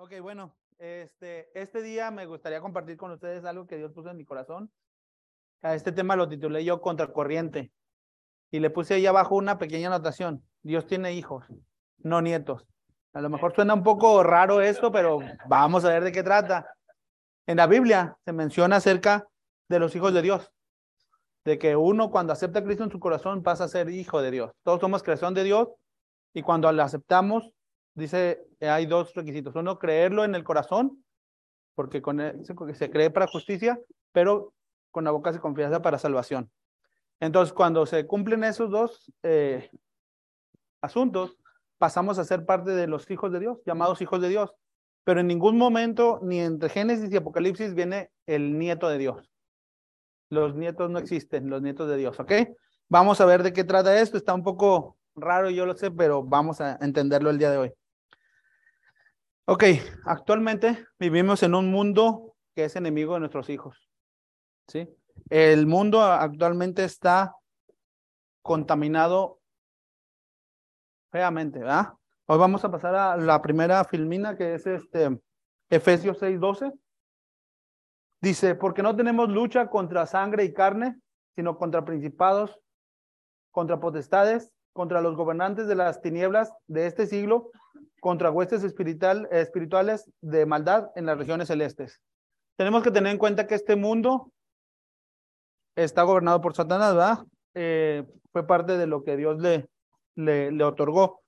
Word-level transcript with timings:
Ok, 0.00 0.12
bueno, 0.22 0.54
este, 0.78 1.50
este 1.60 1.82
día 1.82 2.12
me 2.12 2.24
gustaría 2.24 2.60
compartir 2.60 2.96
con 2.96 3.10
ustedes 3.10 3.44
algo 3.44 3.66
que 3.66 3.76
Dios 3.76 3.90
puso 3.90 4.10
en 4.10 4.16
mi 4.16 4.24
corazón. 4.24 4.70
A 5.60 5.74
este 5.74 5.90
tema 5.90 6.14
lo 6.14 6.28
titulé 6.28 6.64
yo 6.64 6.80
Contracorriente. 6.80 7.72
Y 8.52 8.60
le 8.60 8.70
puse 8.70 8.94
ahí 8.94 9.06
abajo 9.06 9.34
una 9.34 9.58
pequeña 9.58 9.88
anotación. 9.88 10.44
Dios 10.62 10.86
tiene 10.86 11.14
hijos, 11.14 11.46
no 11.96 12.22
nietos. 12.22 12.64
A 13.12 13.20
lo 13.20 13.28
mejor 13.28 13.56
suena 13.56 13.74
un 13.74 13.82
poco 13.82 14.22
raro 14.22 14.60
esto, 14.60 14.92
pero 14.92 15.18
vamos 15.48 15.84
a 15.84 15.88
ver 15.88 16.04
de 16.04 16.12
qué 16.12 16.22
trata. 16.22 16.72
En 17.48 17.56
la 17.56 17.66
Biblia 17.66 18.16
se 18.24 18.32
menciona 18.32 18.76
acerca 18.76 19.26
de 19.68 19.80
los 19.80 19.96
hijos 19.96 20.14
de 20.14 20.22
Dios. 20.22 20.52
De 21.44 21.58
que 21.58 21.74
uno 21.74 22.12
cuando 22.12 22.32
acepta 22.32 22.60
a 22.60 22.64
Cristo 22.64 22.84
en 22.84 22.92
su 22.92 23.00
corazón 23.00 23.42
pasa 23.42 23.64
a 23.64 23.68
ser 23.68 23.90
hijo 23.90 24.22
de 24.22 24.30
Dios. 24.30 24.52
Todos 24.62 24.80
somos 24.80 25.02
creación 25.02 25.34
de 25.34 25.42
Dios 25.42 25.70
y 26.34 26.42
cuando 26.42 26.70
lo 26.70 26.84
aceptamos 26.84 27.52
dice, 27.98 28.46
hay 28.60 28.86
dos 28.86 29.14
requisitos. 29.14 29.54
Uno, 29.56 29.78
creerlo 29.78 30.24
en 30.24 30.34
el 30.34 30.44
corazón, 30.44 31.04
porque 31.74 32.00
con 32.00 32.20
se 32.44 32.90
cree 32.90 33.10
para 33.10 33.26
justicia, 33.26 33.78
pero 34.12 34.54
con 34.90 35.04
la 35.04 35.10
boca 35.10 35.32
se 35.32 35.40
confianza 35.40 35.82
para 35.82 35.98
salvación. 35.98 36.50
Entonces, 37.20 37.52
cuando 37.52 37.84
se 37.86 38.06
cumplen 38.06 38.44
esos 38.44 38.70
dos 38.70 39.12
eh, 39.22 39.70
asuntos, 40.80 41.36
pasamos 41.78 42.18
a 42.18 42.24
ser 42.24 42.46
parte 42.46 42.70
de 42.70 42.86
los 42.86 43.10
hijos 43.10 43.32
de 43.32 43.40
Dios, 43.40 43.58
llamados 43.66 44.00
hijos 44.00 44.20
de 44.20 44.28
Dios. 44.28 44.54
Pero 45.04 45.20
en 45.20 45.26
ningún 45.26 45.56
momento, 45.56 46.20
ni 46.22 46.40
entre 46.40 46.68
Génesis 46.68 47.10
y 47.10 47.16
Apocalipsis, 47.16 47.74
viene 47.74 48.10
el 48.26 48.58
nieto 48.58 48.88
de 48.88 48.98
Dios. 48.98 49.30
Los 50.30 50.54
nietos 50.54 50.90
no 50.90 50.98
existen, 50.98 51.48
los 51.48 51.62
nietos 51.62 51.88
de 51.88 51.96
Dios, 51.96 52.20
¿ok? 52.20 52.32
Vamos 52.88 53.20
a 53.20 53.24
ver 53.24 53.42
de 53.42 53.52
qué 53.52 53.64
trata 53.64 53.98
esto. 54.00 54.16
Está 54.16 54.34
un 54.34 54.42
poco 54.42 54.98
raro, 55.16 55.50
yo 55.50 55.66
lo 55.66 55.74
sé, 55.74 55.90
pero 55.90 56.22
vamos 56.22 56.60
a 56.60 56.78
entenderlo 56.80 57.30
el 57.30 57.38
día 57.38 57.50
de 57.50 57.56
hoy. 57.56 57.72
Ok, 59.50 59.64
actualmente 60.04 60.84
vivimos 60.98 61.42
en 61.42 61.54
un 61.54 61.70
mundo 61.70 62.36
que 62.54 62.64
es 62.64 62.76
enemigo 62.76 63.14
de 63.14 63.20
nuestros 63.20 63.48
hijos. 63.48 63.88
¿Sí? 64.66 64.86
El 65.30 65.66
mundo 65.66 66.02
actualmente 66.02 66.84
está 66.84 67.34
contaminado 68.42 69.40
feamente, 71.10 71.60
¿verdad? 71.60 71.94
Hoy 72.26 72.36
vamos 72.36 72.62
a 72.66 72.70
pasar 72.70 72.94
a 72.94 73.16
la 73.16 73.40
primera 73.40 73.82
filmina 73.84 74.36
que 74.36 74.52
es 74.52 74.66
este 74.66 75.18
Efesios 75.70 76.20
6:12. 76.20 76.70
Dice, 78.20 78.54
porque 78.54 78.82
no 78.82 78.94
tenemos 78.96 79.30
lucha 79.30 79.70
contra 79.70 80.04
sangre 80.04 80.44
y 80.44 80.52
carne, 80.52 81.00
sino 81.36 81.56
contra 81.56 81.86
principados, 81.86 82.60
contra 83.50 83.80
potestades, 83.80 84.52
contra 84.74 85.00
los 85.00 85.16
gobernantes 85.16 85.68
de 85.68 85.74
las 85.74 86.02
tinieblas 86.02 86.52
de 86.66 86.86
este 86.86 87.06
siglo, 87.06 87.50
contra 88.00 88.30
huestes 88.30 88.64
espiritual, 88.64 89.28
espirituales 89.30 90.10
de 90.20 90.46
maldad 90.46 90.90
en 90.94 91.06
las 91.06 91.18
regiones 91.18 91.48
celestes. 91.48 92.00
Tenemos 92.56 92.82
que 92.82 92.90
tener 92.90 93.12
en 93.12 93.18
cuenta 93.18 93.46
que 93.46 93.54
este 93.54 93.76
mundo 93.76 94.32
está 95.76 96.02
gobernado 96.02 96.40
por 96.40 96.54
Satanás, 96.54 96.94
¿verdad? 96.94 97.18
Eh, 97.54 98.04
fue 98.32 98.46
parte 98.46 98.76
de 98.76 98.86
lo 98.86 99.04
que 99.04 99.16
Dios 99.16 99.40
le, 99.40 99.68
le, 100.16 100.50
le, 100.50 100.64
otorgó. 100.64 101.22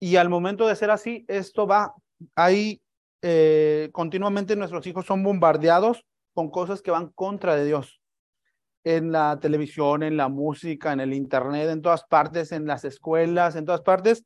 Y 0.00 0.16
al 0.16 0.28
momento 0.28 0.66
de 0.66 0.76
ser 0.76 0.90
así, 0.90 1.24
esto 1.28 1.66
va, 1.66 1.94
ahí 2.34 2.80
eh, 3.22 3.88
continuamente 3.92 4.54
nuestros 4.54 4.86
hijos 4.86 5.06
son 5.06 5.22
bombardeados 5.22 6.04
con 6.34 6.50
cosas 6.50 6.82
que 6.82 6.90
van 6.90 7.08
contra 7.08 7.56
de 7.56 7.64
Dios. 7.64 8.00
En 8.84 9.12
la 9.12 9.38
televisión, 9.40 10.02
en 10.02 10.18
la 10.18 10.28
música, 10.28 10.92
en 10.92 11.00
el 11.00 11.14
internet, 11.14 11.70
en 11.70 11.80
todas 11.80 12.04
partes, 12.04 12.52
en 12.52 12.66
las 12.66 12.84
escuelas, 12.84 13.56
en 13.56 13.64
todas 13.64 13.80
partes, 13.80 14.24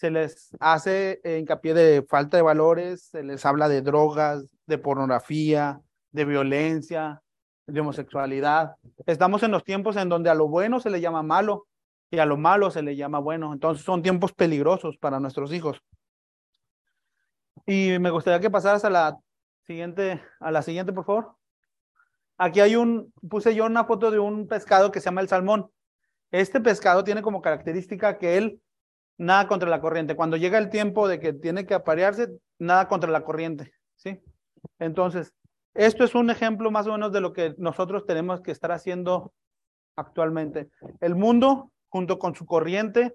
se 0.00 0.10
les 0.10 0.56
hace 0.60 1.20
hincapié 1.22 1.74
de 1.74 2.02
falta 2.08 2.38
de 2.38 2.42
valores, 2.42 3.02
se 3.10 3.22
les 3.22 3.44
habla 3.44 3.68
de 3.68 3.82
drogas, 3.82 4.56
de 4.64 4.78
pornografía, 4.78 5.82
de 6.10 6.24
violencia, 6.24 7.20
de 7.66 7.80
homosexualidad. 7.80 8.76
Estamos 9.04 9.42
en 9.42 9.50
los 9.50 9.62
tiempos 9.62 9.96
en 9.96 10.08
donde 10.08 10.30
a 10.30 10.34
lo 10.34 10.48
bueno 10.48 10.80
se 10.80 10.88
le 10.88 11.02
llama 11.02 11.22
malo 11.22 11.66
y 12.10 12.18
a 12.18 12.24
lo 12.24 12.38
malo 12.38 12.70
se 12.70 12.80
le 12.80 12.96
llama 12.96 13.18
bueno. 13.18 13.52
Entonces 13.52 13.84
son 13.84 14.00
tiempos 14.00 14.32
peligrosos 14.32 14.96
para 14.96 15.20
nuestros 15.20 15.52
hijos. 15.52 15.82
Y 17.66 17.98
me 17.98 18.08
gustaría 18.08 18.40
que 18.40 18.48
pasaras 18.48 18.86
a 18.86 18.90
la 18.90 19.18
siguiente, 19.66 20.22
a 20.40 20.50
la 20.50 20.62
siguiente, 20.62 20.94
por 20.94 21.04
favor. 21.04 21.36
Aquí 22.38 22.60
hay 22.60 22.74
un, 22.74 23.12
puse 23.28 23.54
yo 23.54 23.66
una 23.66 23.84
foto 23.84 24.10
de 24.10 24.18
un 24.18 24.48
pescado 24.48 24.90
que 24.90 25.00
se 25.00 25.04
llama 25.04 25.20
el 25.20 25.28
salmón. 25.28 25.70
Este 26.30 26.58
pescado 26.58 27.04
tiene 27.04 27.20
como 27.20 27.42
característica 27.42 28.16
que 28.16 28.38
él 28.38 28.62
nada 29.20 29.46
contra 29.46 29.68
la 29.68 29.82
corriente. 29.82 30.16
Cuando 30.16 30.38
llega 30.38 30.56
el 30.56 30.70
tiempo 30.70 31.06
de 31.06 31.20
que 31.20 31.34
tiene 31.34 31.66
que 31.66 31.74
aparearse, 31.74 32.28
nada 32.58 32.88
contra 32.88 33.10
la 33.10 33.22
corriente, 33.22 33.70
¿sí? 33.96 34.18
Entonces, 34.78 35.34
esto 35.74 36.04
es 36.04 36.14
un 36.14 36.30
ejemplo 36.30 36.70
más 36.70 36.86
o 36.86 36.92
menos 36.92 37.12
de 37.12 37.20
lo 37.20 37.34
que 37.34 37.54
nosotros 37.58 38.06
tenemos 38.06 38.40
que 38.40 38.50
estar 38.50 38.72
haciendo 38.72 39.34
actualmente. 39.94 40.70
El 41.00 41.16
mundo, 41.16 41.70
junto 41.90 42.18
con 42.18 42.34
su 42.34 42.46
corriente, 42.46 43.14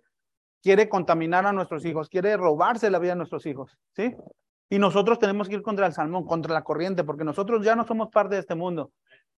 quiere 0.61 0.87
contaminar 0.89 1.47
a 1.47 1.53
nuestros 1.53 1.83
hijos, 1.85 2.07
quiere 2.07 2.37
robarse 2.37 2.91
la 2.91 2.99
vida 2.99 3.13
de 3.13 3.17
nuestros 3.17 3.45
hijos, 3.47 3.75
¿sí? 3.95 4.15
Y 4.69 4.77
nosotros 4.77 5.17
tenemos 5.17 5.49
que 5.49 5.55
ir 5.55 5.63
contra 5.63 5.87
el 5.87 5.93
salmón, 5.93 6.25
contra 6.25 6.53
la 6.53 6.63
corriente, 6.63 7.03
porque 7.03 7.23
nosotros 7.23 7.65
ya 7.65 7.75
no 7.75 7.85
somos 7.85 8.09
parte 8.09 8.35
de 8.35 8.41
este 8.41 8.53
mundo. 8.53 8.91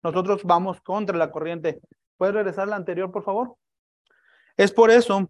Nosotros 0.03 0.43
vamos 0.43 0.81
contra 0.81 1.17
la 1.17 1.31
corriente. 1.31 1.81
¿Puedes 2.17 2.35
regresar 2.35 2.65
a 2.65 2.71
la 2.71 2.77
anterior, 2.77 3.13
por 3.13 3.23
favor? 3.23 3.55
Es 4.57 4.73
por 4.73 4.91
eso 4.91 5.29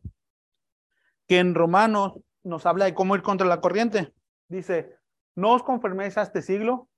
que 1.26 1.38
en 1.38 1.54
Romanos 1.54 2.14
nos 2.44 2.66
habla 2.66 2.84
de 2.84 2.94
cómo 2.94 3.14
ir 3.16 3.22
contra 3.22 3.46
la 3.46 3.60
corriente. 3.60 4.12
Dice, 4.48 4.96
no 5.34 5.52
os 5.52 5.62
conforméis 5.62 6.16
a 6.16 6.22
este 6.22 6.42
siglo, 6.42 6.88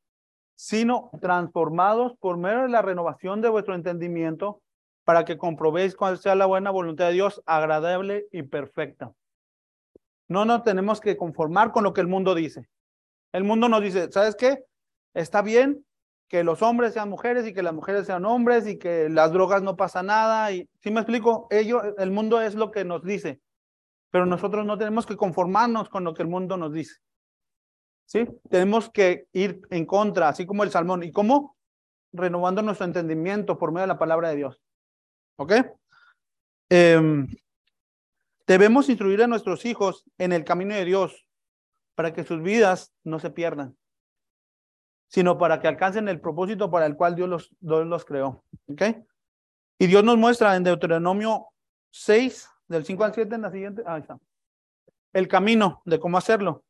sino 0.55 1.11
transformados 1.21 2.17
por 2.19 2.37
medio 2.37 2.63
de 2.63 2.69
la 2.69 2.83
renovación 2.83 3.41
de 3.41 3.49
vuestro 3.49 3.75
entendimiento 3.75 4.61
para 5.05 5.25
que 5.25 5.39
comprobéis 5.39 5.97
cuál 5.97 6.19
sea 6.19 6.35
la 6.35 6.47
buena 6.47 6.71
voluntad 6.71 7.07
de 7.07 7.15
Dios, 7.15 7.43
agradable 7.47 8.27
y 8.31 8.43
perfecta. 8.43 9.13
No 10.29 10.45
nos 10.45 10.63
tenemos 10.63 11.01
que 11.01 11.17
conformar 11.17 11.73
con 11.73 11.85
lo 11.85 11.95
que 11.95 12.03
el 12.03 12.09
mundo 12.09 12.35
dice. 12.35 12.69
El 13.33 13.45
mundo 13.45 13.69
nos 13.69 13.81
dice, 13.81 14.13
¿sabes 14.13 14.37
qué? 14.37 14.65
Está 15.15 15.41
bien 15.41 15.85
que 16.29 16.45
los 16.45 16.61
hombres 16.61 16.93
sean 16.93 17.09
mujeres 17.09 17.47
y 17.47 17.55
que 17.55 17.63
las 17.63 17.73
mujeres 17.73 18.05
sean 18.05 18.27
hombres 18.27 18.67
y 18.67 18.79
que 18.79 19.09
las 19.09 19.33
drogas 19.33 19.63
no 19.63 19.77
pasa 19.77 20.03
nada. 20.03 20.53
Y 20.53 20.69
si 20.81 20.91
me 20.91 21.01
explico, 21.01 21.47
ello, 21.51 21.97
el 21.97 22.11
mundo 22.11 22.43
es 22.43 22.55
lo 22.55 22.71
que 22.71 22.85
nos 22.85 23.03
dice 23.03 23.41
pero 24.11 24.27
nosotros 24.27 24.65
no 24.65 24.79
tenemos 24.79 25.07
que 25.07 25.17
conformarnos 25.17 25.89
con 25.89 26.05
lo 26.05 26.15
que 26.15 26.23
el 26.23 26.29
mundo 26.29 26.57
nos 26.57 26.73
dice. 26.73 26.97
¿Sí? 28.07 28.27
Tenemos 28.49 28.91
que 28.91 29.27
ir 29.33 29.61
en 29.71 29.85
contra, 29.85 30.29
así 30.29 30.47
como 30.47 30.65
el 30.65 30.71
salmón. 30.71 31.03
¿Y 31.03 31.13
cómo? 31.13 31.57
Renovando 32.13 32.63
nuestro 32.63 32.87
entendimiento 32.87 33.59
por 33.59 33.71
medio 33.71 33.83
de 33.83 33.89
la 33.89 33.99
palabra 33.99 34.31
de 34.31 34.37
Dios. 34.37 34.63
¿Ok? 35.37 35.53
Eh, 36.71 37.27
debemos 38.47 38.89
instruir 38.89 39.23
a 39.23 39.27
nuestros 39.27 39.65
hijos 39.67 40.05
en 40.17 40.33
el 40.33 40.45
camino 40.45 40.75
de 40.75 40.87
Dios 40.87 41.29
para 41.95 42.13
que 42.13 42.25
sus 42.25 42.43
vidas 42.43 42.95
no 43.05 43.19
se 43.19 43.31
pierdan, 43.31 43.77
sino 45.09 45.37
para 45.37 45.61
que 45.61 45.69
alcancen 45.69 46.09
el 46.09 46.21
propósito 46.21 46.71
para 46.71 46.87
el 46.87 46.97
cual 46.97 47.15
Dios 47.15 47.29
los, 47.29 47.57
Dios 47.61 47.87
los 47.87 48.05
creó. 48.05 48.45
¿Ok? 48.69 48.83
Y 49.79 49.87
Dios 49.87 50.03
nos 50.03 50.17
muestra 50.17 50.57
en 50.57 50.65
Deuteronomio 50.65 51.49
6, 51.91 52.49
del 52.69 52.85
5 52.85 53.05
al 53.05 53.15
7 53.15 53.35
en 53.35 53.43
la 53.43 53.51
siguiente. 53.51 53.83
Ahí 53.87 54.01
está. 54.01 54.19
El 55.13 55.27
camino 55.27 55.83
de 55.85 55.99
cómo 55.99 56.19
hacerlo. 56.19 56.65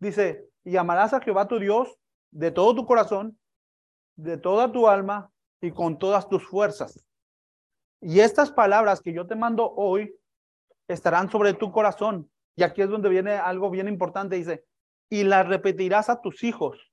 Dice, 0.00 0.48
y 0.64 0.76
amarás 0.76 1.12
a 1.12 1.20
Jehová 1.20 1.46
tu 1.46 1.58
Dios 1.58 1.96
de 2.30 2.50
todo 2.50 2.74
tu 2.74 2.86
corazón, 2.86 3.38
de 4.16 4.36
toda 4.36 4.72
tu 4.72 4.88
alma 4.88 5.30
y 5.60 5.70
con 5.70 5.98
todas 5.98 6.28
tus 6.28 6.46
fuerzas. 6.46 7.06
Y 8.00 8.20
estas 8.20 8.50
palabras 8.50 9.00
que 9.00 9.12
yo 9.12 9.26
te 9.26 9.36
mando 9.36 9.72
hoy 9.72 10.14
estarán 10.88 11.30
sobre 11.30 11.54
tu 11.54 11.72
corazón. 11.72 12.30
Y 12.56 12.62
aquí 12.62 12.82
es 12.82 12.88
donde 12.88 13.08
viene 13.08 13.32
algo 13.32 13.70
bien 13.70 13.88
importante. 13.88 14.36
Dice, 14.36 14.64
y 15.10 15.24
las 15.24 15.46
repetirás 15.46 16.10
a 16.10 16.20
tus 16.20 16.42
hijos. 16.44 16.92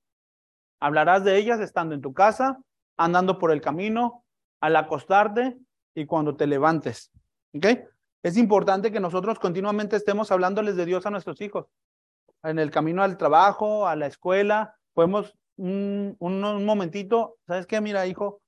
Hablarás 0.80 1.24
de 1.24 1.36
ellas 1.36 1.60
estando 1.60 1.94
en 1.94 2.00
tu 2.00 2.12
casa, 2.12 2.60
andando 2.96 3.38
por 3.38 3.52
el 3.52 3.60
camino, 3.60 4.24
al 4.60 4.76
acostarte 4.76 5.58
y 5.94 6.06
cuando 6.06 6.36
te 6.36 6.46
levantes. 6.46 7.12
¿Ok? 7.54 7.66
Es 8.22 8.36
importante 8.36 8.92
que 8.92 9.00
nosotros 9.00 9.38
continuamente 9.38 9.96
estemos 9.96 10.30
hablándoles 10.30 10.76
de 10.76 10.86
Dios 10.86 11.06
a 11.06 11.10
nuestros 11.10 11.40
hijos. 11.40 11.66
En 12.44 12.58
el 12.58 12.70
camino 12.70 13.02
al 13.02 13.16
trabajo, 13.16 13.86
a 13.86 13.96
la 13.96 14.06
escuela, 14.06 14.76
podemos 14.94 15.34
un, 15.56 16.16
un, 16.18 16.64
momentito, 16.64 17.36
¿sabes 17.46 17.66
qué? 17.66 17.80
Mira, 17.80 18.06
hijo, 18.06 18.40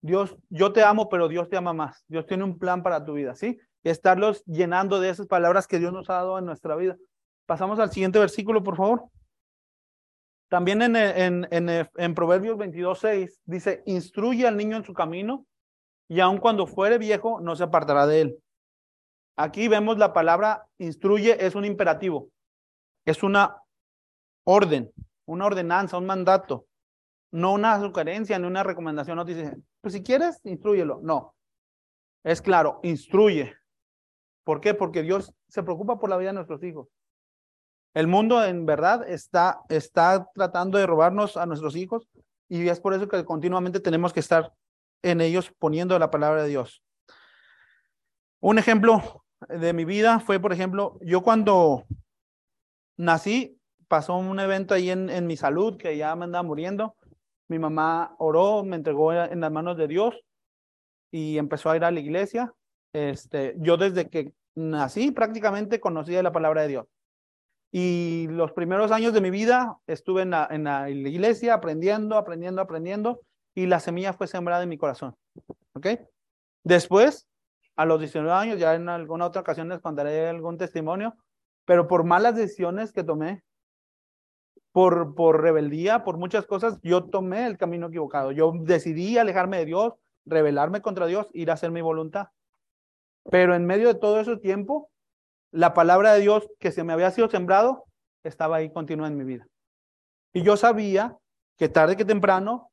Dios, 0.00 0.36
yo 0.48 0.72
te 0.72 0.82
amo, 0.82 1.08
pero 1.08 1.28
Dios 1.28 1.48
te 1.48 1.56
ama 1.56 1.72
más. 1.72 2.04
Dios 2.08 2.26
tiene 2.26 2.44
un 2.44 2.58
plan 2.58 2.82
para 2.82 3.04
tu 3.04 3.14
vida, 3.14 3.34
¿sí? 3.34 3.58
Y 3.82 3.90
estarlos 3.90 4.44
llenando 4.44 5.00
de 5.00 5.10
esas 5.10 5.26
palabras 5.26 5.66
que 5.66 5.78
Dios 5.78 5.92
nos 5.92 6.08
ha 6.08 6.14
dado 6.14 6.38
en 6.38 6.46
nuestra 6.46 6.74
vida. 6.76 6.96
Pasamos 7.46 7.78
al 7.78 7.90
siguiente 7.90 8.18
versículo, 8.18 8.62
por 8.62 8.76
favor. 8.76 9.04
También 10.48 10.80
en, 10.80 10.96
en, 10.96 11.48
en, 11.50 11.68
en 11.94 12.14
Proverbios 12.14 12.56
22, 12.56 12.98
6 12.98 13.40
dice, 13.44 13.82
instruye 13.84 14.46
al 14.46 14.56
niño 14.56 14.78
en 14.78 14.84
su 14.84 14.94
camino 14.94 15.46
y 16.08 16.20
aun 16.20 16.38
cuando 16.38 16.66
fuere 16.66 16.96
viejo 16.96 17.40
no 17.40 17.54
se 17.54 17.64
apartará 17.64 18.06
de 18.06 18.22
él. 18.22 18.38
Aquí 19.40 19.68
vemos 19.68 19.98
la 19.98 20.12
palabra 20.12 20.66
instruye, 20.78 21.46
es 21.46 21.54
un 21.54 21.64
imperativo, 21.64 22.28
es 23.04 23.22
una 23.22 23.62
orden, 24.42 24.90
una 25.26 25.46
ordenanza, 25.46 25.96
un 25.96 26.06
mandato, 26.06 26.66
no 27.30 27.52
una 27.52 27.78
sugerencia 27.78 28.36
ni 28.36 28.48
una 28.48 28.64
recomendación. 28.64 29.16
No 29.16 29.24
dice, 29.24 29.56
pues 29.80 29.94
si 29.94 30.02
quieres, 30.02 30.40
instruyelo. 30.42 30.98
No. 31.04 31.36
Es 32.24 32.42
claro, 32.42 32.80
instruye. 32.82 33.54
¿Por 34.42 34.60
qué? 34.60 34.74
Porque 34.74 35.02
Dios 35.02 35.32
se 35.46 35.62
preocupa 35.62 36.00
por 36.00 36.10
la 36.10 36.16
vida 36.16 36.30
de 36.30 36.34
nuestros 36.34 36.64
hijos. 36.64 36.88
El 37.94 38.08
mundo 38.08 38.44
en 38.44 38.66
verdad 38.66 39.08
está, 39.08 39.60
está 39.68 40.28
tratando 40.34 40.78
de 40.78 40.86
robarnos 40.86 41.36
a 41.36 41.46
nuestros 41.46 41.76
hijos 41.76 42.08
y 42.48 42.68
es 42.68 42.80
por 42.80 42.92
eso 42.92 43.06
que 43.06 43.24
continuamente 43.24 43.78
tenemos 43.78 44.12
que 44.12 44.18
estar 44.18 44.52
en 45.02 45.20
ellos 45.20 45.52
poniendo 45.60 45.96
la 45.96 46.10
palabra 46.10 46.42
de 46.42 46.48
Dios. 46.48 46.82
Un 48.40 48.58
ejemplo 48.58 49.24
de 49.48 49.72
mi 49.72 49.84
vida 49.84 50.20
fue, 50.20 50.40
por 50.40 50.52
ejemplo, 50.52 50.98
yo 51.00 51.22
cuando 51.22 51.84
nací, 52.96 53.58
pasó 53.86 54.16
un 54.16 54.38
evento 54.38 54.74
ahí 54.74 54.90
en, 54.90 55.08
en 55.10 55.26
mi 55.26 55.36
salud 55.36 55.76
que 55.76 55.96
ya 55.96 56.14
me 56.16 56.24
andaba 56.24 56.42
muriendo. 56.42 56.94
Mi 57.48 57.58
mamá 57.58 58.14
oró, 58.18 58.62
me 58.64 58.76
entregó 58.76 59.12
en 59.12 59.40
las 59.40 59.52
manos 59.52 59.76
de 59.78 59.88
Dios 59.88 60.14
y 61.10 61.38
empezó 61.38 61.70
a 61.70 61.76
ir 61.76 61.84
a 61.84 61.90
la 61.90 62.00
iglesia. 62.00 62.52
Este, 62.92 63.54
yo 63.58 63.76
desde 63.76 64.08
que 64.08 64.32
nací 64.54 65.10
prácticamente 65.10 65.80
conocía 65.80 66.22
la 66.22 66.32
palabra 66.32 66.62
de 66.62 66.68
Dios. 66.68 66.86
Y 67.70 68.26
los 68.30 68.52
primeros 68.52 68.90
años 68.92 69.12
de 69.12 69.20
mi 69.20 69.30
vida 69.30 69.78
estuve 69.86 70.22
en 70.22 70.30
la, 70.30 70.48
en 70.50 70.64
la 70.64 70.88
iglesia 70.88 71.54
aprendiendo, 71.54 72.16
aprendiendo, 72.16 72.62
aprendiendo, 72.62 73.20
y 73.54 73.66
la 73.66 73.80
semilla 73.80 74.12
fue 74.12 74.26
sembrada 74.26 74.62
en 74.62 74.68
mi 74.70 74.78
corazón. 74.78 75.14
¿Ok? 75.74 75.88
Después, 76.64 77.27
a 77.78 77.86
los 77.86 78.00
19 78.00 78.32
años, 78.32 78.58
ya 78.58 78.74
en 78.74 78.88
alguna 78.88 79.26
otra 79.26 79.40
ocasión 79.40 79.68
les 79.68 79.80
contaré 79.80 80.28
algún 80.28 80.58
testimonio, 80.58 81.14
pero 81.64 81.86
por 81.86 82.02
malas 82.02 82.34
decisiones 82.34 82.92
que 82.92 83.04
tomé, 83.04 83.44
por, 84.72 85.14
por 85.14 85.40
rebeldía, 85.40 86.02
por 86.02 86.18
muchas 86.18 86.44
cosas, 86.44 86.80
yo 86.82 87.04
tomé 87.04 87.46
el 87.46 87.56
camino 87.56 87.86
equivocado. 87.86 88.32
Yo 88.32 88.52
decidí 88.52 89.16
alejarme 89.16 89.58
de 89.58 89.66
Dios, 89.66 89.94
rebelarme 90.26 90.82
contra 90.82 91.06
Dios, 91.06 91.28
ir 91.32 91.52
a 91.52 91.54
hacer 91.54 91.70
mi 91.70 91.80
voluntad. 91.80 92.30
Pero 93.30 93.54
en 93.54 93.64
medio 93.64 93.86
de 93.86 93.94
todo 93.94 94.18
ese 94.18 94.36
tiempo, 94.38 94.90
la 95.52 95.72
palabra 95.72 96.14
de 96.14 96.20
Dios 96.20 96.50
que 96.58 96.72
se 96.72 96.82
me 96.82 96.92
había 96.92 97.12
sido 97.12 97.30
sembrado 97.30 97.84
estaba 98.24 98.56
ahí 98.56 98.72
continua 98.72 99.06
en 99.06 99.16
mi 99.16 99.22
vida. 99.22 99.46
Y 100.32 100.42
yo 100.42 100.56
sabía 100.56 101.16
que 101.56 101.68
tarde 101.68 101.96
que 101.96 102.04
temprano 102.04 102.72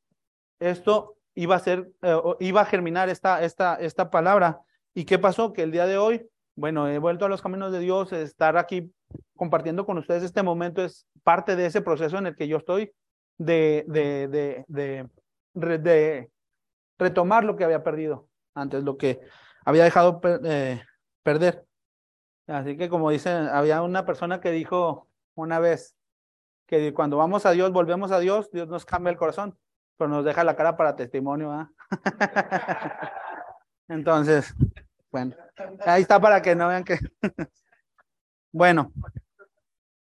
esto 0.60 1.16
iba 1.36 1.56
a 1.56 1.60
ser, 1.60 1.92
eh, 2.02 2.18
iba 2.40 2.62
a 2.62 2.66
germinar 2.66 3.10
esta, 3.10 3.44
esta, 3.44 3.76
esta 3.76 4.10
palabra. 4.10 4.62
¿Y 4.96 5.06
qué 5.06 5.20
pasó? 5.20 5.52
Que 5.52 5.62
el 5.62 5.72
día 5.72 5.86
de 5.86 5.98
hoy, 5.98 6.28
bueno, 6.56 6.88
he 6.88 6.98
vuelto 7.00 7.26
a 7.26 7.30
los 7.30 7.42
caminos 7.42 7.72
de 7.74 7.80
Dios, 7.80 8.14
estar 8.14 8.58
aquí 8.58 8.92
compartiendo 9.36 9.86
con 9.86 9.98
ustedes 9.98 10.24
este 10.24 10.42
momento 10.42 10.84
es 10.84 11.06
parte 11.24 11.58
de 11.58 11.66
ese 11.66 11.82
proceso 11.82 12.18
en 12.18 12.28
el 12.28 12.36
que 12.36 12.48
yo 12.48 12.58
estoy 12.58 12.94
de, 13.38 13.84
de, 13.88 14.28
de, 14.30 14.66
de, 15.54 15.78
de 15.80 16.32
retomar 16.98 17.44
lo 17.44 17.58
que 17.58 17.66
había 17.66 17.84
perdido 17.84 18.30
antes, 18.54 18.84
lo 18.84 18.98
que 18.98 19.20
había 19.66 19.84
dejado 19.84 20.22
eh, 20.46 20.82
perder. 21.24 21.66
Así 22.48 22.78
que 22.78 22.88
como 22.88 23.10
dicen, 23.10 23.48
había 23.48 23.82
una 23.82 24.06
persona 24.06 24.40
que 24.40 24.52
dijo 24.52 25.10
una 25.36 25.60
vez 25.60 25.94
que 26.68 26.94
cuando 26.94 27.18
vamos 27.18 27.46
a 27.46 27.52
Dios, 27.52 27.72
volvemos 27.74 28.12
a 28.12 28.20
Dios, 28.20 28.50
Dios 28.52 28.70
nos 28.70 28.86
cambia 28.86 29.12
el 29.12 29.18
corazón, 29.18 29.58
pero 29.98 30.10
nos 30.10 30.24
deja 30.24 30.46
la 30.46 30.56
cara 30.56 30.78
para 30.78 30.96
testimonio. 30.96 31.52
¿ah? 31.52 31.70
Entonces, 33.88 34.56
bueno, 35.16 35.34
ahí 35.86 36.02
está 36.02 36.20
para 36.20 36.42
que 36.42 36.56
no 36.56 36.68
vean 36.68 36.84
que... 36.84 37.00
bueno, 38.52 38.92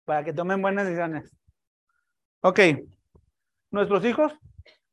para 0.06 0.24
que 0.24 0.32
tomen 0.32 0.62
buenas 0.62 0.86
decisiones. 0.86 1.36
Ok, 2.40 2.60
nuestros 3.72 4.06
hijos 4.06 4.32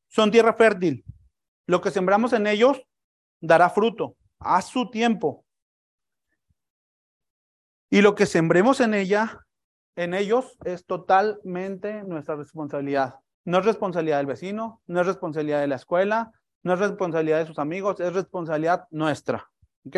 son 0.08 0.32
tierra 0.32 0.54
fértil. 0.54 1.04
Lo 1.68 1.80
que 1.80 1.92
sembramos 1.92 2.32
en 2.32 2.48
ellos 2.48 2.82
dará 3.40 3.70
fruto 3.70 4.16
a 4.40 4.60
su 4.60 4.90
tiempo. 4.90 5.44
Y 7.88 8.00
lo 8.00 8.16
que 8.16 8.26
sembremos 8.26 8.80
en 8.80 8.94
ella, 8.94 9.46
en 9.94 10.14
ellos, 10.14 10.58
es 10.64 10.84
totalmente 10.84 12.02
nuestra 12.02 12.34
responsabilidad. 12.34 13.20
No 13.44 13.60
es 13.60 13.64
responsabilidad 13.64 14.16
del 14.16 14.26
vecino, 14.26 14.82
no 14.88 15.00
es 15.00 15.06
responsabilidad 15.06 15.60
de 15.60 15.68
la 15.68 15.76
escuela, 15.76 16.32
no 16.64 16.74
es 16.74 16.80
responsabilidad 16.80 17.38
de 17.38 17.46
sus 17.46 17.60
amigos, 17.60 18.00
es 18.00 18.12
responsabilidad 18.12 18.88
nuestra. 18.90 19.48
¿Ok? 19.88 19.96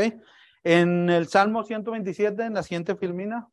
En 0.64 1.08
el 1.10 1.28
Salmo 1.28 1.62
127, 1.62 2.42
en 2.44 2.54
la 2.54 2.62
siguiente 2.62 2.96
filmina, 2.96 3.48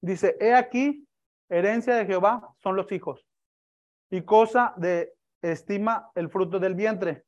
dice, 0.00 0.36
he 0.40 0.54
aquí, 0.54 1.06
herencia 1.48 1.94
de 1.94 2.06
Jehová 2.06 2.54
son 2.62 2.76
los 2.76 2.90
hijos, 2.92 3.26
y 4.10 4.22
cosa 4.22 4.74
de 4.76 5.14
estima 5.42 6.10
el 6.14 6.28
fruto 6.28 6.58
del 6.58 6.74
vientre, 6.74 7.24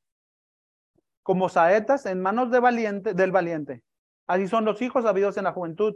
como 1.22 1.48
saetas 1.48 2.06
en 2.06 2.20
manos 2.20 2.50
valiente, 2.50 3.14
del 3.14 3.32
valiente. 3.32 3.82
Así 4.26 4.48
son 4.48 4.64
los 4.64 4.80
hijos 4.82 5.04
habidos 5.04 5.36
en 5.36 5.44
la 5.44 5.52
juventud. 5.52 5.94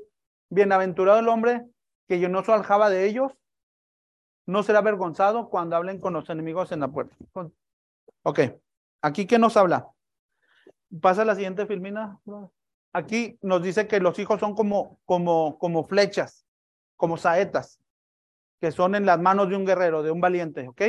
Bienaventurado 0.51 1.21
el 1.21 1.29
hombre 1.29 1.65
que 2.09 2.19
llenó 2.19 2.43
su 2.43 2.53
aljaba 2.53 2.91
de 2.91 3.07
ellos. 3.07 3.33
No 4.47 4.65
será 4.65 4.81
avergonzado 4.81 5.49
cuando 5.49 5.77
hablen 5.77 6.01
con 6.01 6.13
los 6.15 6.29
enemigos 6.31 6.73
en 6.73 6.81
la 6.81 6.89
puerta. 6.89 7.15
Ok, 8.25 8.41
aquí 9.03 9.27
qué 9.27 9.39
nos 9.39 9.57
habla. 9.57 9.89
Pasa 11.01 11.25
la 11.25 11.35
siguiente 11.35 11.67
filmina. 11.67 12.19
Aquí 12.93 13.39
nos 13.43 13.63
dice 13.63 13.87
que 13.87 14.01
los 14.01 14.19
hijos 14.19 14.41
son 14.41 14.55
como, 14.55 14.99
como, 15.05 15.59
como 15.59 15.85
flechas, 15.85 16.45
como 16.97 17.17
saetas, 17.17 17.81
que 18.61 18.73
son 18.73 18.95
en 18.95 19.07
las 19.07 19.21
manos 19.21 19.49
de 19.49 19.57
un 19.57 19.65
guerrero, 19.65 20.03
de 20.03 20.11
un 20.11 20.21
valiente. 20.21 20.67
Ok, 20.69 20.83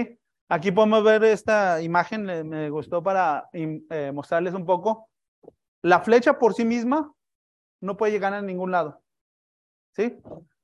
aquí 0.50 0.72
podemos 0.72 1.04
ver 1.04 1.24
esta 1.24 1.82
imagen, 1.82 2.24
me 2.24 2.70
gustó 2.72 3.04
para 3.04 3.50
eh, 3.54 4.12
mostrarles 4.12 4.56
un 4.56 4.66
poco. 4.66 5.10
La 5.84 6.00
flecha 6.00 6.40
por 6.40 6.54
sí 6.54 6.66
misma 6.66 7.14
no 7.82 7.98
puede 7.98 8.12
llegar 8.12 8.34
a 8.34 8.42
ningún 8.42 8.72
lado. 8.72 9.02
¿Sí? 9.96 10.18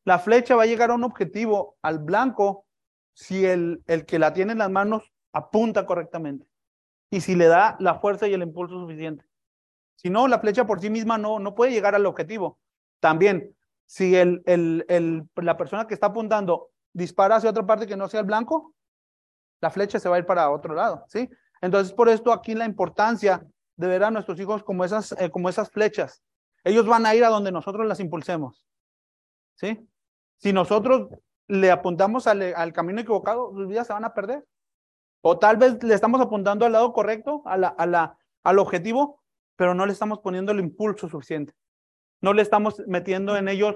La 0.03 0.19
flecha 0.19 0.55
va 0.55 0.63
a 0.63 0.67
llegar 0.67 0.89
a 0.89 0.95
un 0.95 1.03
objetivo, 1.03 1.77
al 1.81 1.99
blanco, 1.99 2.65
si 3.13 3.45
el, 3.45 3.83
el 3.87 4.05
que 4.05 4.19
la 4.19 4.33
tiene 4.33 4.53
en 4.53 4.59
las 4.59 4.71
manos 4.71 5.11
apunta 5.33 5.85
correctamente 5.85 6.47
y 7.09 7.21
si 7.21 7.35
le 7.35 7.47
da 7.47 7.75
la 7.79 7.99
fuerza 7.99 8.27
y 8.27 8.33
el 8.33 8.41
impulso 8.41 8.79
suficiente. 8.79 9.26
Si 9.97 10.09
no, 10.09 10.27
la 10.27 10.39
flecha 10.39 10.65
por 10.65 10.79
sí 10.79 10.89
misma 10.89 11.17
no, 11.17 11.39
no 11.39 11.53
puede 11.53 11.71
llegar 11.71 11.95
al 11.95 12.05
objetivo. 12.05 12.59
También, 13.01 13.53
si 13.85 14.15
el, 14.15 14.41
el, 14.45 14.85
el, 14.87 15.27
la 15.35 15.57
persona 15.57 15.87
que 15.87 15.93
está 15.93 16.07
apuntando 16.07 16.69
dispara 16.93 17.35
hacia 17.35 17.49
otra 17.49 17.65
parte 17.65 17.87
que 17.87 17.97
no 17.97 18.07
sea 18.07 18.21
el 18.21 18.25
blanco, 18.25 18.73
la 19.59 19.71
flecha 19.71 19.99
se 19.99 20.07
va 20.07 20.15
a 20.15 20.19
ir 20.19 20.25
para 20.25 20.49
otro 20.51 20.75
lado, 20.75 21.03
¿sí? 21.07 21.29
Entonces, 21.61 21.93
por 21.93 22.09
esto 22.09 22.31
aquí 22.31 22.53
la 22.53 22.65
importancia 22.65 23.45
de 23.75 23.87
ver 23.87 24.03
a 24.03 24.11
nuestros 24.11 24.39
hijos 24.39 24.63
como 24.63 24.85
esas, 24.85 25.13
eh, 25.13 25.31
como 25.31 25.49
esas 25.49 25.69
flechas, 25.71 26.23
ellos 26.63 26.85
van 26.85 27.05
a 27.05 27.15
ir 27.15 27.23
a 27.23 27.29
donde 27.29 27.51
nosotros 27.51 27.87
las 27.87 27.99
impulsemos. 27.99 28.65
¿Sí? 29.55 29.87
Si 30.37 30.53
nosotros 30.53 31.09
le 31.47 31.71
apuntamos 31.71 32.27
al, 32.27 32.73
camino 32.73 33.01
equivocado, 33.01 33.51
sus 33.53 33.67
vidas 33.67 33.87
se 33.87 33.93
van 33.93 34.05
a 34.05 34.13
perder. 34.13 34.45
O 35.21 35.39
tal 35.39 35.57
vez 35.57 35.81
le 35.83 35.95
estamos 35.95 36.21
apuntando 36.21 36.65
al 36.65 36.73
lado 36.73 36.93
correcto, 36.93 37.41
al 37.45 38.59
objetivo, 38.59 39.21
pero 39.57 39.73
no 39.73 39.85
le 39.85 39.91
estamos 39.91 40.19
poniendo 40.19 40.53
el 40.53 40.61
impulso 40.61 41.09
suficiente. 41.09 41.53
No 42.21 42.31
le 42.31 42.41
estamos 42.41 42.81
metiendo 42.87 43.35
en 43.35 43.49
ellos 43.49 43.75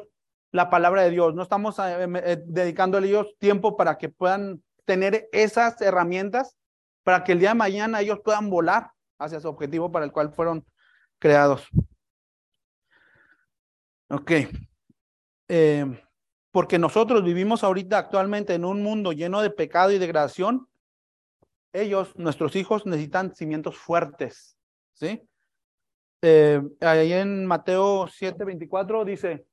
la 0.51 0.69
palabra 0.69 1.01
de 1.01 1.09
Dios. 1.09 1.35
No 1.35 1.43
estamos 1.43 1.77
eh, 1.79 2.07
eh, 2.23 2.43
dedicando 2.45 2.97
a 2.97 3.01
ellos 3.01 3.35
tiempo 3.39 3.75
para 3.75 3.97
que 3.97 4.07
puedan 4.07 4.63
tener 4.85 5.27
esas 5.33 5.81
herramientas 5.81 6.55
para 7.03 7.23
que 7.23 7.31
el 7.33 7.39
día 7.39 7.49
de 7.49 7.55
mañana 7.55 7.99
ellos 7.99 8.19
puedan 8.23 8.49
volar 8.49 8.91
hacia 9.19 9.39
su 9.39 9.49
objetivo 9.49 9.91
para 9.91 10.05
el 10.05 10.11
cual 10.11 10.31
fueron 10.31 10.65
creados. 11.19 11.67
Ok. 14.09 14.31
Eh, 15.47 15.85
porque 16.51 16.77
nosotros 16.77 17.23
vivimos 17.23 17.63
ahorita 17.63 17.97
actualmente 17.97 18.53
en 18.53 18.65
un 18.65 18.83
mundo 18.83 19.13
lleno 19.13 19.41
de 19.41 19.49
pecado 19.49 19.91
y 19.91 19.99
degradación. 19.99 20.67
Ellos, 21.73 22.13
nuestros 22.17 22.55
hijos, 22.55 22.85
necesitan 22.85 23.33
cimientos 23.33 23.77
fuertes. 23.77 24.57
¿Sí? 24.93 25.27
Eh, 26.23 26.61
ahí 26.81 27.13
en 27.13 27.45
Mateo 27.45 28.07
7:24 28.07 29.05
dice, 29.05 29.45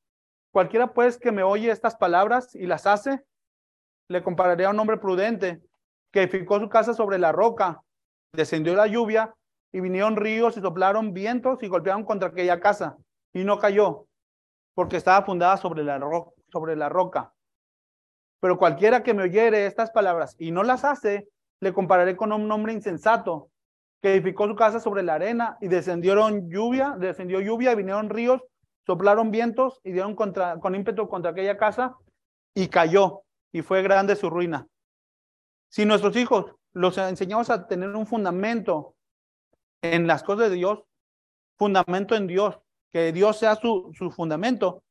cualquiera 0.53 0.93
pues 0.93 1.19
que 1.19 1.33
me 1.33 1.43
oye 1.43 1.71
estas 1.71 1.97
palabras 1.97 2.55
y 2.55 2.67
las 2.67 2.87
hace, 2.87 3.25
le 4.09 4.23
compararé 4.23 4.67
a 4.67 4.71
un 4.71 4.79
hombre 4.79 4.99
prudente 4.99 5.63
que 6.13 6.23
edificó 6.23 6.61
su 6.61 6.69
casa 6.69 6.93
sobre 6.93 7.19
la 7.19 7.33
roca, 7.33 7.83
descendió 8.33 8.75
la 8.75 8.87
lluvia 8.87 9.35
y 9.73 9.81
vinieron 9.81 10.17
ríos 10.17 10.57
y 10.57 10.61
soplaron 10.61 11.13
vientos 11.13 11.63
y 11.63 11.69
golpearon 11.69 12.05
contra 12.05 12.29
aquella 12.29 12.61
casa 12.61 12.97
y 13.33 13.45
no 13.45 13.59
cayó 13.59 14.07
porque 14.75 14.97
estaba 14.97 15.25
fundada 15.25 15.57
sobre 15.57 15.85
la, 15.85 15.99
sobre 16.53 16.77
la 16.77 16.89
roca. 16.89 17.33
Pero 18.41 18.59
cualquiera 18.59 19.03
que 19.03 19.15
me 19.15 19.25
oyere 19.25 19.67
estas 19.67 19.91
palabras 19.91 20.37
y 20.39 20.53
no 20.53 20.63
las 20.63 20.85
hace, 20.85 21.29
le 21.61 21.73
compararé 21.73 22.17
con 22.17 22.33
un 22.33 22.51
hombre 22.53 22.73
insensato 22.73 23.51
que 24.00 24.14
edificó 24.14 24.47
su 24.47 24.55
casa 24.55 24.81
sobre 24.81 25.02
la 25.02 25.14
arena 25.14 25.59
y 25.61 25.69
descendieron 25.69 26.49
lluvia, 26.50 26.97
descendió 26.99 27.40
lluvia 27.40 27.73
y 27.73 27.76
vinieron 27.76 28.11
ríos, 28.11 28.43
soplaron 28.87 29.31
vientos 29.31 29.81
y 29.85 29.93
dieron 29.93 30.14
contra, 30.14 30.59
con 30.61 30.75
ímpetu 30.75 31.09
contra 31.09 31.33
aquella 31.33 31.57
casa 31.57 31.97
y 32.55 32.69
cayó. 32.69 33.23
y 33.50 33.62
fue 33.62 33.83
grande 33.83 34.14
su 34.14 34.28
ruina. 34.28 34.67
Si 35.71 35.85
nuestros 35.87 36.14
hijos 36.17 36.52
los 36.73 36.99
enseñamos 36.99 37.49
a 37.50 37.67
tener 37.67 37.90
un 37.97 38.07
fundamento 38.07 38.95
en 39.83 40.07
las 40.07 40.23
cosas 40.23 40.50
de 40.50 40.57
Dios, 40.57 40.81
fundamento 41.57 42.14
en 42.14 42.26
Dios, 42.26 42.59
que 42.93 43.12
Dios 43.12 43.38
sea 43.38 43.55
su, 43.57 43.90
su 43.95 44.11
fundamento, 44.11 44.83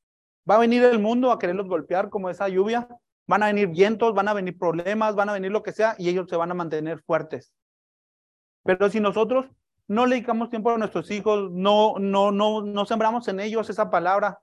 va 0.48 0.56
a 0.56 0.60
venir 0.60 0.82
el 0.82 0.98
mundo 0.98 1.30
a 1.30 1.38
quererlos 1.38 1.68
golpear 1.68 2.10
como 2.10 2.30
esa 2.30 2.48
lluvia, 2.48 2.88
van 3.26 3.42
a 3.42 3.46
venir 3.46 3.68
vientos, 3.68 4.14
van 4.14 4.28
a 4.28 4.34
venir 4.34 4.58
problemas, 4.58 5.14
van 5.14 5.28
a 5.28 5.34
venir 5.34 5.50
lo 5.50 5.62
que 5.62 5.72
sea, 5.72 5.94
y 5.98 6.08
ellos 6.08 6.26
se 6.28 6.36
van 6.36 6.50
a 6.50 6.54
mantener 6.54 7.00
fuertes. 7.02 7.52
Pero 8.68 8.90
si 8.90 9.00
nosotros 9.00 9.46
no 9.86 10.04
le 10.04 10.16
dedicamos 10.16 10.50
tiempo 10.50 10.70
a 10.70 10.76
nuestros 10.76 11.10
hijos, 11.10 11.50
no, 11.50 11.94
no, 11.98 12.30
no, 12.30 12.60
no 12.60 12.84
sembramos 12.84 13.26
en 13.28 13.40
ellos 13.40 13.70
esa 13.70 13.88
palabra, 13.88 14.42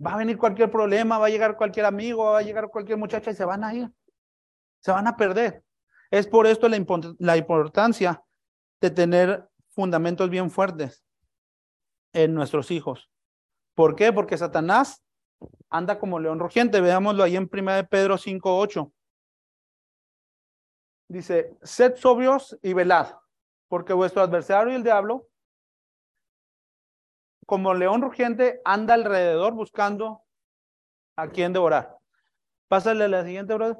va 0.00 0.14
a 0.14 0.18
venir 0.18 0.38
cualquier 0.38 0.70
problema, 0.70 1.18
va 1.18 1.26
a 1.26 1.28
llegar 1.28 1.56
cualquier 1.56 1.86
amigo, 1.86 2.24
va 2.26 2.38
a 2.38 2.42
llegar 2.42 2.68
cualquier 2.68 2.98
muchacha 2.98 3.32
y 3.32 3.34
se 3.34 3.44
van 3.44 3.64
a 3.64 3.74
ir, 3.74 3.90
se 4.78 4.92
van 4.92 5.08
a 5.08 5.16
perder. 5.16 5.64
Es 6.08 6.28
por 6.28 6.46
esto 6.46 6.68
la, 6.68 6.78
la 7.18 7.36
importancia 7.36 8.22
de 8.80 8.90
tener 8.92 9.48
fundamentos 9.70 10.30
bien 10.30 10.48
fuertes 10.48 11.04
en 12.12 12.34
nuestros 12.34 12.70
hijos. 12.70 13.10
¿Por 13.74 13.96
qué? 13.96 14.12
Porque 14.12 14.38
Satanás 14.38 15.02
anda 15.68 15.98
como 15.98 16.20
león 16.20 16.38
rugiente. 16.38 16.80
Veámoslo 16.80 17.24
ahí 17.24 17.34
en 17.34 17.50
1 17.52 17.88
Pedro 17.88 18.18
5, 18.18 18.56
8. 18.56 18.92
Dice, 21.08 21.58
sed 21.60 21.96
sobrios 21.96 22.56
y 22.62 22.72
velad, 22.72 23.16
porque 23.72 23.94
vuestro 23.94 24.20
adversario, 24.20 24.76
el 24.76 24.82
diablo, 24.82 25.26
como 27.46 27.72
león 27.72 28.02
rugiente, 28.02 28.60
anda 28.66 28.92
alrededor 28.92 29.54
buscando 29.54 30.20
a 31.16 31.28
quien 31.28 31.54
devorar. 31.54 31.96
Pásale 32.68 33.04
a 33.04 33.08
la 33.08 33.24
siguiente, 33.24 33.54
brother. 33.54 33.78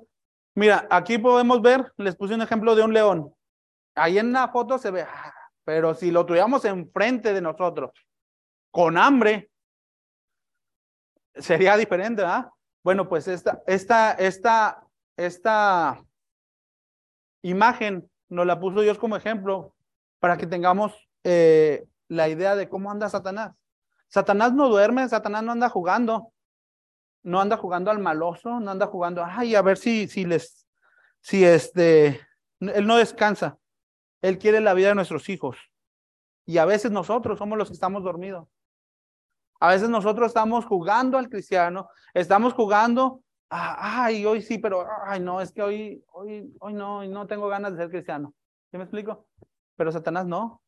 Mira, 0.54 0.88
aquí 0.90 1.18
podemos 1.18 1.60
ver, 1.60 1.92
les 1.98 2.16
puse 2.16 2.34
un 2.34 2.40
ejemplo 2.40 2.74
de 2.74 2.82
un 2.82 2.94
león. 2.94 3.34
Ahí 3.94 4.16
en 4.16 4.32
la 4.32 4.48
foto 4.48 4.78
se 4.78 4.90
ve, 4.90 5.02
ah, 5.02 5.34
pero 5.62 5.92
si 5.92 6.10
lo 6.10 6.24
tuviéramos 6.24 6.64
enfrente 6.64 7.34
de 7.34 7.42
nosotros, 7.42 7.90
con 8.70 8.96
hambre, 8.96 9.50
sería 11.34 11.76
diferente, 11.76 12.22
¿ah? 12.24 12.50
Bueno, 12.82 13.10
pues 13.10 13.28
esta, 13.28 13.62
esta, 13.66 14.12
esta, 14.12 14.86
esta 15.18 16.02
imagen 17.42 18.10
nos 18.30 18.46
la 18.46 18.58
puso 18.58 18.80
Dios 18.80 18.96
como 18.96 19.16
ejemplo 19.16 19.74
para 20.22 20.36
que 20.36 20.46
tengamos 20.46 20.92
eh, 21.24 21.84
la 22.06 22.28
idea 22.28 22.54
de 22.54 22.68
cómo 22.68 22.92
anda 22.92 23.08
Satanás. 23.08 23.56
Satanás 24.06 24.52
no 24.52 24.68
duerme, 24.68 25.08
Satanás 25.08 25.42
no 25.42 25.50
anda 25.50 25.68
jugando, 25.68 26.32
no 27.24 27.40
anda 27.40 27.56
jugando 27.56 27.90
al 27.90 27.98
maloso, 27.98 28.60
no 28.60 28.70
anda 28.70 28.86
jugando, 28.86 29.24
ay, 29.24 29.56
a 29.56 29.62
ver 29.62 29.78
si, 29.78 30.06
si 30.06 30.24
les, 30.24 30.64
si 31.20 31.44
este, 31.44 32.20
él 32.60 32.86
no 32.86 32.98
descansa. 32.98 33.58
Él 34.20 34.38
quiere 34.38 34.60
la 34.60 34.74
vida 34.74 34.90
de 34.90 34.94
nuestros 34.94 35.28
hijos. 35.28 35.56
Y 36.46 36.58
a 36.58 36.66
veces 36.66 36.92
nosotros 36.92 37.36
somos 37.36 37.58
los 37.58 37.66
que 37.66 37.74
estamos 37.74 38.04
dormidos. 38.04 38.46
A 39.58 39.70
veces 39.70 39.88
nosotros 39.88 40.28
estamos 40.28 40.66
jugando 40.66 41.18
al 41.18 41.28
cristiano, 41.28 41.88
estamos 42.14 42.54
jugando, 42.54 43.24
ah, 43.50 44.04
ay, 44.04 44.24
hoy 44.24 44.40
sí, 44.40 44.58
pero, 44.58 44.86
ay, 45.04 45.18
no, 45.18 45.40
es 45.40 45.50
que 45.50 45.62
hoy, 45.62 46.04
hoy, 46.12 46.54
hoy 46.60 46.74
no, 46.74 47.04
no 47.06 47.26
tengo 47.26 47.48
ganas 47.48 47.72
de 47.72 47.78
ser 47.78 47.90
cristiano. 47.90 48.32
¿Sí 48.70 48.76
me 48.76 48.84
explico? 48.84 49.26
Pero 49.82 49.90
Satanás 49.90 50.26
no. 50.26 50.62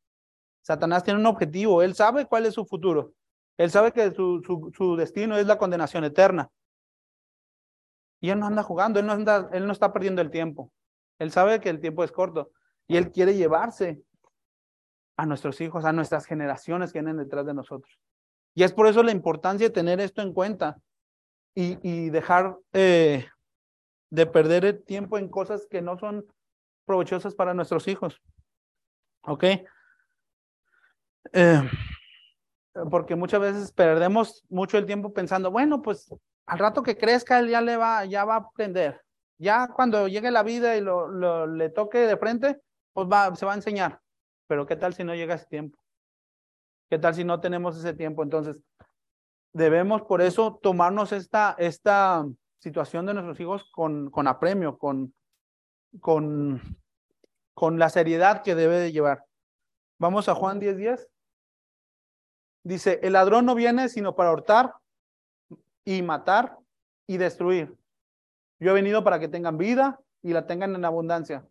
Satanás 0.60 1.04
tiene 1.04 1.20
un 1.20 1.26
objetivo, 1.26 1.82
él 1.84 1.94
sabe 1.94 2.26
cuál 2.26 2.46
es 2.46 2.54
su 2.54 2.66
futuro. 2.66 3.12
Él 3.56 3.70
sabe 3.70 3.92
que 3.92 4.10
su, 4.10 4.42
su, 4.44 4.72
su 4.76 4.96
destino 4.96 5.36
es 5.36 5.46
la 5.46 5.56
condenación 5.56 6.02
eterna. 6.02 6.50
Y 8.20 8.30
él 8.30 8.40
no 8.40 8.46
anda 8.46 8.64
jugando, 8.64 8.98
él 8.98 9.06
no, 9.06 9.12
anda, 9.12 9.48
él 9.52 9.68
no 9.68 9.72
está 9.72 9.92
perdiendo 9.92 10.20
el 10.20 10.32
tiempo. 10.32 10.72
Él 11.20 11.30
sabe 11.30 11.60
que 11.60 11.68
el 11.68 11.78
tiempo 11.78 12.02
es 12.02 12.10
corto 12.10 12.50
y 12.88 12.96
él 12.96 13.12
quiere 13.12 13.36
llevarse 13.36 14.02
a 15.16 15.26
nuestros 15.26 15.60
hijos, 15.60 15.84
a 15.84 15.92
nuestras 15.92 16.26
generaciones 16.26 16.92
que 16.92 16.98
vienen 16.98 17.18
detrás 17.18 17.46
de 17.46 17.54
nosotros. 17.54 18.00
Y 18.52 18.64
es 18.64 18.72
por 18.72 18.88
eso 18.88 19.04
la 19.04 19.12
importancia 19.12 19.68
de 19.68 19.72
tener 19.72 20.00
esto 20.00 20.22
en 20.22 20.32
cuenta 20.32 20.80
y, 21.54 22.10
dejar 22.10 22.58
eh, 22.72 23.28
de 24.10 24.26
perder 24.26 24.64
el 24.64 24.82
tiempo 24.82 25.18
en 25.18 25.28
cosas 25.28 25.68
que 25.70 25.82
no 25.82 25.96
son 26.00 26.26
provechosas 26.84 27.36
para 27.36 27.54
nuestros 27.54 27.86
hijos. 27.86 28.20
¿Ok? 29.26 29.44
Eh, 31.32 31.70
porque 32.90 33.16
muchas 33.16 33.40
veces 33.40 33.72
perdemos 33.72 34.44
mucho 34.48 34.78
el 34.78 34.86
tiempo 34.86 35.12
pensando, 35.12 35.50
bueno, 35.50 35.80
pues 35.82 36.12
al 36.46 36.58
rato 36.58 36.82
que 36.82 36.96
crezca 36.96 37.38
él 37.38 37.48
ya 37.48 37.60
le 37.60 37.76
va, 37.76 38.04
ya 38.04 38.24
va 38.24 38.34
a 38.34 38.38
aprender. 38.38 39.00
Ya 39.38 39.68
cuando 39.68 40.08
llegue 40.08 40.30
la 40.30 40.42
vida 40.42 40.76
y 40.76 40.80
lo, 40.80 41.46
le 41.46 41.68
toque 41.70 41.98
de 41.98 42.16
frente, 42.16 42.60
pues 42.92 43.08
va, 43.08 43.34
se 43.34 43.46
va 43.46 43.52
a 43.52 43.56
enseñar. 43.56 44.00
Pero 44.46 44.66
¿qué 44.66 44.76
tal 44.76 44.94
si 44.94 45.04
no 45.04 45.14
llega 45.14 45.34
ese 45.34 45.46
tiempo? 45.46 45.78
¿Qué 46.90 46.98
tal 46.98 47.14
si 47.14 47.24
no 47.24 47.40
tenemos 47.40 47.76
ese 47.76 47.94
tiempo? 47.94 48.22
Entonces, 48.22 48.60
debemos 49.52 50.02
por 50.02 50.20
eso 50.20 50.58
tomarnos 50.62 51.12
esta, 51.12 51.54
esta 51.58 52.26
situación 52.58 53.06
de 53.06 53.14
nuestros 53.14 53.40
hijos 53.40 53.70
con, 53.72 54.10
con 54.10 54.28
apremio, 54.28 54.78
con, 54.78 55.14
con, 56.00 56.60
con 57.54 57.78
la 57.78 57.88
seriedad 57.88 58.42
que 58.42 58.54
debe 58.54 58.78
de 58.78 58.92
llevar. 58.92 59.24
Vamos 59.98 60.28
a 60.28 60.34
Juan 60.34 60.60
10:10. 60.60 60.76
10. 60.76 61.08
Dice, 62.64 63.00
el 63.02 63.12
ladrón 63.12 63.44
no 63.46 63.54
viene 63.54 63.88
sino 63.88 64.16
para 64.16 64.32
hurtar 64.32 64.74
y 65.84 66.02
matar 66.02 66.58
y 67.06 67.18
destruir. 67.18 67.76
Yo 68.58 68.70
he 68.70 68.74
venido 68.74 69.04
para 69.04 69.20
que 69.20 69.28
tengan 69.28 69.58
vida 69.58 70.00
y 70.22 70.32
la 70.32 70.46
tengan 70.46 70.74
en 70.74 70.84
abundancia. 70.84 71.46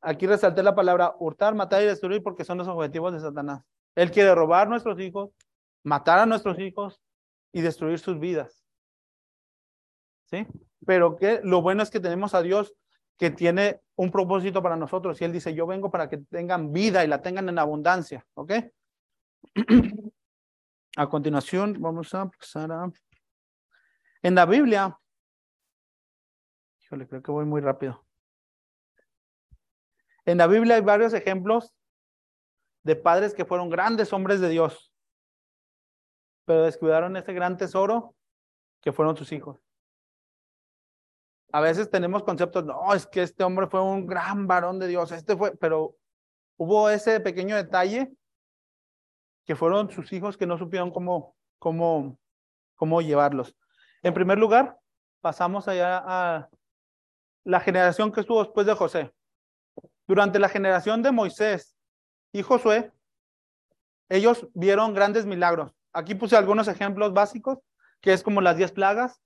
Aquí 0.00 0.26
resalté 0.26 0.62
la 0.62 0.74
palabra 0.74 1.14
hurtar, 1.18 1.54
matar 1.54 1.82
y 1.82 1.86
destruir 1.86 2.22
porque 2.22 2.44
son 2.44 2.58
los 2.58 2.68
objetivos 2.68 3.12
de 3.12 3.20
Satanás. 3.20 3.62
Él 3.94 4.10
quiere 4.10 4.34
robar 4.34 4.68
nuestros 4.68 4.98
hijos, 5.00 5.30
matar 5.84 6.18
a 6.18 6.26
nuestros 6.26 6.58
hijos 6.58 7.00
y 7.52 7.60
destruir 7.60 7.98
sus 7.98 8.18
vidas. 8.18 8.64
¿Sí? 10.26 10.46
Pero 10.86 11.16
que 11.16 11.40
lo 11.42 11.62
bueno 11.62 11.82
es 11.82 11.90
que 11.90 12.00
tenemos 12.00 12.34
a 12.34 12.42
Dios 12.42 12.74
que 13.16 13.30
tiene 13.30 13.80
un 13.98 14.10
propósito 14.12 14.62
para 14.62 14.76
nosotros 14.76 15.20
y 15.20 15.24
él 15.24 15.32
dice, 15.32 15.52
"Yo 15.54 15.66
vengo 15.66 15.90
para 15.90 16.08
que 16.08 16.18
tengan 16.18 16.72
vida 16.72 17.04
y 17.04 17.08
la 17.08 17.20
tengan 17.20 17.48
en 17.48 17.58
abundancia", 17.58 18.24
¿ok? 18.34 18.52
A 20.96 21.08
continuación, 21.08 21.76
vamos 21.80 22.12
a 22.14 22.28
pasar 22.28 22.72
a 22.72 22.90
en 24.22 24.34
la 24.34 24.46
Biblia. 24.46 24.98
Híjole, 26.80 27.06
creo 27.06 27.22
que 27.22 27.30
voy 27.30 27.44
muy 27.44 27.60
rápido. 27.60 28.04
En 30.24 30.38
la 30.38 30.46
Biblia 30.46 30.76
hay 30.76 30.82
varios 30.82 31.14
ejemplos 31.14 31.72
de 32.82 32.96
padres 32.96 33.34
que 33.34 33.44
fueron 33.44 33.70
grandes 33.70 34.12
hombres 34.12 34.40
de 34.40 34.48
Dios, 34.48 34.92
pero 36.44 36.64
descuidaron 36.64 37.16
ese 37.16 37.32
gran 37.32 37.56
tesoro 37.56 38.16
que 38.80 38.92
fueron 38.92 39.16
sus 39.16 39.30
hijos. 39.32 39.67
A 41.52 41.60
veces 41.60 41.90
tenemos 41.90 42.22
conceptos, 42.24 42.64
no, 42.64 42.92
es 42.94 43.06
que 43.06 43.22
este 43.22 43.42
hombre 43.42 43.66
fue 43.68 43.82
un 43.82 44.06
gran 44.06 44.46
varón 44.46 44.78
de 44.78 44.86
Dios, 44.86 45.12
este 45.12 45.36
fue, 45.36 45.56
pero 45.56 45.96
hubo 46.58 46.90
ese 46.90 47.20
pequeño 47.20 47.56
detalle 47.56 48.12
que 49.46 49.56
fueron 49.56 49.90
sus 49.90 50.12
hijos 50.12 50.36
que 50.36 50.46
no 50.46 50.58
supieron 50.58 50.90
cómo, 50.90 51.34
cómo, 51.58 52.18
cómo 52.74 53.00
llevarlos. 53.00 53.56
En 54.02 54.12
primer 54.12 54.38
lugar, 54.38 54.78
pasamos 55.22 55.68
allá 55.68 56.02
a 56.06 56.48
la 57.44 57.60
generación 57.60 58.12
que 58.12 58.20
estuvo 58.20 58.44
después 58.44 58.66
de 58.66 58.74
José. 58.74 59.12
Durante 60.06 60.38
la 60.38 60.50
generación 60.50 61.02
de 61.02 61.12
Moisés 61.12 61.74
y 62.32 62.42
Josué, 62.42 62.92
ellos 64.10 64.46
vieron 64.52 64.94
grandes 64.94 65.24
milagros. 65.24 65.72
Aquí 65.92 66.14
puse 66.14 66.36
algunos 66.36 66.68
ejemplos 66.68 67.12
básicos, 67.12 67.58
que 68.00 68.12
es 68.12 68.22
como 68.22 68.40
las 68.40 68.56
diez 68.56 68.72
plagas. 68.72 69.20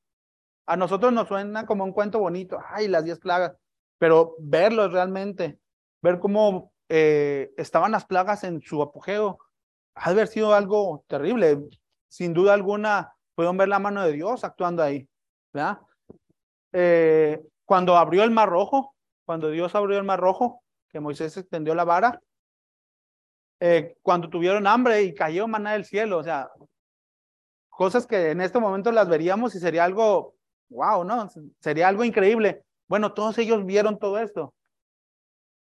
A 0.66 0.76
nosotros 0.76 1.12
nos 1.12 1.28
suena 1.28 1.66
como 1.66 1.85
un 1.85 1.92
cuento 1.92 2.19
bonito, 2.19 2.59
ay, 2.69 2.88
las 2.88 3.04
diez 3.04 3.19
plagas, 3.19 3.54
pero 3.99 4.37
verlos 4.38 4.92
realmente, 4.92 5.59
ver 6.00 6.19
cómo 6.19 6.73
eh, 6.88 7.52
estaban 7.57 7.92
las 7.92 8.04
plagas 8.04 8.45
en 8.45 8.61
su 8.62 8.83
apogeo, 8.83 9.38
ha 9.95 10.11
haber 10.11 10.28
sido 10.28 10.54
algo 10.54 11.04
terrible. 11.09 11.59
Sin 12.09 12.35
duda 12.35 12.54
alguna, 12.54 13.14
pueden 13.35 13.57
ver 13.57 13.69
la 13.69 13.78
mano 13.78 14.04
de 14.04 14.12
Dios 14.12 14.45
actuando 14.45 14.83
ahí. 14.83 15.09
¿verdad? 15.52 15.78
Eh, 16.73 17.42
cuando 17.64 17.97
abrió 17.97 18.23
el 18.25 18.31
mar 18.31 18.49
rojo, 18.49 18.95
cuando 19.25 19.50
Dios 19.50 19.75
abrió 19.75 19.99
el 19.99 20.04
mar 20.04 20.21
rojo, 20.21 20.62
que 20.88 21.00
Moisés 21.00 21.37
extendió 21.37 21.75
la 21.75 21.85
vara, 21.85 22.21
eh, 23.61 23.97
cuando 24.02 24.28
tuvieron 24.28 24.66
hambre 24.66 25.02
y 25.02 25.14
cayó 25.14 25.47
maná 25.47 25.73
del 25.73 25.85
cielo, 25.85 26.19
o 26.19 26.25
sea, 26.25 26.50
cosas 27.69 28.07
que 28.07 28.31
en 28.31 28.40
este 28.40 28.59
momento 28.59 28.90
las 28.92 29.09
veríamos 29.09 29.54
y 29.54 29.61
sería 29.61 29.85
algo, 29.85 30.35
wow, 30.73 31.05
¿no? 31.05 31.29
Sería 31.61 31.88
algo 31.88 32.05
increíble. 32.05 32.64
Bueno, 32.88 33.12
todos 33.12 33.38
ellos 33.38 33.64
vieron 33.64 33.99
todo 33.99 34.19
esto. 34.19 34.55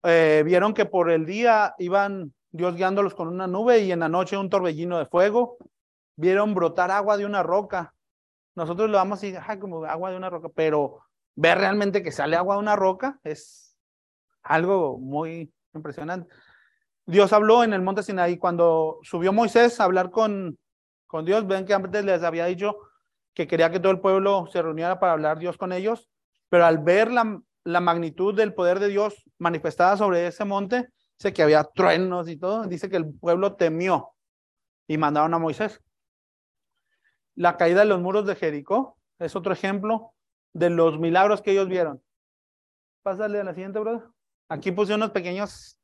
Eh, 0.04 0.44
vieron 0.46 0.74
que 0.74 0.86
por 0.86 1.12
el 1.12 1.26
día 1.26 1.76
iban 1.78 2.34
Dios 2.52 2.76
guiándolos 2.76 3.14
con 3.14 3.28
una 3.28 3.48
nube 3.48 3.80
y 3.80 3.92
en 3.92 4.00
la 4.00 4.10
noche 4.10 4.38
un 4.38 4.50
torbellino 4.50 4.98
de 4.98 5.06
fuego. 5.06 5.58
Vieron 6.16 6.54
brotar 6.54 6.92
agua 6.92 7.18
de 7.18 7.26
una 7.26 7.44
roca. 7.44 7.94
Nosotros 8.56 8.90
lo 8.90 8.98
vamos 8.98 9.20
a 9.20 9.26
decir, 9.26 9.40
como 9.60 9.86
agua 9.86 10.12
de 10.12 10.18
una 10.18 10.30
roca, 10.30 10.50
pero 10.54 11.00
ver 11.36 11.58
realmente 11.58 12.04
que 12.04 12.12
sale 12.12 12.36
agua 12.36 12.56
de 12.56 12.62
una 12.62 12.76
roca 12.76 13.20
es 13.24 13.78
algo 14.44 14.98
muy 14.98 15.54
impresionante. 15.74 16.34
Dios 17.06 17.34
habló 17.34 17.64
en 17.64 17.74
el 17.74 17.82
monte 17.82 18.04
Sinaí 18.04 18.38
cuando 18.38 19.00
subió 19.04 19.34
Moisés 19.34 19.80
a 19.80 19.86
hablar 19.86 20.12
con, 20.12 20.58
con 21.08 21.26
Dios. 21.26 21.48
Ven 21.48 21.66
que 21.66 21.74
antes 21.74 22.06
les 22.06 22.24
había 22.24 22.46
dicho 22.46 22.78
que 23.40 23.48
quería 23.48 23.72
que 23.72 23.80
todo 23.80 23.94
el 23.94 24.02
pueblo 24.02 24.48
se 24.52 24.62
reuniera 24.62 25.00
para 25.00 25.14
hablar 25.14 25.40
Dios 25.40 25.56
con 25.56 25.72
ellos, 25.72 26.10
pero 26.50 26.66
al 26.66 26.80
ver 26.80 27.10
la, 27.10 27.42
la 27.64 27.80
magnitud 27.80 28.36
del 28.36 28.54
poder 28.54 28.80
de 28.80 28.90
Dios 28.90 29.24
manifestada 29.38 29.96
sobre 29.96 30.28
ese 30.28 30.44
monte, 30.44 30.90
sé 31.18 31.32
que 31.32 31.42
había 31.42 31.64
truenos 31.64 32.28
y 32.28 32.36
todo, 32.36 32.66
dice 32.66 32.90
que 32.90 32.98
el 32.98 33.14
pueblo 33.14 33.56
temió 33.56 34.10
y 34.90 34.98
mandaron 34.98 35.34
a 35.34 35.40
Moisés. 35.40 35.82
La 37.34 37.56
caída 37.56 37.80
de 37.80 37.86
los 37.86 38.02
muros 38.02 38.26
de 38.26 38.36
Jericó 38.36 38.98
es 39.20 39.38
otro 39.38 39.54
ejemplo 39.54 40.12
de 40.52 40.70
los 40.70 41.00
milagros 41.00 41.42
que 41.42 41.52
ellos 41.52 41.70
vieron. 41.70 42.04
Pásale 43.04 43.40
a 43.40 43.46
la 43.46 43.54
siguiente, 43.54 43.80
brother. 43.80 44.04
Aquí 44.50 44.74
puse 44.74 44.96
unos 44.96 45.12
pequeños 45.12 45.80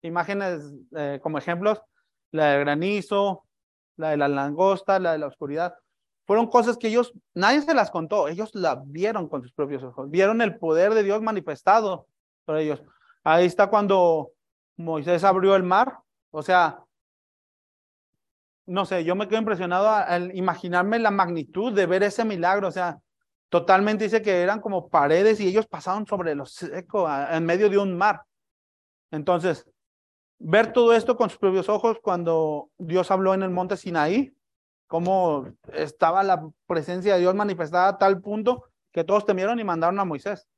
imágenes 0.00 0.72
eh, 0.96 1.20
como 1.22 1.36
ejemplos, 1.36 1.82
la 2.30 2.52
del 2.52 2.60
granizo, 2.60 3.44
la 3.96 4.12
de 4.12 4.16
la 4.16 4.28
langosta, 4.28 4.98
la 4.98 5.12
de 5.12 5.18
la 5.18 5.26
oscuridad. 5.26 5.74
Fueron 6.26 6.48
cosas 6.48 6.76
que 6.76 6.88
ellos, 6.88 7.12
nadie 7.34 7.62
se 7.62 7.72
las 7.72 7.90
contó, 7.90 8.28
ellos 8.28 8.54
la 8.54 8.82
vieron 8.84 9.28
con 9.28 9.42
sus 9.42 9.52
propios 9.52 9.82
ojos, 9.84 10.10
vieron 10.10 10.42
el 10.42 10.58
poder 10.58 10.92
de 10.92 11.04
Dios 11.04 11.22
manifestado 11.22 12.08
por 12.44 12.56
ellos. 12.56 12.82
Ahí 13.22 13.46
está 13.46 13.68
cuando 13.68 14.32
Moisés 14.76 15.22
abrió 15.22 15.54
el 15.54 15.62
mar, 15.62 15.98
o 16.32 16.42
sea, 16.42 16.80
no 18.66 18.84
sé, 18.84 19.04
yo 19.04 19.14
me 19.14 19.28
quedo 19.28 19.38
impresionado 19.38 19.88
al 19.88 20.36
imaginarme 20.36 20.98
la 20.98 21.12
magnitud 21.12 21.72
de 21.72 21.86
ver 21.86 22.02
ese 22.02 22.24
milagro, 22.24 22.68
o 22.68 22.72
sea, 22.72 22.98
totalmente 23.48 24.04
dice 24.04 24.22
que 24.22 24.42
eran 24.42 24.60
como 24.60 24.88
paredes 24.88 25.38
y 25.40 25.46
ellos 25.46 25.68
pasaron 25.68 26.06
sobre 26.06 26.34
lo 26.34 26.44
seco 26.44 27.08
en 27.08 27.46
medio 27.46 27.70
de 27.70 27.78
un 27.78 27.96
mar. 27.96 28.22
Entonces, 29.12 29.64
ver 30.38 30.72
todo 30.72 30.92
esto 30.92 31.16
con 31.16 31.30
sus 31.30 31.38
propios 31.38 31.68
ojos 31.68 31.98
cuando 32.02 32.70
Dios 32.76 33.10
habló 33.12 33.34
en 33.34 33.44
el 33.44 33.50
monte 33.50 33.76
Sinaí, 33.76 34.35
cómo 34.86 35.46
estaba 35.72 36.22
la 36.22 36.48
presencia 36.66 37.14
de 37.14 37.20
Dios 37.20 37.34
manifestada 37.34 37.88
a 37.88 37.98
tal 37.98 38.20
punto 38.20 38.64
que 38.92 39.04
todos 39.04 39.26
temieron 39.26 39.58
y 39.58 39.64
mandaron 39.64 39.98
a 40.00 40.04
Moisés. 40.04 40.48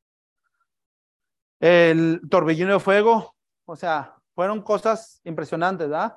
El 1.60 2.20
torbellino 2.30 2.74
de 2.74 2.80
fuego, 2.80 3.34
o 3.64 3.76
sea, 3.76 4.14
fueron 4.34 4.62
cosas 4.62 5.20
impresionantes, 5.24 5.88
¿verdad? 5.88 6.16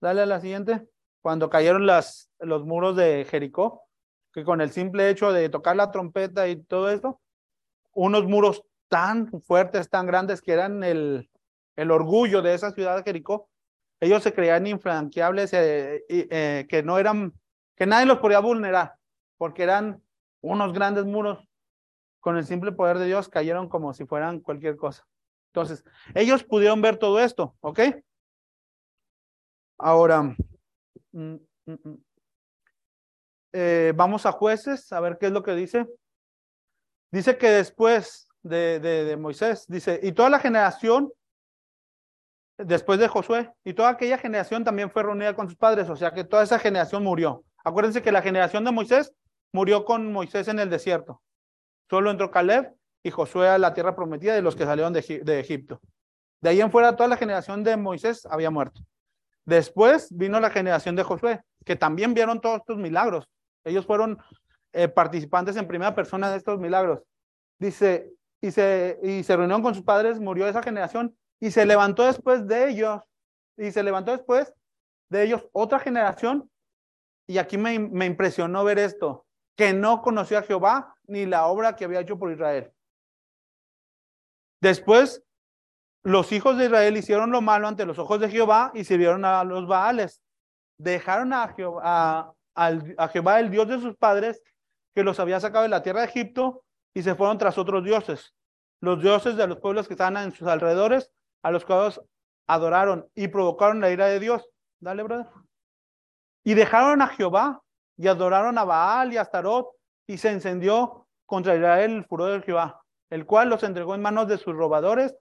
Dale 0.00 0.22
a 0.22 0.26
la 0.26 0.40
siguiente 0.40 0.88
cuando 1.20 1.50
cayeron 1.50 1.86
las, 1.86 2.30
los 2.38 2.64
muros 2.64 2.96
de 2.96 3.26
Jericó, 3.28 3.82
que 4.32 4.44
con 4.44 4.60
el 4.60 4.70
simple 4.70 5.10
hecho 5.10 5.32
de 5.32 5.48
tocar 5.48 5.74
la 5.76 5.90
trompeta 5.90 6.46
y 6.48 6.62
todo 6.62 6.90
eso, 6.90 7.20
unos 7.92 8.24
muros 8.24 8.62
tan 8.88 9.28
fuertes, 9.42 9.90
tan 9.90 10.06
grandes 10.06 10.40
que 10.40 10.52
eran 10.52 10.84
el, 10.84 11.28
el 11.76 11.90
orgullo 11.90 12.42
de 12.42 12.54
esa 12.54 12.70
ciudad 12.70 12.96
de 12.96 13.02
Jericó, 13.02 13.48
ellos 14.00 14.22
se 14.22 14.32
creían 14.32 14.66
infranqueables, 14.66 15.52
eh, 15.52 16.04
eh, 16.08 16.66
que 16.68 16.82
no 16.82 16.98
eran, 16.98 17.32
que 17.76 17.86
nadie 17.86 18.06
los 18.06 18.18
podía 18.18 18.40
vulnerar, 18.40 18.94
porque 19.36 19.62
eran 19.62 20.02
unos 20.40 20.72
grandes 20.72 21.04
muros, 21.04 21.44
con 22.20 22.36
el 22.36 22.44
simple 22.44 22.72
poder 22.72 22.98
de 22.98 23.06
Dios 23.06 23.28
cayeron 23.28 23.68
como 23.68 23.94
si 23.94 24.04
fueran 24.04 24.40
cualquier 24.40 24.76
cosa. 24.76 25.06
Entonces, 25.52 25.84
ellos 26.14 26.44
pudieron 26.44 26.82
ver 26.82 26.96
todo 26.96 27.20
esto, 27.20 27.56
¿ok? 27.60 27.80
Ahora, 29.78 30.34
Mm, 31.12 31.36
mm, 31.66 31.72
mm. 31.84 32.04
Eh, 33.52 33.92
vamos 33.96 34.26
a 34.26 34.32
jueces, 34.32 34.92
a 34.92 35.00
ver 35.00 35.16
qué 35.18 35.26
es 35.26 35.32
lo 35.32 35.42
que 35.42 35.54
dice. 35.54 35.86
Dice 37.10 37.38
que 37.38 37.48
después 37.48 38.28
de, 38.42 38.78
de, 38.78 39.16
Moisés, 39.16 39.64
dice, 39.66 39.98
y 40.02 40.12
toda 40.12 40.28
la 40.30 40.38
generación, 40.38 41.10
después 42.58 42.98
de 42.98 43.08
Josué, 43.08 43.50
y 43.64 43.72
toda 43.72 43.90
aquella 43.90 44.18
generación 44.18 44.64
también 44.64 44.90
fue 44.90 45.02
reunida 45.02 45.34
con 45.34 45.48
sus 45.48 45.56
padres, 45.56 45.88
o 45.88 45.96
sea 45.96 46.12
que 46.12 46.24
toda 46.24 46.42
esa 46.42 46.58
generación 46.58 47.04
murió. 47.04 47.44
Acuérdense 47.64 48.02
que 48.02 48.12
la 48.12 48.22
generación 48.22 48.64
de 48.64 48.72
Moisés 48.72 49.12
murió 49.52 49.84
con 49.84 50.12
Moisés 50.12 50.48
en 50.48 50.58
el 50.58 50.70
desierto. 50.70 51.22
Solo 51.88 52.10
entró 52.10 52.30
Caleb 52.30 52.74
y 53.02 53.10
Josué 53.10 53.48
a 53.48 53.58
la 53.58 53.74
tierra 53.74 53.94
prometida 53.94 54.34
de 54.34 54.42
los 54.42 54.56
que 54.56 54.64
salieron 54.64 54.92
de, 54.92 55.40
Egipto. 55.40 55.80
De 56.40 56.50
ahí 56.50 56.60
en 56.60 56.70
fuera, 56.70 56.96
toda 56.96 57.08
la 57.08 57.16
generación 57.16 57.64
de 57.64 57.76
Moisés 57.76 58.26
había 58.26 58.50
muerto. 58.50 58.80
Después 59.44 60.08
vino 60.10 60.38
la 60.40 60.50
generación 60.50 60.96
de 60.96 61.02
Josué, 61.02 61.40
que 61.64 61.76
también 61.76 62.12
vieron 62.12 62.40
todos 62.40 62.58
estos 62.58 62.76
milagros. 62.76 63.26
Ellos 63.64 63.86
fueron 63.86 64.18
eh, 64.72 64.88
participantes 64.88 65.56
en 65.56 65.66
primera 65.66 65.94
persona 65.94 66.30
de 66.30 66.36
estos 66.36 66.58
milagros. 66.58 67.00
Dice, 67.58 68.12
y 68.40 68.50
se, 68.50 68.98
y 69.02 69.22
se 69.22 69.36
reunieron 69.36 69.62
con 69.62 69.74
sus 69.74 69.84
padres, 69.84 70.20
murió 70.20 70.46
esa 70.46 70.62
generación 70.62 71.16
y 71.40 71.50
se 71.50 71.66
levantó 71.66 72.04
después 72.04 72.46
de 72.46 72.70
ellos, 72.70 73.00
y 73.56 73.70
se 73.70 73.82
levantó 73.82 74.12
después 74.12 74.52
de 75.10 75.24
ellos 75.24 75.46
otra 75.52 75.78
generación. 75.78 76.50
Y 77.26 77.38
aquí 77.38 77.58
me, 77.58 77.78
me 77.78 78.06
impresionó 78.06 78.64
ver 78.64 78.78
esto, 78.78 79.26
que 79.56 79.72
no 79.72 80.02
conoció 80.02 80.38
a 80.38 80.42
Jehová 80.42 80.94
ni 81.06 81.26
la 81.26 81.46
obra 81.46 81.76
que 81.76 81.84
había 81.84 82.00
hecho 82.00 82.18
por 82.18 82.32
Israel. 82.32 82.72
Después 84.60 85.22
los 86.04 86.32
hijos 86.32 86.56
de 86.56 86.66
Israel 86.66 86.96
hicieron 86.96 87.30
lo 87.30 87.40
malo 87.40 87.68
ante 87.68 87.84
los 87.84 87.98
ojos 87.98 88.20
de 88.20 88.30
Jehová 88.30 88.70
y 88.74 88.84
sirvieron 88.84 89.24
a 89.24 89.44
los 89.44 89.66
Baales. 89.66 90.22
Dejaron 90.78 91.32
a 91.32 91.48
Jehová, 91.48 92.34
a, 92.54 93.08
Jehová, 93.08 93.40
el 93.40 93.50
Dios 93.50 93.68
de 93.68 93.80
sus 93.80 93.96
padres, 93.96 94.42
que 94.94 95.02
los 95.02 95.20
había 95.20 95.40
sacado 95.40 95.64
de 95.64 95.68
la 95.68 95.82
tierra 95.82 96.00
de 96.00 96.06
Egipto, 96.06 96.64
y 96.94 97.02
se 97.02 97.14
fueron 97.14 97.38
tras 97.38 97.58
otros 97.58 97.84
dioses, 97.84 98.34
los 98.80 99.00
dioses 99.02 99.36
de 99.36 99.46
los 99.46 99.58
pueblos 99.58 99.86
que 99.86 99.94
estaban 99.94 100.16
en 100.16 100.32
sus 100.32 100.48
alrededores, 100.48 101.12
a 101.42 101.50
los 101.50 101.64
cuales 101.64 102.00
adoraron 102.46 103.08
y 103.14 103.28
provocaron 103.28 103.80
la 103.80 103.90
ira 103.90 104.06
de 104.06 104.20
Dios. 104.20 104.48
Dale, 104.80 105.02
brother. 105.02 105.26
Y 106.44 106.54
dejaron 106.54 107.02
a 107.02 107.08
Jehová 107.08 107.62
y 107.96 108.06
adoraron 108.06 108.56
a 108.58 108.64
Baal 108.64 109.12
y 109.12 109.16
a 109.16 109.22
Astarot, 109.22 109.68
y 110.06 110.16
se 110.18 110.30
encendió 110.30 111.06
contra 111.26 111.56
Israel 111.56 111.96
el 111.96 112.04
furor 112.04 112.32
de 112.32 112.46
Jehová, 112.46 112.80
el 113.10 113.26
cual 113.26 113.50
los 113.50 113.62
entregó 113.62 113.94
en 113.94 114.00
manos 114.00 114.28
de 114.28 114.38
sus 114.38 114.54
robadores 114.54 115.14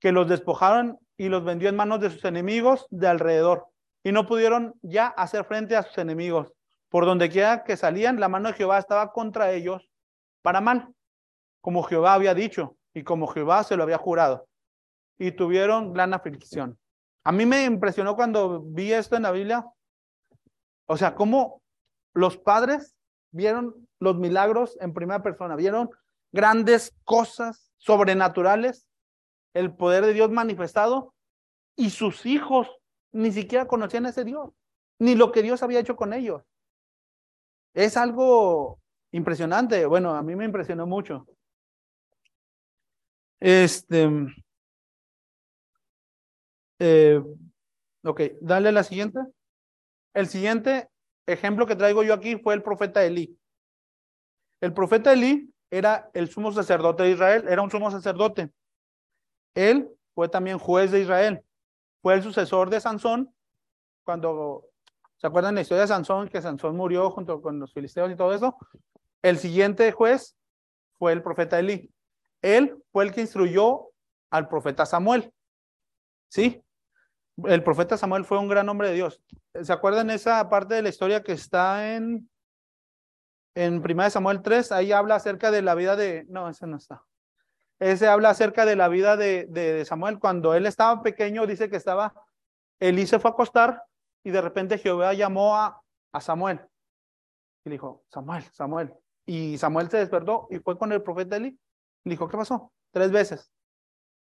que 0.00 0.12
los 0.12 0.28
despojaron 0.28 0.98
y 1.16 1.28
los 1.28 1.44
vendió 1.44 1.68
en 1.68 1.76
manos 1.76 2.00
de 2.00 2.10
sus 2.10 2.24
enemigos 2.24 2.86
de 2.90 3.08
alrededor. 3.08 3.66
Y 4.04 4.12
no 4.12 4.26
pudieron 4.26 4.74
ya 4.82 5.06
hacer 5.06 5.44
frente 5.44 5.76
a 5.76 5.82
sus 5.82 5.96
enemigos. 5.98 6.52
Por 6.88 7.04
donde 7.04 7.30
quiera 7.30 7.64
que 7.64 7.76
salían, 7.76 8.20
la 8.20 8.28
mano 8.28 8.48
de 8.48 8.54
Jehová 8.54 8.78
estaba 8.78 9.12
contra 9.12 9.52
ellos 9.52 9.88
para 10.42 10.60
mal, 10.60 10.88
como 11.60 11.82
Jehová 11.82 12.14
había 12.14 12.34
dicho 12.34 12.76
y 12.94 13.02
como 13.02 13.26
Jehová 13.26 13.64
se 13.64 13.76
lo 13.76 13.82
había 13.82 13.98
jurado. 13.98 14.46
Y 15.18 15.32
tuvieron 15.32 15.92
gran 15.92 16.14
aflicción. 16.14 16.78
A 17.24 17.32
mí 17.32 17.44
me 17.44 17.64
impresionó 17.64 18.16
cuando 18.16 18.62
vi 18.62 18.92
esto 18.92 19.16
en 19.16 19.22
la 19.22 19.32
Biblia. 19.32 19.66
O 20.86 20.96
sea, 20.96 21.14
cómo 21.14 21.60
los 22.14 22.36
padres 22.36 22.96
vieron 23.30 23.88
los 24.00 24.16
milagros 24.16 24.78
en 24.80 24.94
primera 24.94 25.22
persona, 25.22 25.56
vieron 25.56 25.90
grandes 26.32 26.94
cosas 27.04 27.72
sobrenaturales 27.78 28.86
el 29.54 29.74
poder 29.74 30.04
de 30.04 30.12
Dios 30.12 30.30
manifestado 30.30 31.14
y 31.76 31.90
sus 31.90 32.26
hijos 32.26 32.68
ni 33.12 33.32
siquiera 33.32 33.66
conocían 33.66 34.06
a 34.06 34.10
ese 34.10 34.24
Dios, 34.24 34.50
ni 34.98 35.14
lo 35.14 35.32
que 35.32 35.42
Dios 35.42 35.62
había 35.62 35.80
hecho 35.80 35.96
con 35.96 36.12
ellos. 36.12 36.42
Es 37.74 37.96
algo 37.96 38.80
impresionante. 39.12 39.84
Bueno, 39.86 40.14
a 40.14 40.22
mí 40.22 40.36
me 40.36 40.44
impresionó 40.44 40.86
mucho. 40.86 41.26
Este. 43.40 44.08
Eh, 46.78 47.22
ok, 48.04 48.20
dale 48.40 48.72
la 48.72 48.84
siguiente. 48.84 49.20
El 50.14 50.28
siguiente 50.28 50.88
ejemplo 51.26 51.66
que 51.66 51.76
traigo 51.76 52.02
yo 52.02 52.14
aquí 52.14 52.36
fue 52.36 52.54
el 52.54 52.62
profeta 52.62 53.04
Elí. 53.04 53.38
El 54.60 54.72
profeta 54.72 55.12
Elí 55.12 55.52
era 55.70 56.10
el 56.14 56.28
sumo 56.28 56.52
sacerdote 56.52 57.02
de 57.04 57.10
Israel, 57.10 57.44
era 57.48 57.62
un 57.62 57.70
sumo 57.70 57.90
sacerdote. 57.90 58.50
Él 59.54 59.88
fue 60.14 60.28
también 60.28 60.58
juez 60.58 60.90
de 60.90 61.00
Israel. 61.00 61.42
Fue 62.02 62.14
el 62.14 62.22
sucesor 62.22 62.70
de 62.70 62.80
Sansón 62.80 63.34
cuando, 64.04 64.64
¿se 65.16 65.26
acuerdan 65.26 65.54
la 65.54 65.60
historia 65.60 65.82
de 65.82 65.88
Sansón? 65.88 66.28
Que 66.28 66.40
Sansón 66.40 66.76
murió 66.76 67.10
junto 67.10 67.42
con 67.42 67.58
los 67.58 67.72
filisteos 67.72 68.10
y 68.10 68.16
todo 68.16 68.32
eso. 68.32 68.56
El 69.22 69.38
siguiente 69.38 69.92
juez 69.92 70.36
fue 70.98 71.12
el 71.12 71.22
profeta 71.22 71.58
Elí. 71.58 71.92
Él 72.40 72.82
fue 72.92 73.04
el 73.04 73.12
que 73.12 73.20
instruyó 73.20 73.90
al 74.30 74.48
profeta 74.48 74.86
Samuel. 74.86 75.32
¿Sí? 76.30 76.62
El 77.44 77.62
profeta 77.62 77.96
Samuel 77.96 78.24
fue 78.24 78.38
un 78.38 78.48
gran 78.48 78.68
hombre 78.68 78.88
de 78.88 78.94
Dios. 78.94 79.22
¿Se 79.62 79.72
acuerdan 79.72 80.10
esa 80.10 80.48
parte 80.48 80.74
de 80.74 80.82
la 80.82 80.88
historia 80.88 81.22
que 81.22 81.32
está 81.32 81.94
en 81.94 82.28
en 83.54 83.82
1 83.84 84.10
Samuel 84.10 84.42
3? 84.42 84.72
Ahí 84.72 84.92
habla 84.92 85.16
acerca 85.16 85.50
de 85.50 85.62
la 85.62 85.74
vida 85.74 85.96
de 85.96 86.26
no, 86.28 86.48
ese 86.48 86.66
no 86.66 86.76
está. 86.76 87.04
Ese 87.78 88.08
habla 88.08 88.30
acerca 88.30 88.64
de 88.66 88.74
la 88.74 88.88
vida 88.88 89.16
de, 89.16 89.84
Samuel. 89.86 90.18
Cuando 90.18 90.54
él 90.54 90.66
estaba 90.66 91.00
pequeño, 91.02 91.46
dice 91.46 91.70
que 91.70 91.76
estaba, 91.76 92.12
Elí 92.80 93.06
se 93.06 93.20
fue 93.20 93.30
a 93.30 93.34
acostar 93.34 93.84
y 94.24 94.30
de 94.30 94.40
repente 94.40 94.78
Jehová 94.78 95.14
llamó 95.14 95.56
a, 95.56 95.80
a 96.12 96.20
Samuel. 96.20 96.60
Y 97.64 97.70
dijo, 97.70 98.04
Samuel, 98.08 98.42
Samuel. 98.52 98.94
Y 99.26 99.58
Samuel 99.58 99.88
se 99.90 99.98
despertó 99.98 100.48
y 100.50 100.58
fue 100.58 100.76
con 100.76 100.90
el 100.92 101.02
profeta 101.02 101.36
Elí. 101.36 101.50
Le 102.04 102.10
dijo, 102.10 102.28
¿qué 102.28 102.36
pasó? 102.36 102.72
Tres 102.90 103.12
veces. 103.12 103.52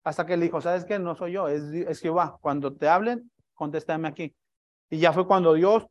Hasta 0.04 0.26
que 0.26 0.36
le 0.36 0.44
dijo, 0.44 0.60
¿sabes 0.60 0.84
qué? 0.84 0.98
No 0.98 1.16
soy 1.16 1.32
yo, 1.32 1.48
es, 1.48 1.62
es 1.64 2.00
Jehová. 2.00 2.38
Cuando 2.40 2.76
te 2.76 2.88
hablen, 2.88 3.30
contéstame 3.54 4.06
aquí. 4.06 4.36
Y 4.90 4.98
ya 4.98 5.12
fue 5.12 5.26
cuando 5.26 5.54
Dios 5.54 5.86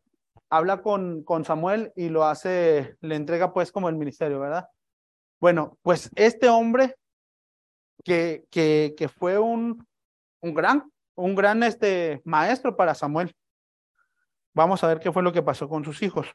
habla 0.50 0.82
con, 0.82 1.24
con 1.24 1.44
Samuel 1.44 1.92
y 1.96 2.10
lo 2.10 2.24
hace, 2.24 2.96
le 3.02 3.16
entrega 3.16 3.52
pues 3.54 3.72
como 3.72 3.90
el 3.90 3.96
ministerio, 3.96 4.40
¿verdad? 4.40 4.70
Bueno, 5.40 5.78
pues 5.82 6.12
este 6.16 6.48
hombre 6.48 6.96
que, 8.04 8.46
que, 8.52 8.94
que 8.96 9.10
fue 9.10 9.40
un, 9.40 9.86
un 10.42 10.54
gran, 10.54 10.92
un 11.16 11.34
gran 11.34 11.64
este, 11.64 12.22
maestro 12.24 12.78
para 12.78 12.94
Samuel. 12.94 13.36
Vamos 14.54 14.84
a 14.84 14.88
ver 14.88 15.00
qué 15.00 15.12
fue 15.12 15.24
lo 15.24 15.34
que 15.34 15.42
pasó 15.42 15.68
con 15.68 15.84
sus 15.84 16.04
hijos. 16.04 16.28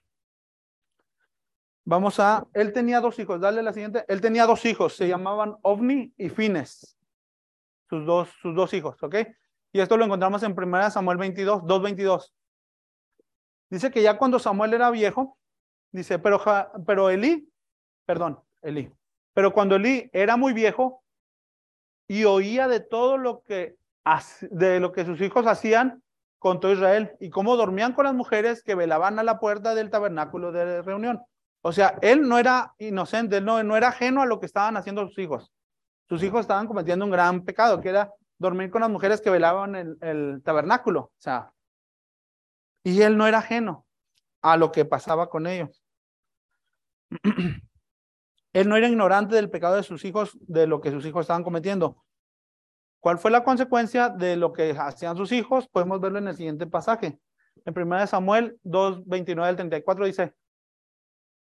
Vamos 1.84 2.18
a, 2.18 2.46
él 2.52 2.72
tenía 2.72 3.00
dos 3.00 3.18
hijos, 3.18 3.40
dale 3.40 3.62
la 3.62 3.72
siguiente. 3.72 4.04
Él 4.08 4.20
tenía 4.20 4.44
dos 4.46 4.64
hijos, 4.64 4.96
se 4.96 5.06
llamaban 5.06 5.56
Ovni 5.62 6.12
y 6.16 6.28
Fines. 6.28 6.97
Sus 7.88 8.04
dos, 8.04 8.28
sus 8.42 8.54
dos 8.54 8.72
hijos, 8.74 9.02
¿ok? 9.02 9.16
Y 9.72 9.80
esto 9.80 9.96
lo 9.96 10.04
encontramos 10.04 10.42
en 10.42 10.54
1 10.56 10.90
Samuel 10.90 11.18
22, 11.18 11.62
2.22. 11.62 12.32
Dice 13.70 13.90
que 13.90 14.02
ya 14.02 14.16
cuando 14.16 14.38
Samuel 14.38 14.74
era 14.74 14.90
viejo, 14.90 15.38
dice, 15.92 16.18
pero, 16.18 16.40
pero 16.86 17.10
Elí, 17.10 17.50
perdón, 18.06 18.40
Elí, 18.62 18.90
pero 19.34 19.52
cuando 19.52 19.76
Elí 19.76 20.08
era 20.12 20.36
muy 20.36 20.52
viejo 20.52 21.02
y 22.08 22.24
oía 22.24 22.66
de 22.68 22.80
todo 22.80 23.18
lo 23.18 23.42
que, 23.42 23.76
de 24.50 24.80
lo 24.80 24.92
que 24.92 25.04
sus 25.04 25.20
hijos 25.20 25.46
hacían 25.46 26.02
con 26.38 26.60
todo 26.60 26.72
Israel 26.72 27.12
y 27.20 27.30
cómo 27.30 27.56
dormían 27.56 27.92
con 27.92 28.04
las 28.04 28.14
mujeres 28.14 28.62
que 28.62 28.74
velaban 28.74 29.18
a 29.18 29.22
la 29.22 29.38
puerta 29.38 29.74
del 29.74 29.90
tabernáculo 29.90 30.52
de 30.52 30.82
reunión. 30.82 31.20
O 31.60 31.72
sea, 31.72 31.98
él 32.00 32.26
no 32.28 32.38
era 32.38 32.74
inocente, 32.78 33.40
no, 33.40 33.62
no 33.62 33.76
era 33.76 33.88
ajeno 33.88 34.22
a 34.22 34.26
lo 34.26 34.40
que 34.40 34.46
estaban 34.46 34.76
haciendo 34.76 35.06
sus 35.08 35.18
hijos. 35.18 35.52
Sus 36.08 36.22
hijos 36.22 36.40
estaban 36.40 36.66
cometiendo 36.66 37.04
un 37.04 37.10
gran 37.10 37.44
pecado, 37.44 37.80
que 37.80 37.90
era 37.90 38.12
dormir 38.38 38.70
con 38.70 38.80
las 38.80 38.90
mujeres 38.90 39.20
que 39.20 39.30
velaban 39.30 39.74
el, 39.74 39.98
el 40.00 40.42
tabernáculo. 40.42 41.00
O 41.00 41.20
sea, 41.20 41.52
y 42.84 43.02
él 43.02 43.16
no 43.16 43.26
era 43.26 43.38
ajeno 43.38 43.86
a 44.42 44.56
lo 44.56 44.72
que 44.72 44.84
pasaba 44.84 45.28
con 45.28 45.46
ellos. 45.46 45.82
él 48.52 48.68
no 48.68 48.76
era 48.76 48.88
ignorante 48.88 49.34
del 49.34 49.50
pecado 49.50 49.76
de 49.76 49.82
sus 49.82 50.04
hijos, 50.04 50.38
de 50.40 50.66
lo 50.66 50.80
que 50.80 50.90
sus 50.90 51.04
hijos 51.04 51.22
estaban 51.22 51.44
cometiendo. 51.44 52.02
¿Cuál 53.00 53.18
fue 53.18 53.30
la 53.30 53.44
consecuencia 53.44 54.08
de 54.08 54.36
lo 54.36 54.52
que 54.52 54.74
hacían 54.76 55.16
sus 55.16 55.32
hijos? 55.32 55.68
Podemos 55.68 56.00
verlo 56.00 56.18
en 56.18 56.28
el 56.28 56.36
siguiente 56.36 56.66
pasaje. 56.66 57.18
En 57.64 57.78
1 57.78 58.06
Samuel 58.06 58.58
2, 58.62 59.06
29 59.06 59.48
al 59.48 59.56
34 59.56 60.06
dice, 60.06 60.34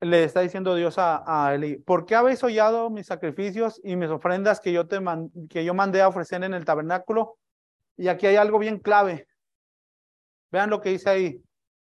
le 0.04 0.24
está 0.24 0.40
diciendo 0.40 0.74
Dios 0.74 0.98
a, 0.98 1.22
a 1.26 1.54
Eli, 1.54 1.76
¿por 1.76 2.06
qué 2.06 2.14
habéis 2.14 2.42
hollado 2.42 2.90
mis 2.90 3.06
sacrificios 3.06 3.80
y 3.82 3.96
mis 3.96 4.10
ofrendas 4.10 4.60
que 4.60 4.72
yo, 4.72 4.86
te 4.86 4.98
que 5.48 5.64
yo 5.64 5.74
mandé 5.74 6.02
a 6.02 6.08
ofrecer 6.08 6.42
en 6.44 6.54
el 6.54 6.64
tabernáculo? 6.64 7.38
Y 7.96 8.08
aquí 8.08 8.26
hay 8.26 8.36
algo 8.36 8.58
bien 8.58 8.78
clave. 8.78 9.28
Vean 10.50 10.70
lo 10.70 10.80
que 10.80 10.90
dice 10.90 11.10
ahí. 11.10 11.42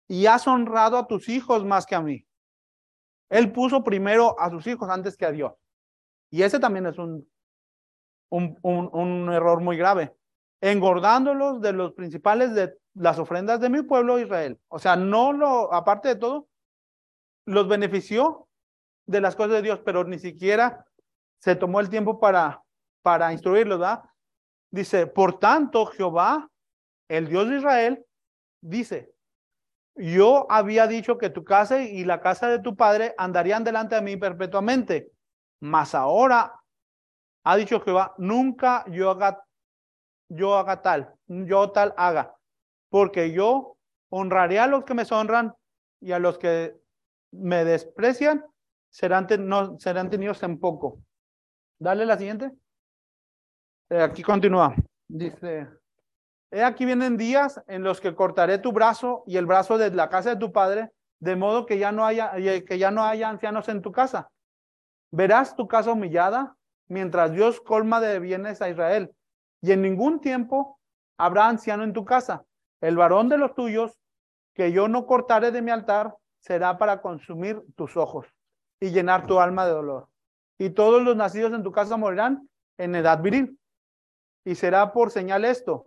Y 0.08 0.26
has 0.26 0.46
honrado 0.46 0.98
a 0.98 1.06
tus 1.06 1.28
hijos 1.28 1.64
más 1.64 1.86
que 1.86 1.94
a 1.94 2.00
mí. 2.00 2.26
Él 3.30 3.52
puso 3.52 3.82
primero 3.82 4.38
a 4.38 4.50
sus 4.50 4.66
hijos 4.66 4.88
antes 4.90 5.16
que 5.16 5.26
a 5.26 5.32
Dios. 5.32 5.52
Y 6.30 6.42
ese 6.42 6.58
también 6.58 6.86
es 6.86 6.98
un, 6.98 7.28
un, 8.30 8.58
un, 8.62 8.90
un 8.92 9.32
error 9.32 9.60
muy 9.60 9.76
grave. 9.76 10.14
Engordándolos 10.60 11.60
de 11.60 11.72
los 11.72 11.92
principales 11.92 12.54
de 12.54 12.76
las 12.94 13.18
ofrendas 13.18 13.60
de 13.60 13.70
mi 13.70 13.82
pueblo 13.82 14.18
Israel. 14.18 14.58
O 14.68 14.78
sea, 14.78 14.96
no 14.96 15.32
lo, 15.32 15.72
aparte 15.72 16.08
de 16.08 16.16
todo, 16.16 16.48
los 17.46 17.68
benefició 17.68 18.48
de 19.06 19.20
las 19.20 19.36
cosas 19.36 19.52
de 19.52 19.62
Dios, 19.62 19.80
pero 19.84 20.04
ni 20.04 20.18
siquiera 20.18 20.86
se 21.38 21.56
tomó 21.56 21.80
el 21.80 21.90
tiempo 21.90 22.18
para, 22.18 22.62
para 23.02 23.32
instruirlos, 23.32 23.78
¿verdad? 23.78 24.02
Dice, 24.70 25.06
por 25.06 25.38
tanto, 25.38 25.86
Jehová, 25.86 26.50
el 27.08 27.28
Dios 27.28 27.48
de 27.48 27.58
Israel, 27.58 28.06
dice, 28.60 29.12
yo 29.94 30.46
había 30.50 30.86
dicho 30.86 31.18
que 31.18 31.30
tu 31.30 31.44
casa 31.44 31.80
y 31.80 32.04
la 32.04 32.20
casa 32.20 32.48
de 32.48 32.58
tu 32.58 32.74
padre 32.74 33.14
andarían 33.18 33.62
delante 33.62 33.94
de 33.94 34.02
mí 34.02 34.16
perpetuamente, 34.16 35.12
mas 35.60 35.94
ahora 35.94 36.60
ha 37.44 37.56
dicho 37.56 37.80
Jehová, 37.80 38.14
nunca 38.18 38.84
yo 38.90 39.10
haga, 39.10 39.44
yo 40.28 40.56
haga 40.56 40.82
tal, 40.82 41.14
yo 41.26 41.70
tal 41.70 41.94
haga, 41.96 42.34
porque 42.88 43.32
yo 43.32 43.76
honraré 44.08 44.58
a 44.58 44.66
los 44.66 44.84
que 44.84 44.94
me 44.94 45.04
honran 45.10 45.54
y 46.00 46.12
a 46.12 46.18
los 46.18 46.38
que 46.38 46.74
me 47.34 47.64
desprecian, 47.64 48.44
serán, 48.90 49.26
no, 49.40 49.78
serán 49.78 50.10
tenidos 50.10 50.42
en 50.42 50.58
poco. 50.58 51.00
Dale 51.78 52.06
la 52.06 52.16
siguiente. 52.16 52.52
Eh, 53.90 54.00
aquí 54.00 54.22
continúa. 54.22 54.74
Dice, 55.08 55.68
he 56.50 56.62
aquí 56.62 56.84
vienen 56.84 57.16
días 57.16 57.60
en 57.66 57.82
los 57.82 58.00
que 58.00 58.14
cortaré 58.14 58.58
tu 58.58 58.72
brazo 58.72 59.24
y 59.26 59.36
el 59.36 59.46
brazo 59.46 59.78
de 59.78 59.90
la 59.90 60.08
casa 60.08 60.30
de 60.30 60.36
tu 60.36 60.52
padre, 60.52 60.90
de 61.20 61.36
modo 61.36 61.66
que 61.66 61.78
ya 61.78 61.92
no 61.92 62.06
haya, 62.06 62.32
que 62.64 62.78
ya 62.78 62.90
no 62.90 63.04
haya 63.04 63.28
ancianos 63.28 63.68
en 63.68 63.82
tu 63.82 63.92
casa. 63.92 64.30
Verás 65.10 65.54
tu 65.56 65.68
casa 65.68 65.92
humillada 65.92 66.56
mientras 66.88 67.32
Dios 67.32 67.60
colma 67.60 68.00
de 68.00 68.18
bienes 68.20 68.62
a 68.62 68.68
Israel. 68.68 69.14
Y 69.60 69.72
en 69.72 69.82
ningún 69.82 70.20
tiempo 70.20 70.78
habrá 71.18 71.48
anciano 71.48 71.84
en 71.84 71.92
tu 71.92 72.04
casa. 72.04 72.44
El 72.80 72.96
varón 72.96 73.28
de 73.28 73.38
los 73.38 73.54
tuyos, 73.54 73.98
que 74.54 74.72
yo 74.72 74.88
no 74.88 75.06
cortaré 75.06 75.50
de 75.50 75.62
mi 75.62 75.70
altar, 75.70 76.14
será 76.44 76.76
para 76.76 77.00
consumir 77.00 77.62
tus 77.74 77.96
ojos 77.96 78.26
y 78.78 78.90
llenar 78.90 79.26
tu 79.26 79.40
alma 79.40 79.64
de 79.64 79.72
dolor. 79.72 80.08
Y 80.58 80.70
todos 80.70 81.02
los 81.02 81.16
nacidos 81.16 81.54
en 81.54 81.62
tu 81.62 81.72
casa 81.72 81.96
morirán 81.96 82.48
en 82.76 82.94
edad 82.94 83.22
viril. 83.22 83.58
Y 84.44 84.54
será 84.54 84.92
por 84.92 85.10
señal 85.10 85.46
esto, 85.46 85.86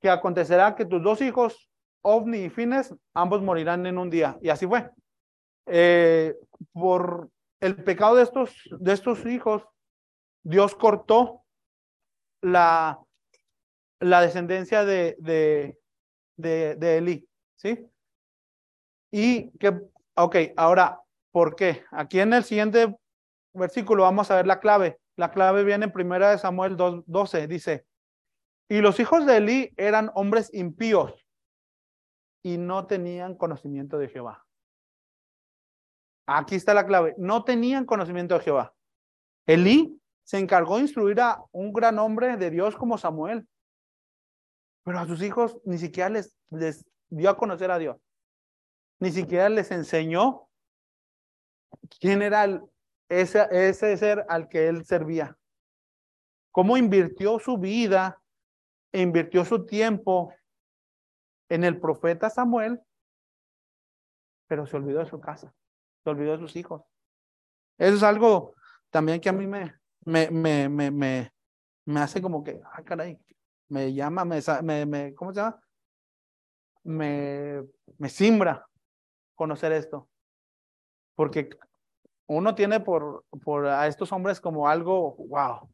que 0.00 0.10
acontecerá 0.10 0.74
que 0.74 0.84
tus 0.84 1.00
dos 1.00 1.20
hijos, 1.20 1.70
Ovni 2.02 2.38
y 2.38 2.50
Fines, 2.50 2.92
ambos 3.14 3.40
morirán 3.40 3.86
en 3.86 3.98
un 3.98 4.10
día. 4.10 4.36
Y 4.42 4.48
así 4.48 4.66
fue. 4.66 4.90
Eh, 5.66 6.34
por 6.72 7.30
el 7.60 7.84
pecado 7.84 8.16
de 8.16 8.24
estos, 8.24 8.52
de 8.80 8.92
estos 8.92 9.24
hijos, 9.26 9.62
Dios 10.42 10.74
cortó 10.74 11.44
la, 12.42 12.98
la 14.00 14.22
descendencia 14.22 14.84
de, 14.84 15.14
de, 15.20 15.78
de, 16.36 16.74
de 16.74 16.98
Eli. 16.98 17.28
¿Sí? 17.54 17.89
Y 19.10 19.50
que, 19.58 19.80
ok, 20.14 20.36
ahora, 20.56 21.00
¿por 21.32 21.56
qué? 21.56 21.84
Aquí 21.90 22.20
en 22.20 22.32
el 22.32 22.44
siguiente 22.44 22.96
versículo 23.52 24.04
vamos 24.04 24.30
a 24.30 24.36
ver 24.36 24.46
la 24.46 24.60
clave. 24.60 25.00
La 25.16 25.30
clave 25.30 25.64
viene 25.64 25.86
en 25.86 25.92
primera 25.92 26.30
de 26.30 26.38
Samuel 26.38 26.76
2.12, 26.76 27.46
dice, 27.46 27.86
y 28.68 28.80
los 28.80 29.00
hijos 29.00 29.26
de 29.26 29.38
Eli 29.38 29.74
eran 29.76 30.10
hombres 30.14 30.54
impíos 30.54 31.26
y 32.42 32.56
no 32.56 32.86
tenían 32.86 33.34
conocimiento 33.34 33.98
de 33.98 34.08
Jehová. 34.08 34.46
Aquí 36.26 36.54
está 36.54 36.72
la 36.72 36.86
clave, 36.86 37.14
no 37.18 37.42
tenían 37.42 37.84
conocimiento 37.84 38.34
de 38.34 38.44
Jehová. 38.44 38.72
Elí 39.46 40.00
se 40.22 40.38
encargó 40.38 40.76
de 40.76 40.82
instruir 40.82 41.20
a 41.20 41.42
un 41.50 41.72
gran 41.72 41.98
hombre 41.98 42.36
de 42.36 42.50
Dios 42.50 42.76
como 42.76 42.96
Samuel, 42.96 43.48
pero 44.84 45.00
a 45.00 45.06
sus 45.06 45.20
hijos 45.22 45.58
ni 45.64 45.76
siquiera 45.76 46.08
les, 46.08 46.34
les 46.50 46.86
dio 47.08 47.28
a 47.28 47.36
conocer 47.36 47.72
a 47.72 47.78
Dios 47.78 47.96
ni 49.00 49.10
siquiera 49.10 49.48
les 49.48 49.70
enseñó 49.70 50.48
quién 51.98 52.22
era 52.22 52.62
ese, 53.08 53.46
ese 53.50 53.96
ser 53.96 54.24
al 54.28 54.48
que 54.48 54.68
él 54.68 54.84
servía. 54.84 55.36
Cómo 56.52 56.76
invirtió 56.76 57.38
su 57.38 57.56
vida, 57.56 58.22
invirtió 58.92 59.44
su 59.44 59.64
tiempo 59.64 60.34
en 61.48 61.64
el 61.64 61.80
profeta 61.80 62.28
Samuel, 62.28 62.80
pero 64.46 64.66
se 64.66 64.76
olvidó 64.76 64.98
de 64.98 65.06
su 65.06 65.18
casa, 65.18 65.54
se 66.04 66.10
olvidó 66.10 66.32
de 66.32 66.38
sus 66.38 66.54
hijos. 66.56 66.82
Eso 67.78 67.96
es 67.96 68.02
algo 68.02 68.54
también 68.90 69.20
que 69.20 69.30
a 69.30 69.32
mí 69.32 69.46
me, 69.46 69.74
me, 70.04 70.30
me, 70.30 70.68
me, 70.68 70.90
me, 70.90 71.32
me 71.86 72.00
hace 72.00 72.20
como 72.20 72.44
que, 72.44 72.60
ay, 72.72 72.84
caray, 72.84 73.18
me 73.68 73.94
llama, 73.94 74.24
me, 74.24 74.40
me, 74.62 74.86
me 74.86 75.14
¿cómo 75.14 75.32
se 75.32 75.40
llama? 75.40 75.62
Me, 76.82 77.62
me 77.98 78.08
simbra 78.08 78.69
conocer 79.40 79.72
esto. 79.72 80.06
Porque 81.14 81.48
uno 82.26 82.54
tiene 82.54 82.78
por, 82.80 83.24
por 83.42 83.66
a 83.66 83.86
estos 83.86 84.12
hombres 84.12 84.38
como 84.38 84.68
algo, 84.68 85.16
wow, 85.16 85.72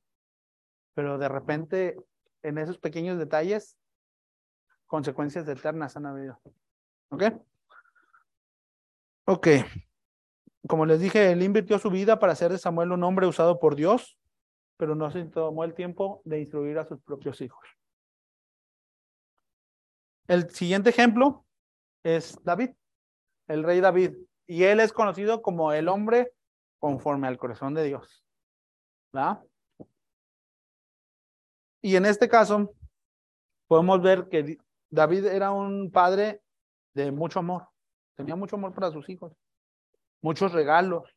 pero 0.95 1.19
de 1.19 1.29
repente 1.29 1.97
en 2.45 2.59
esos 2.59 2.79
pequeños 2.79 3.19
detalles, 3.19 3.77
consecuencias 4.87 5.49
eternas 5.49 5.97
han 5.97 6.07
habido. 6.07 6.41
¿Ok? 7.09 7.25
Ok. 9.25 9.49
Como 10.69 10.87
les 10.87 11.01
dije, 11.01 11.33
él 11.33 11.43
invirtió 11.43 11.81
su 11.81 11.91
vida 11.91 12.21
para 12.21 12.35
hacer 12.35 12.53
de 12.53 12.59
Samuel 12.59 12.93
un 12.93 13.03
hombre 13.03 13.27
usado 13.27 13.59
por 13.59 13.75
Dios, 13.75 14.17
pero 14.77 14.95
no 14.95 15.11
se 15.11 15.25
tomó 15.25 15.65
el 15.65 15.75
tiempo 15.75 16.23
de 16.25 16.39
instruir 16.39 16.79
a 16.79 16.85
sus 16.85 17.01
propios 17.01 17.41
hijos. 17.41 17.67
El 20.29 20.51
siguiente 20.51 20.91
ejemplo 20.91 21.45
es 22.05 22.39
David 22.45 22.71
el 23.49 23.63
rey 23.63 23.81
David. 23.81 24.17
Y 24.47 24.65
él 24.65 24.81
es 24.81 24.93
conocido 24.93 25.43
como 25.43 25.73
el 25.73 25.89
hombre 25.89 26.33
conforme 26.79 27.29
al 27.29 27.39
corazón 27.39 27.75
de 27.75 27.85
Dios. 27.85 28.25
¿verdad? 29.13 29.43
Y 31.83 31.97
en 31.97 32.07
este 32.07 32.29
caso, 32.29 32.75
podemos 33.67 34.03
ver 34.03 34.29
que 34.29 34.59
David 34.91 35.27
era 35.27 35.51
un 35.51 35.91
padre 35.91 36.43
de 36.95 37.11
mucho 37.13 37.39
amor. 37.39 37.69
Tenía 38.15 38.37
mucho 38.37 38.57
amor 38.57 38.75
para 38.75 38.91
sus 38.91 39.09
hijos, 39.09 39.33
muchos 40.23 40.53
regalos, 40.53 41.15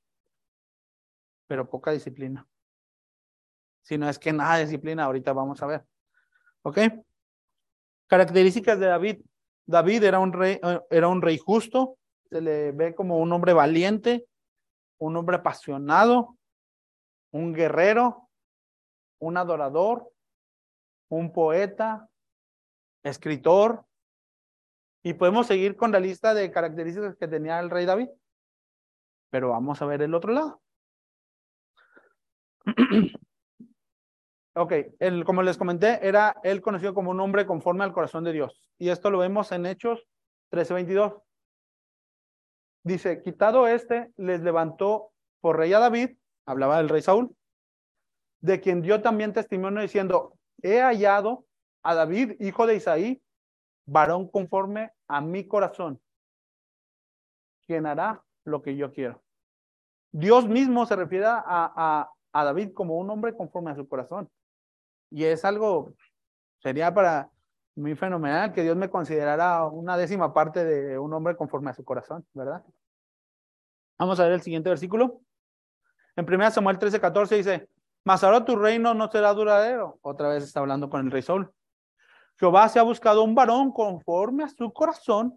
pero 1.48 1.70
poca 1.70 1.92
disciplina. 1.92 2.48
Si 3.82 3.98
no 3.98 4.10
es 4.10 4.20
que 4.20 4.34
nada 4.34 4.58
disciplina, 4.58 5.06
ahorita 5.06 5.34
vamos 5.34 5.62
a 5.64 5.68
ver. 5.68 5.86
¿Ok? 6.62 6.80
Características 8.08 8.80
de 8.80 8.88
David. 8.88 9.22
David 9.66 10.04
era 10.04 10.20
un 10.20 10.34
rey, 10.34 10.60
eh, 10.62 10.82
era 10.90 11.08
un 11.08 11.22
rey 11.22 11.38
justo, 11.38 11.98
se 12.30 12.42
le 12.42 12.72
ve 12.72 12.94
como 12.96 13.18
un 13.18 13.32
hombre 13.34 13.54
valiente, 13.54 14.28
un 15.00 15.16
hombre 15.16 15.38
apasionado, 15.38 16.38
un 17.32 17.54
guerrero, 17.54 18.30
un 19.20 19.38
adorador, 19.38 20.12
un 21.10 21.32
poeta, 21.34 22.08
escritor. 23.04 23.86
Y 25.04 25.14
podemos 25.14 25.48
seguir 25.48 25.76
con 25.76 25.92
la 25.92 26.00
lista 26.00 26.34
de 26.34 26.52
características 26.52 27.16
que 27.16 27.28
tenía 27.28 27.60
el 27.60 27.70
rey 27.70 27.86
David. 27.86 28.10
Pero 29.32 29.50
vamos 29.50 29.82
a 29.82 29.86
ver 29.86 30.02
el 30.02 30.14
otro 30.14 30.34
lado. 30.34 30.62
ok, 34.56 34.74
como 35.26 35.42
les 35.42 35.58
comenté, 35.58 36.06
era 36.08 36.36
él 36.44 36.62
conocido 36.62 36.94
como 36.94 37.12
un 37.12 37.20
hombre 37.20 37.46
conforme 37.46 37.84
al 37.84 37.94
corazón 37.94 38.24
de 38.24 38.34
Dios. 38.34 38.70
Y 38.78 38.90
esto 38.90 39.10
lo 39.10 39.20
vemos 39.20 39.52
en 39.52 39.66
Hechos 39.66 40.06
13:22. 40.52 41.22
Dice, 42.84 43.22
quitado 43.22 43.68
este, 43.68 44.12
les 44.18 44.42
levantó 44.42 45.12
por 45.42 45.58
rey 45.58 45.74
a 45.74 45.80
David, 45.80 46.12
hablaba 46.46 46.78
del 46.78 46.90
rey 46.90 47.02
Saúl, 47.02 47.36
de 48.42 48.62
quien 48.62 48.82
dio 48.82 49.02
también 49.02 49.34
testimonio 49.34 49.82
diciendo, 49.82 50.34
he 50.62 50.82
hallado 50.82 51.46
a 51.84 51.94
David, 51.96 52.36
hijo 52.40 52.68
de 52.68 52.76
Isaí, 52.76 53.22
varón 53.86 54.30
conforme 54.30 54.92
a 55.08 55.22
mi 55.22 55.48
corazón, 55.48 56.00
quien 57.66 57.86
hará 57.86 58.24
lo 58.46 58.62
que 58.62 58.76
yo 58.76 58.92
quiero. 58.92 59.22
Dios 60.12 60.48
mismo 60.48 60.86
se 60.86 60.96
refiere 60.96 61.26
a, 61.26 61.44
a, 61.46 62.12
a 62.32 62.44
David 62.44 62.74
como 62.74 62.98
un 62.98 63.10
hombre 63.10 63.36
conforme 63.36 63.72
a 63.72 63.76
su 63.76 63.88
corazón. 63.88 64.30
Y 65.12 65.24
es 65.26 65.46
algo, 65.46 65.94
sería 66.60 66.94
para 66.94 67.30
muy 67.80 67.96
fenomenal 67.96 68.52
que 68.54 68.64
Dios 68.64 68.76
me 68.76 68.90
considerara 68.90 69.66
una 69.66 69.98
décima 69.98 70.34
parte 70.34 70.64
de 70.64 71.00
un 71.00 71.14
hombre 71.14 71.36
conforme 71.36 71.72
a 71.72 71.74
su 71.74 71.84
corazón, 71.84 72.26
¿verdad? 72.34 72.64
Vamos 73.98 74.20
a 74.20 74.24
ver 74.24 74.34
el 74.34 74.42
siguiente 74.42 74.70
versículo. 74.70 75.22
En 76.16 76.26
1 76.26 76.52
Samuel 76.52 76.78
13, 76.78 77.00
14 77.00 77.36
dice, 77.36 77.70
mas 78.04 78.24
ahora 78.24 78.46
tu 78.46 78.56
reino 78.56 78.94
no 78.94 79.10
será 79.10 79.34
duradero. 79.34 80.00
Otra 80.02 80.30
vez 80.30 80.44
está 80.44 80.60
hablando 80.60 80.90
con 80.90 81.06
el 81.06 81.12
rey 81.12 81.22
Saúl. 81.22 81.52
Jehová 82.38 82.70
se 82.70 82.80
ha 82.80 82.84
buscado 82.84 83.24
un 83.24 83.36
varón 83.36 83.72
conforme 83.72 84.44
a 84.44 84.50
su 84.50 84.72
corazón, 84.72 85.36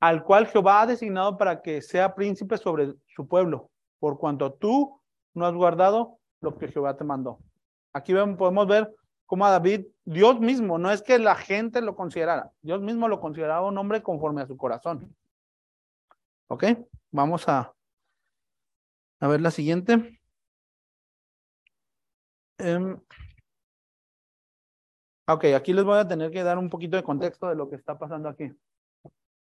al 0.00 0.24
cual 0.24 0.46
Jehová 0.46 0.82
ha 0.82 0.86
designado 0.86 1.36
para 1.36 1.60
que 1.60 1.82
sea 1.82 2.14
príncipe 2.14 2.56
sobre 2.56 2.94
su 3.06 3.28
pueblo, 3.28 3.70
por 3.98 4.18
cuanto 4.18 4.54
tú 4.54 5.00
no 5.34 5.44
has 5.46 5.54
guardado 5.54 6.18
lo 6.40 6.56
que 6.56 6.68
Jehová 6.68 6.96
te 6.96 7.04
mandó. 7.04 7.38
Aquí 7.92 8.14
podemos 8.14 8.66
ver 8.66 8.94
cómo 9.30 9.46
a 9.46 9.50
David, 9.50 9.86
Dios 10.04 10.40
mismo, 10.40 10.76
no 10.76 10.90
es 10.90 11.02
que 11.02 11.16
la 11.20 11.36
gente 11.36 11.80
lo 11.82 11.94
considerara, 11.94 12.50
Dios 12.62 12.80
mismo 12.80 13.06
lo 13.06 13.20
consideraba 13.20 13.68
un 13.68 13.78
hombre 13.78 14.02
conforme 14.02 14.42
a 14.42 14.46
su 14.48 14.56
corazón. 14.56 15.14
¿Ok? 16.48 16.64
Vamos 17.12 17.48
a, 17.48 17.72
a 19.20 19.28
ver 19.28 19.40
la 19.40 19.52
siguiente. 19.52 20.20
Em, 22.58 23.00
ok, 25.28 25.44
aquí 25.54 25.74
les 25.74 25.84
voy 25.84 26.00
a 26.00 26.08
tener 26.08 26.32
que 26.32 26.42
dar 26.42 26.58
un 26.58 26.68
poquito 26.68 26.96
de 26.96 27.04
contexto 27.04 27.48
de 27.48 27.54
lo 27.54 27.70
que 27.70 27.76
está 27.76 27.96
pasando 27.96 28.28
aquí. 28.28 28.50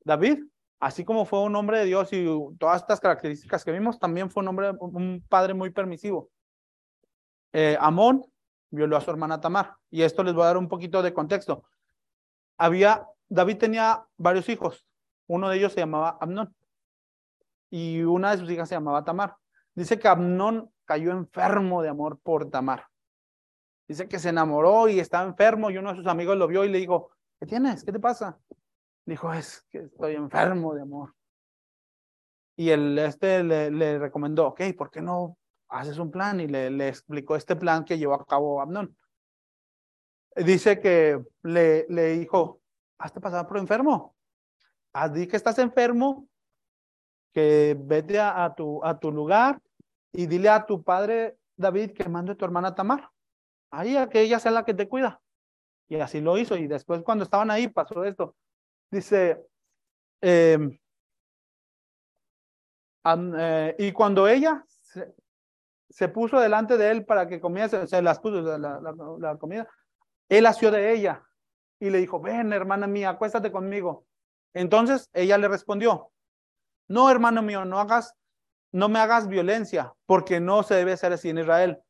David, 0.04 0.44
así 0.80 1.02
como 1.02 1.24
fue 1.24 1.42
un 1.42 1.56
hombre 1.56 1.78
de 1.78 1.84
Dios 1.86 2.12
y 2.12 2.26
todas 2.58 2.82
estas 2.82 3.00
características 3.00 3.64
que 3.64 3.72
vimos, 3.72 3.98
también 3.98 4.30
fue 4.30 4.42
un 4.42 4.48
hombre, 4.48 4.72
un 4.80 5.24
padre 5.30 5.54
muy 5.54 5.70
permisivo. 5.70 6.28
Eh, 7.54 7.78
Amón 7.80 8.26
violó 8.70 8.96
a 8.96 9.00
su 9.00 9.10
hermana 9.10 9.40
Tamar. 9.40 9.76
Y 9.90 10.02
esto 10.02 10.22
les 10.22 10.34
voy 10.34 10.44
a 10.44 10.48
dar 10.48 10.56
un 10.56 10.68
poquito 10.68 11.02
de 11.02 11.14
contexto. 11.14 11.64
Había, 12.56 13.06
David 13.28 13.58
tenía 13.58 14.06
varios 14.16 14.48
hijos. 14.48 14.86
Uno 15.26 15.48
de 15.48 15.58
ellos 15.58 15.72
se 15.72 15.80
llamaba 15.80 16.18
Amnón. 16.20 16.54
Y 17.70 18.02
una 18.02 18.30
de 18.32 18.38
sus 18.38 18.50
hijas 18.50 18.68
se 18.68 18.74
llamaba 18.74 19.04
Tamar. 19.04 19.36
Dice 19.74 19.98
que 19.98 20.08
Amnón 20.08 20.72
cayó 20.84 21.12
enfermo 21.12 21.82
de 21.82 21.90
amor 21.90 22.18
por 22.20 22.50
Tamar. 22.50 22.86
Dice 23.86 24.08
que 24.08 24.18
se 24.18 24.30
enamoró 24.30 24.88
y 24.88 25.00
estaba 25.00 25.26
enfermo 25.26 25.70
y 25.70 25.78
uno 25.78 25.90
de 25.90 25.96
sus 25.96 26.06
amigos 26.06 26.36
lo 26.36 26.46
vio 26.46 26.64
y 26.64 26.68
le 26.68 26.78
dijo, 26.78 27.10
¿qué 27.38 27.46
tienes? 27.46 27.84
¿Qué 27.84 27.92
te 27.92 28.00
pasa? 28.00 28.38
Dijo, 29.06 29.32
es 29.32 29.66
que 29.70 29.78
estoy 29.78 30.14
enfermo 30.14 30.74
de 30.74 30.82
amor. 30.82 31.14
Y 32.56 32.70
el, 32.70 32.98
este 32.98 33.44
le, 33.44 33.70
le 33.70 33.98
recomendó, 33.98 34.48
ok, 34.48 34.60
¿por 34.76 34.90
qué 34.90 35.00
no 35.00 35.38
haces 35.68 35.98
un 35.98 36.10
plan? 36.10 36.40
Y 36.40 36.46
le, 36.46 36.70
le 36.70 36.88
explicó 36.88 37.36
este 37.36 37.56
plan 37.56 37.84
que 37.84 37.98
llevó 37.98 38.14
a 38.14 38.26
cabo 38.26 38.60
Amnón. 38.60 38.96
Dice 40.36 40.80
que 40.80 41.20
le, 41.42 41.86
le 41.88 42.18
dijo, 42.18 42.60
hazte 42.98 43.20
pasar 43.20 43.46
por 43.46 43.58
enfermo. 43.58 44.14
Haz 44.92 45.12
que 45.12 45.36
estás 45.36 45.58
enfermo, 45.58 46.28
que 47.32 47.76
vete 47.78 48.18
a, 48.18 48.54
tu, 48.56 48.84
a 48.84 48.98
tu 48.98 49.12
lugar 49.12 49.60
y 50.12 50.26
dile 50.26 50.48
a 50.48 50.64
tu 50.64 50.82
padre 50.82 51.38
David 51.56 51.92
que 51.92 52.08
mande 52.08 52.32
a 52.32 52.34
tu 52.34 52.44
hermana 52.44 52.74
Tamar 52.74 53.10
ahí 53.70 53.96
a 53.96 54.08
que 54.08 54.20
ella 54.20 54.38
sea 54.38 54.50
la 54.50 54.64
que 54.64 54.74
te 54.74 54.88
cuida. 54.88 55.20
Y 55.88 55.96
así 55.96 56.20
lo 56.20 56.36
hizo. 56.38 56.56
Y 56.56 56.66
después 56.66 57.02
cuando 57.02 57.24
estaban 57.24 57.50
ahí 57.50 57.68
pasó 57.68 58.04
esto. 58.04 58.36
Dice, 58.90 59.44
em, 60.20 60.78
eh, 63.38 63.76
y 63.78 63.92
cuando 63.92 64.28
ella 64.28 64.64
puso 66.08 66.38
delante 66.40 66.76
de 66.76 66.90
él 66.90 67.04
para 67.04 67.28
que 67.28 67.40
comiese, 67.40 67.86
se 67.86 68.02
las 68.02 68.20
puso 68.20 68.58
la, 68.58 69.36
comida, 69.38 69.68
él 70.28 70.46
asió 70.46 70.70
de 70.70 70.92
ella 70.92 71.24
y 71.80 71.90
le 71.90 71.98
dijo, 71.98 72.20
ven 72.20 72.52
hermana 72.52 72.86
mía, 72.86 73.10
acuéstate 73.10 73.50
conmigo. 73.50 74.06
Entonces 74.54 75.08
ella 75.12 75.38
le 75.38 75.48
respondió, 75.48 76.10
no 76.88 77.10
hermano 77.10 77.42
mío, 77.42 77.64
no 77.64 77.78
hagas, 77.78 78.14
no 78.72 78.88
me 78.88 78.98
hagas 78.98 79.28
violencia, 79.28 79.94
porque 80.06 80.40
no 80.40 80.62
se 80.62 80.74
debe 80.74 80.92
hacer 80.92 81.12
así 81.12 81.30
en 81.30 81.38
Israel 81.38 81.82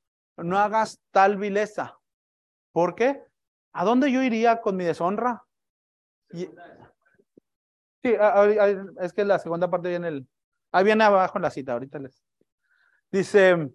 no 0.44 0.58
hagas 0.58 1.00
tal 1.10 1.36
vileza. 1.36 1.98
¿Por 2.72 2.94
qué? 2.94 3.22
¿A 3.72 3.84
dónde 3.84 4.10
yo 4.10 4.22
iría 4.22 4.60
con 4.60 4.76
mi 4.76 4.84
deshonra? 4.84 5.44
Sí, 6.30 6.48
es 9.00 9.12
que 9.12 9.24
la 9.24 9.38
segunda 9.38 9.68
parte 9.68 9.88
viene 9.88 10.08
el, 10.08 10.28
ahí 10.72 10.84
viene 10.84 11.04
abajo 11.04 11.38
en 11.38 11.42
la 11.42 11.50
cita, 11.50 11.72
ahorita 11.72 11.98
les. 11.98 12.22
Dice, 13.10 13.70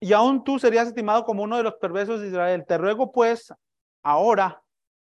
y 0.00 0.12
aún 0.12 0.42
tú 0.44 0.58
serías 0.58 0.88
estimado 0.88 1.24
como 1.24 1.42
uno 1.42 1.56
de 1.56 1.62
los 1.62 1.74
perversos 1.74 2.20
de 2.20 2.28
Israel. 2.28 2.64
Te 2.66 2.78
ruego 2.78 3.12
pues 3.12 3.52
ahora 4.02 4.62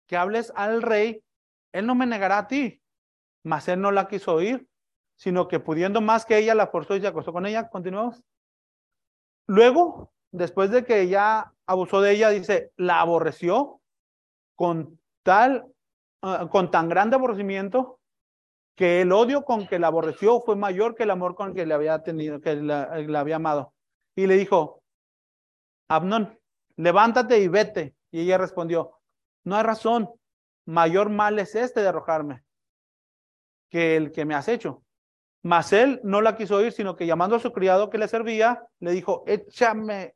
que 0.08 0.18
hables 0.18 0.52
al 0.56 0.82
rey, 0.82 1.24
él 1.72 1.86
no 1.86 1.94
me 1.96 2.08
negará 2.08 2.40
a 2.40 2.48
ti, 2.48 2.82
mas 3.44 3.68
él 3.68 3.80
no 3.80 3.92
la 3.92 4.08
quiso 4.08 4.34
oír, 4.34 4.68
sino 5.16 5.48
que 5.48 5.60
pudiendo 5.60 6.02
más 6.02 6.26
que 6.26 6.38
ella 6.38 6.56
la 6.56 6.68
forzó 6.68 6.96
y 6.96 7.02
se 7.02 7.08
acostó 7.08 7.32
con 7.32 7.46
ella. 7.46 7.70
Continuamos. 7.70 8.24
Luego, 9.48 10.12
después 10.32 10.72
de 10.72 10.84
que 10.86 11.08
ya 11.08 11.54
abusó 11.68 12.02
de 12.02 12.12
ella, 12.12 12.30
dice, 12.30 12.72
la 12.76 13.02
aborreció 13.02 13.82
con 14.56 15.00
tal, 15.24 15.66
ah, 16.22 16.48
con 16.52 16.72
tan 16.72 16.90
grande 16.90 17.16
aborrecimiento 17.16 18.00
que 18.76 19.02
el 19.02 19.12
odio 19.12 19.44
con 19.44 19.68
que 19.68 19.78
la 19.78 19.88
aborreció 19.88 20.40
fue 20.40 20.56
mayor 20.56 20.96
que 20.96 21.04
el 21.04 21.12
amor 21.12 21.36
con 21.36 21.54
que 21.54 21.66
le 21.66 21.74
había 21.74 22.02
tenido, 22.02 22.40
que 22.40 22.56
la, 22.56 22.84
había 23.20 23.36
amado. 23.36 23.74
Y 24.16 24.26
le 24.26 24.38
dijo, 24.38 24.79
Abnón, 25.90 26.40
levántate 26.78 27.40
y 27.40 27.48
vete. 27.48 27.96
Y 28.12 28.22
ella 28.22 28.38
respondió, 28.38 29.00
no 29.44 29.56
hay 29.56 29.64
razón, 29.64 30.10
mayor 30.66 31.10
mal 31.10 31.38
es 31.40 31.56
este 31.56 31.82
de 31.82 31.90
arrojarme 31.90 32.44
que 33.70 33.96
el 33.96 34.12
que 34.12 34.26
me 34.26 34.36
has 34.36 34.48
hecho. 34.48 34.84
Mas 35.42 35.74
él 35.74 36.00
no 36.04 36.22
la 36.22 36.36
quiso 36.36 36.58
oír, 36.58 36.72
sino 36.72 36.96
que 36.96 37.06
llamando 37.06 37.36
a 37.36 37.40
su 37.40 37.54
criado 37.54 37.90
que 37.90 37.98
le 37.98 38.08
servía, 38.08 38.64
le 38.80 38.92
dijo, 38.92 39.24
échame 39.26 40.16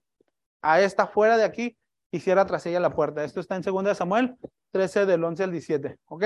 a 0.61 0.81
esta 0.81 1.07
fuera 1.07 1.37
de 1.37 1.43
aquí 1.43 1.77
y 2.11 2.19
cierra 2.19 2.45
tras 2.45 2.65
ella 2.65 2.79
la 2.79 2.93
puerta. 2.93 3.23
Esto 3.23 3.39
está 3.39 3.55
en 3.55 3.61
2 3.61 3.97
Samuel 3.97 4.35
13 4.71 5.05
del 5.05 5.23
11 5.23 5.43
al 5.43 5.51
17, 5.51 5.99
¿ok? 6.05 6.23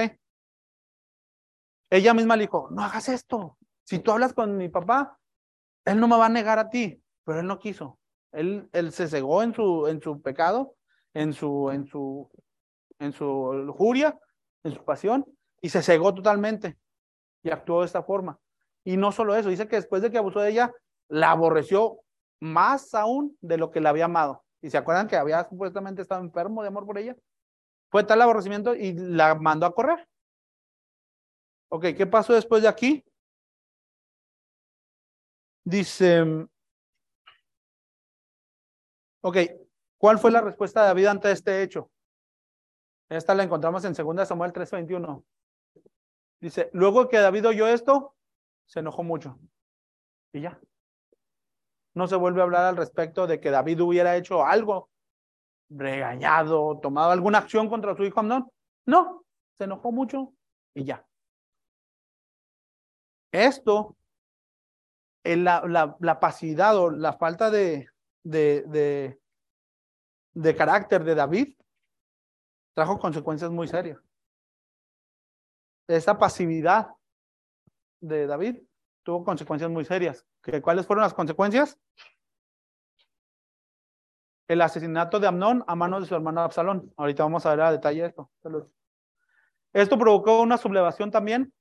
Ella 1.90 2.14
misma 2.14 2.36
le 2.36 2.44
dijo, 2.44 2.70
no 2.72 2.84
hagas 2.84 3.10
esto. 3.10 3.58
Si 3.84 4.00
tú 4.00 4.12
hablas 4.12 4.34
con 4.34 4.58
mi 4.58 4.68
papá, 4.68 5.18
él 5.86 6.00
no 6.00 6.08
me 6.08 6.18
va 6.18 6.26
a 6.26 6.30
negar 6.30 6.60
a 6.60 6.70
ti, 6.70 7.02
pero 7.24 7.40
él 7.40 7.48
no 7.48 7.60
quiso. 7.60 8.00
Él, 8.32 8.70
él 8.74 8.92
se 8.92 9.08
cegó 9.08 9.44
en 9.44 9.54
su, 9.54 9.88
en 9.88 10.02
su 10.02 10.22
pecado, 10.22 10.76
en 11.14 11.34
su, 11.34 11.72
en 11.72 11.86
su, 11.86 12.30
en 13.00 13.14
su 13.14 13.54
lujuria, 13.54 14.20
en 14.64 14.74
su 14.74 14.84
pasión, 14.84 15.26
y 15.62 15.70
se 15.70 15.82
cegó 15.82 16.14
totalmente 16.14 16.78
y 17.44 17.50
actuó 17.50 17.82
de 17.82 17.88
esta 17.88 18.04
forma. 18.04 18.40
Y 18.84 18.98
no 18.98 19.12
solo 19.12 19.36
eso, 19.36 19.50
dice 19.50 19.68
que 19.68 19.78
después 19.78 20.02
de 20.02 20.12
que 20.12 20.18
abusó 20.18 20.40
de 20.42 20.52
ella, 20.52 20.72
la 21.10 21.32
aborreció 21.32 22.00
más 22.40 22.94
aún 22.94 23.38
de 23.42 23.58
lo 23.58 23.72
que 23.72 23.82
le 23.82 23.90
había 23.90 24.06
amado. 24.06 24.44
Y 24.62 24.70
se 24.70 24.78
acuerdan 24.78 25.08
que 25.08 25.16
había 25.16 25.48
supuestamente 25.48 26.02
estado 26.02 26.22
enfermo 26.22 26.62
de 26.62 26.70
amor 26.70 26.86
por 26.86 26.98
ella. 26.98 27.16
Fue 27.90 28.04
tal 28.04 28.22
aborrecimiento 28.22 28.76
y 28.76 28.94
la 28.94 29.36
mandó 29.36 29.66
a 29.66 29.74
correr. 29.74 30.08
Ok, 31.70 31.86
¿qué 31.98 32.06
pasó 32.06 32.34
después 32.34 32.62
de 32.62 32.68
aquí? 32.68 33.04
Dice, 35.66 36.48
ok, 39.22 39.38
¿cuál 39.98 40.20
fue 40.20 40.32
la 40.32 40.42
respuesta 40.42 40.82
de 40.82 40.88
David 40.88 41.06
ante 41.08 41.32
este 41.32 41.62
hecho? 41.64 41.90
Esta 43.10 43.34
la 43.34 43.44
encontramos 43.44 43.86
en 43.86 43.94
2 43.94 44.28
Samuel 44.28 44.52
3:21. 44.52 45.24
Dice, 46.40 46.70
luego 46.74 47.08
que 47.08 47.18
David 47.18 47.48
oyó 47.48 47.68
esto, 47.68 48.16
se 48.66 48.80
enojó 48.80 49.04
mucho. 49.04 49.40
Y 50.34 50.42
ya. 50.42 50.60
No 51.96 52.08
se 52.08 52.16
vuelve 52.16 52.42
a 52.42 52.44
hablar 52.44 52.66
al 52.66 52.78
respecto 52.78 53.26
de 53.26 53.40
que 53.40 53.50
David 53.50 53.82
hubiera 53.82 54.16
hecho 54.18 54.46
algo, 54.46 54.90
regañado, 55.70 56.80
tomado 56.80 57.12
alguna 57.12 57.40
acción 57.40 57.70
contra 57.70 57.96
su 57.96 58.04
hijo 58.04 58.20
Amnón. 58.20 58.52
No, 58.86 59.26
se 59.58 59.64
enojó 59.64 59.92
mucho 59.92 60.34
y 60.76 60.84
ya. 60.84 61.06
Esto, 63.32 63.96
la, 65.24 65.96
la, 66.00 66.20
pasividad 66.20 66.78
o 66.78 66.92
la 66.92 67.14
falta 67.14 67.50
de, 67.50 67.90
de, 68.28 68.64
de, 68.64 69.22
de 70.34 70.56
carácter 70.56 71.04
de 71.04 71.16
David 71.16 71.56
trajo 72.74 73.00
consecuencias 73.00 73.50
muy 73.50 73.68
serias. 73.68 73.98
Esa 75.88 76.18
pasividad 76.18 76.90
de 78.02 78.28
David 78.28 78.60
tuvo 79.04 79.24
consecuencias 79.24 79.72
muy 79.72 79.86
serias. 79.86 80.26
¿Cuáles 80.62 80.86
fueron 80.86 81.04
las 81.04 81.14
consecuencias? 81.14 81.80
El 84.48 84.62
asesinato 84.62 85.20
de 85.20 85.28
Amnón 85.28 85.64
a 85.66 85.76
manos 85.76 86.02
de 86.02 86.08
su 86.08 86.16
hermano 86.16 86.42
Absalón. 86.42 86.94
Ahorita 86.98 87.24
vamos 87.24 87.46
a 87.46 87.52
ver 87.52 87.62
a 87.62 87.72
detalle 87.72 88.06
esto. 88.06 88.30
Esto 89.74 89.98
provocó 89.98 90.42
una 90.42 90.58
sublevación 90.58 91.12
también 91.12 91.54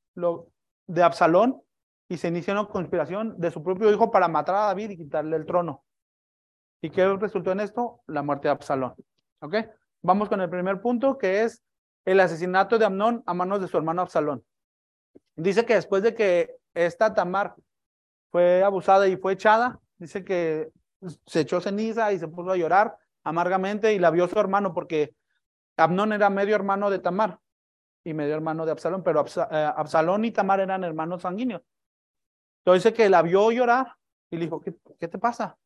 de 0.86 1.02
Absalón 1.02 1.62
y 2.08 2.16
se 2.16 2.28
inició 2.28 2.52
una 2.52 2.66
conspiración 2.66 3.40
de 3.40 3.50
su 3.50 3.62
propio 3.62 3.90
hijo 3.92 4.10
para 4.10 4.28
matar 4.28 4.56
a 4.56 4.66
David 4.66 4.90
y 4.90 4.96
quitarle 4.96 5.36
el 5.36 5.46
trono. 5.46 5.85
¿Y 6.80 6.90
qué 6.90 7.06
resultó 7.16 7.52
en 7.52 7.60
esto? 7.60 8.00
La 8.06 8.22
muerte 8.22 8.48
de 8.48 8.52
Absalón. 8.52 8.94
¿Ok? 9.40 9.54
Vamos 10.02 10.28
con 10.28 10.40
el 10.40 10.50
primer 10.50 10.80
punto, 10.80 11.18
que 11.18 11.42
es 11.42 11.62
el 12.04 12.20
asesinato 12.20 12.78
de 12.78 12.84
Amnón 12.84 13.22
a 13.26 13.34
manos 13.34 13.60
de 13.60 13.68
su 13.68 13.76
hermano 13.76 14.02
Absalón. 14.02 14.44
Dice 15.34 15.66
que 15.66 15.74
después 15.74 16.02
de 16.02 16.14
que 16.14 16.56
esta 16.74 17.14
Tamar 17.14 17.54
fue 18.30 18.62
abusada 18.62 19.08
y 19.08 19.16
fue 19.16 19.32
echada, 19.32 19.80
dice 19.98 20.24
que 20.24 20.70
se 21.26 21.40
echó 21.40 21.60
ceniza 21.60 22.12
y 22.12 22.18
se 22.18 22.28
puso 22.28 22.50
a 22.50 22.56
llorar 22.56 22.96
amargamente 23.24 23.92
y 23.92 23.98
la 23.98 24.10
vio 24.10 24.28
su 24.28 24.38
hermano 24.38 24.72
porque 24.72 25.14
Amnón 25.76 26.12
era 26.12 26.30
medio 26.30 26.54
hermano 26.54 26.90
de 26.90 27.00
Tamar 27.00 27.38
y 28.04 28.14
medio 28.14 28.34
hermano 28.34 28.64
de 28.64 28.72
Absalón, 28.72 29.02
pero 29.02 29.24
eh, 29.24 29.72
Absalón 29.76 30.24
y 30.24 30.30
Tamar 30.30 30.60
eran 30.60 30.84
hermanos 30.84 31.22
sanguíneos. 31.22 31.62
Entonces 32.60 32.84
dice 32.84 32.96
que 32.96 33.10
la 33.10 33.22
vio 33.22 33.50
llorar 33.50 33.94
y 34.30 34.36
le 34.36 34.44
dijo, 34.44 34.60
¿qué, 34.60 34.76
qué 34.98 35.08
te 35.08 35.18
pasa? 35.18 35.56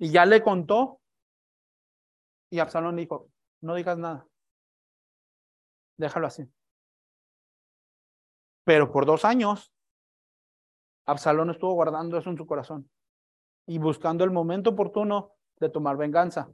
Y 0.00 0.10
ya 0.10 0.24
le 0.24 0.42
contó 0.42 0.98
y 2.50 2.58
Absalón 2.58 2.96
dijo, 2.96 3.30
no 3.60 3.74
digas 3.74 3.98
nada, 3.98 4.26
déjalo 5.98 6.26
así. 6.26 6.50
Pero 8.64 8.90
por 8.90 9.04
dos 9.04 9.26
años 9.26 9.72
Absalón 11.04 11.50
estuvo 11.50 11.74
guardando 11.74 12.16
eso 12.16 12.30
en 12.30 12.38
su 12.38 12.46
corazón 12.46 12.90
y 13.66 13.78
buscando 13.78 14.24
el 14.24 14.30
momento 14.30 14.70
oportuno 14.70 15.32
de 15.58 15.68
tomar 15.68 15.98
venganza. 15.98 16.50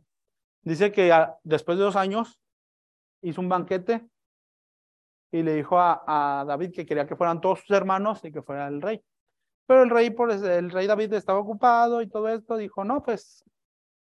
Dice 0.63 0.91
que 0.91 1.13
después 1.45 1.79
de 1.79 1.85
dos 1.85 1.95
años 1.95 2.41
hizo 3.23 3.41
un 3.41 3.49
banquete 3.49 4.11
y 5.31 5.45
le 5.45 5.55
dijo 5.55 5.79
a, 5.79 6.45
David 6.47 6.73
que 6.75 6.85
quería 6.85 7.07
que 7.07 7.15
fueran 7.15 7.41
todos 7.41 7.61
sus 7.61 7.71
hermanos 7.71 8.25
y 8.25 8.33
que 8.33 8.43
fuera 8.43 8.67
el 8.67 8.83
rey. 8.83 9.05
Pero 9.67 9.83
el 9.83 9.91
rey, 9.91 10.11
por 10.11 10.31
el 10.31 10.71
rey 10.71 10.87
David 10.87 11.13
estaba 11.15 11.41
ocupado 11.41 12.01
y 12.01 12.09
todo 12.09 12.29
esto, 12.29 12.57
dijo, 12.57 12.85
no, 12.85 13.03
pues 13.03 13.45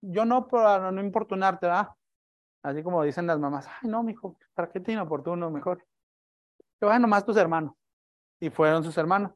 yo 0.02 0.26
no 0.26 0.48
para 0.48 0.92
no 0.92 1.02
importunarte, 1.02 1.66
¿verdad? 1.66 1.90
Así 2.62 2.84
como 2.84 3.04
dicen 3.04 3.26
las 3.26 3.40
mamás, 3.40 3.68
ay, 3.68 3.90
no, 3.90 4.04
mijo, 4.04 4.38
¿para 4.54 4.70
qué 4.70 4.80
te 4.80 4.92
inoportuno? 4.92 5.50
Mejor. 5.50 5.84
Que 6.80 6.86
vayan 6.86 7.02
nomás 7.02 7.26
tus 7.26 7.38
hermanos. 7.38 7.74
Y 8.40 8.50
fueron 8.50 8.84
sus 8.84 8.98
hermanos. 8.98 9.32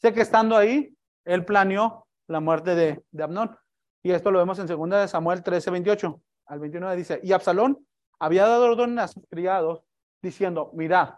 Sé 0.00 0.12
que 0.12 0.20
estando 0.20 0.56
ahí, 0.56 0.94
él 1.24 1.44
planeó 1.44 2.06
la 2.28 2.40
muerte 2.40 2.74
de, 2.74 3.04
de 3.10 3.22
Abnón. 3.22 3.56
Y 4.02 4.12
esto 4.12 4.30
lo 4.30 4.38
vemos 4.38 4.58
en 4.58 4.66
2 4.66 4.90
de 4.90 5.08
Samuel 5.08 5.42
13, 5.42 5.70
28 5.70 6.20
al 6.46 6.60
29. 6.60 6.96
Dice, 6.96 7.20
y 7.22 7.32
Absalón 7.32 7.86
había 8.18 8.46
dado 8.46 8.70
orden 8.70 8.98
a 8.98 9.08
sus 9.08 9.24
criados 9.28 9.82
diciendo, 10.22 10.70
mirad, 10.74 11.14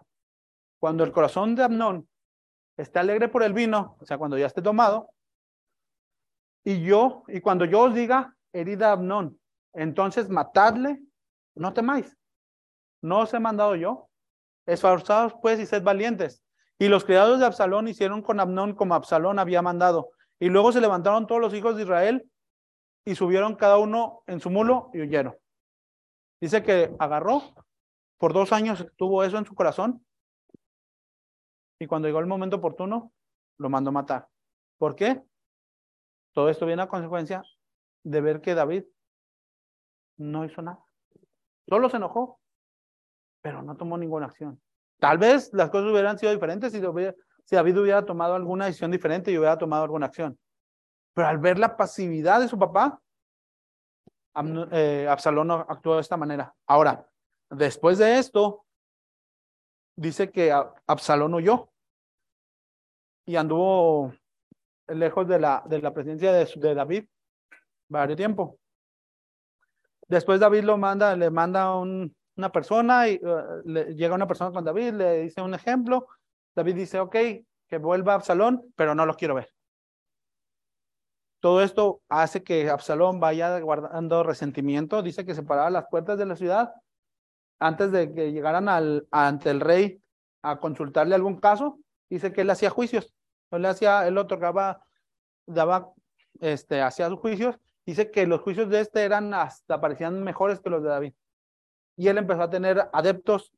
cuando 0.78 1.04
el 1.04 1.12
corazón 1.12 1.54
de 1.54 1.64
Abnón 1.64 2.08
esté 2.80 2.98
alegre 2.98 3.28
por 3.28 3.42
el 3.42 3.52
vino, 3.52 3.96
o 4.00 4.06
sea, 4.06 4.18
cuando 4.18 4.38
ya 4.38 4.46
esté 4.46 4.62
tomado, 4.62 5.10
y 6.64 6.82
yo, 6.82 7.24
y 7.28 7.40
cuando 7.40 7.64
yo 7.64 7.80
os 7.82 7.94
diga, 7.94 8.36
herida 8.52 8.92
Abnón, 8.92 9.38
entonces 9.72 10.28
matadle, 10.28 11.02
no 11.54 11.72
temáis, 11.72 12.16
no 13.02 13.20
os 13.20 13.34
he 13.34 13.40
mandado 13.40 13.74
yo, 13.76 14.08
esforzados 14.66 15.34
pues 15.40 15.58
y 15.58 15.66
sed 15.66 15.82
valientes, 15.82 16.42
y 16.80 16.88
los 16.88 17.04
criados 17.04 17.38
de 17.38 17.46
Absalón 17.46 17.88
hicieron 17.88 18.22
con 18.22 18.40
Abnón 18.40 18.74
como 18.74 18.94
Absalón 18.94 19.38
había 19.38 19.60
mandado. 19.60 20.12
Y 20.38 20.48
luego 20.48 20.72
se 20.72 20.80
levantaron 20.80 21.26
todos 21.26 21.38
los 21.38 21.52
hijos 21.52 21.76
de 21.76 21.82
Israel 21.82 22.30
y 23.04 23.14
subieron 23.14 23.54
cada 23.54 23.76
uno 23.76 24.22
en 24.26 24.40
su 24.40 24.48
mulo 24.48 24.90
y 24.94 25.02
huyeron. 25.02 25.36
Dice 26.40 26.62
que 26.62 26.90
agarró, 26.98 27.42
por 28.16 28.32
dos 28.32 28.54
años 28.54 28.86
tuvo 28.96 29.22
eso 29.24 29.36
en 29.36 29.44
su 29.44 29.54
corazón. 29.54 30.06
Y 31.80 31.86
cuando 31.86 32.06
llegó 32.06 32.20
el 32.20 32.26
momento 32.26 32.56
oportuno, 32.56 33.12
lo 33.58 33.70
mandó 33.70 33.90
matar. 33.90 34.28
¿Por 34.78 34.94
qué? 34.94 35.22
Todo 36.32 36.50
esto 36.50 36.66
viene 36.66 36.82
a 36.82 36.88
consecuencia 36.88 37.42
de 38.04 38.20
ver 38.20 38.42
que 38.42 38.54
David 38.54 38.84
no 40.18 40.44
hizo 40.44 40.60
nada. 40.60 40.84
Solo 41.66 41.88
se 41.88 41.96
enojó, 41.96 42.38
pero 43.40 43.62
no 43.62 43.76
tomó 43.76 43.96
ninguna 43.96 44.26
acción. 44.26 44.60
Tal 44.98 45.16
vez 45.16 45.50
las 45.54 45.70
cosas 45.70 45.90
hubieran 45.90 46.18
sido 46.18 46.32
diferentes 46.32 46.70
si, 46.70 46.80
David 46.80 47.78
hubiera 47.78 48.04
tomado 48.04 48.34
alguna 48.34 48.66
decisión 48.66 48.90
diferente 48.90 49.32
y 49.32 49.38
hubiera 49.38 49.56
tomado 49.56 49.84
alguna 49.84 50.06
acción. 50.06 50.38
Pero 51.14 51.28
al 51.28 51.38
ver 51.38 51.58
la 51.58 51.78
pasividad 51.78 52.40
de 52.40 52.48
su 52.48 52.58
papá, 52.58 53.00
eh, 54.72 55.06
Absalón 55.08 55.50
actuó 55.50 55.94
de 55.94 56.02
esta 56.02 56.18
manera. 56.18 56.54
Ahora, 56.66 57.08
después 57.48 57.96
de 57.96 58.18
esto, 58.18 58.66
dice 59.96 60.30
que 60.30 60.52
Absalón 60.86 61.34
huyó 61.34 61.69
y 63.26 63.36
anduvo 63.36 64.12
lejos 64.88 65.28
de 65.28 65.38
la, 65.38 65.62
de 65.66 65.80
la 65.80 65.92
presencia 65.94 66.32
de, 66.32 66.48
de 66.56 66.74
David 66.74 67.04
varios 67.88 68.16
tiempo. 68.16 68.58
Después 70.08 70.40
David 70.40 70.64
lo 70.64 70.76
manda, 70.76 71.14
le 71.14 71.30
manda 71.30 71.76
un, 71.76 72.14
una 72.36 72.50
persona 72.50 73.08
y 73.08 73.20
uh, 73.22 73.62
le, 73.64 73.94
llega 73.94 74.14
una 74.14 74.26
persona 74.26 74.52
con 74.52 74.64
David, 74.64 74.94
le 74.94 75.22
dice 75.22 75.40
un 75.40 75.54
ejemplo. 75.54 76.08
David 76.54 76.74
dice, 76.74 76.98
ok, 76.98 77.16
que 77.68 77.78
vuelva 77.78 78.14
Absalón, 78.14 78.72
pero 78.74 78.94
no 78.94 79.06
lo 79.06 79.14
quiero 79.14 79.36
ver. 79.36 79.48
Todo 81.40 81.62
esto 81.62 82.02
hace 82.08 82.42
que 82.42 82.68
Absalón 82.68 83.20
vaya 83.20 83.58
guardando 83.60 84.22
resentimiento. 84.24 85.02
Dice 85.02 85.24
que 85.24 85.34
se 85.34 85.42
paraba 85.42 85.70
las 85.70 85.86
puertas 85.88 86.18
de 86.18 86.26
la 86.26 86.36
ciudad 86.36 86.74
antes 87.60 87.92
de 87.92 88.12
que 88.12 88.32
llegaran 88.32 88.68
al, 88.68 89.06
ante 89.10 89.50
el 89.50 89.60
rey 89.60 90.02
a 90.42 90.58
consultarle 90.58 91.14
algún 91.14 91.38
caso. 91.38 91.78
Dice 92.10 92.32
que 92.32 92.40
él 92.40 92.50
hacía 92.50 92.70
juicios. 92.70 93.14
Él, 93.50 93.64
hacía, 93.66 94.06
él 94.06 94.16
otorgaba, 94.18 94.84
daba, 95.46 95.92
este, 96.40 96.80
hacía 96.82 97.08
sus 97.08 97.18
juicios. 97.18 97.56
Dice 97.86 98.10
que 98.10 98.26
los 98.26 98.40
juicios 98.40 98.68
de 98.68 98.80
este 98.80 99.04
eran 99.04 99.34
hasta 99.34 99.80
parecían 99.80 100.22
mejores 100.22 100.60
que 100.60 100.70
los 100.70 100.82
de 100.82 100.88
David 100.88 101.12
y 102.00 102.08
él 102.08 102.16
empezó 102.16 102.40
a 102.40 102.48
tener 102.48 102.88
adeptos 102.94 103.52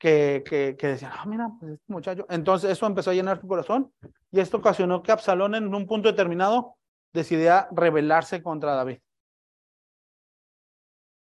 que, 0.00 0.42
que, 0.44 0.86
decían, 0.88 1.12
ah, 1.14 1.24
mira, 1.26 1.48
pues 1.60 1.74
este 1.74 1.92
muchacho. 1.92 2.26
Entonces 2.28 2.72
eso 2.72 2.86
empezó 2.86 3.10
a 3.10 3.14
llenar 3.14 3.40
su 3.40 3.46
corazón 3.46 3.92
y 4.32 4.40
esto 4.40 4.56
ocasionó 4.56 5.00
que 5.00 5.12
Absalón 5.12 5.54
en 5.54 5.72
un 5.72 5.86
punto 5.86 6.08
determinado 6.08 6.74
decidiera 7.12 7.68
rebelarse 7.70 8.42
contra 8.42 8.74
David. 8.74 8.98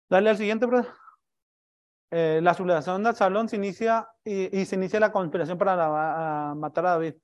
Dale 0.09 0.31
al 0.31 0.37
siguiente, 0.37 0.65
brother. 0.67 0.93
Eh, 2.13 2.39
la 2.41 2.55
sublevación 2.55 3.03
de 3.03 3.09
Absalón 3.09 3.49
se 3.49 3.57
inicia 3.57 4.09
y, 4.23 4.65
se 4.65 4.77
inicia 4.77 5.01
la 5.01 5.11
conspiración 5.11 5.59
para 5.59 6.55
matar 6.55 6.87
a 6.87 6.91
David. 6.91 7.15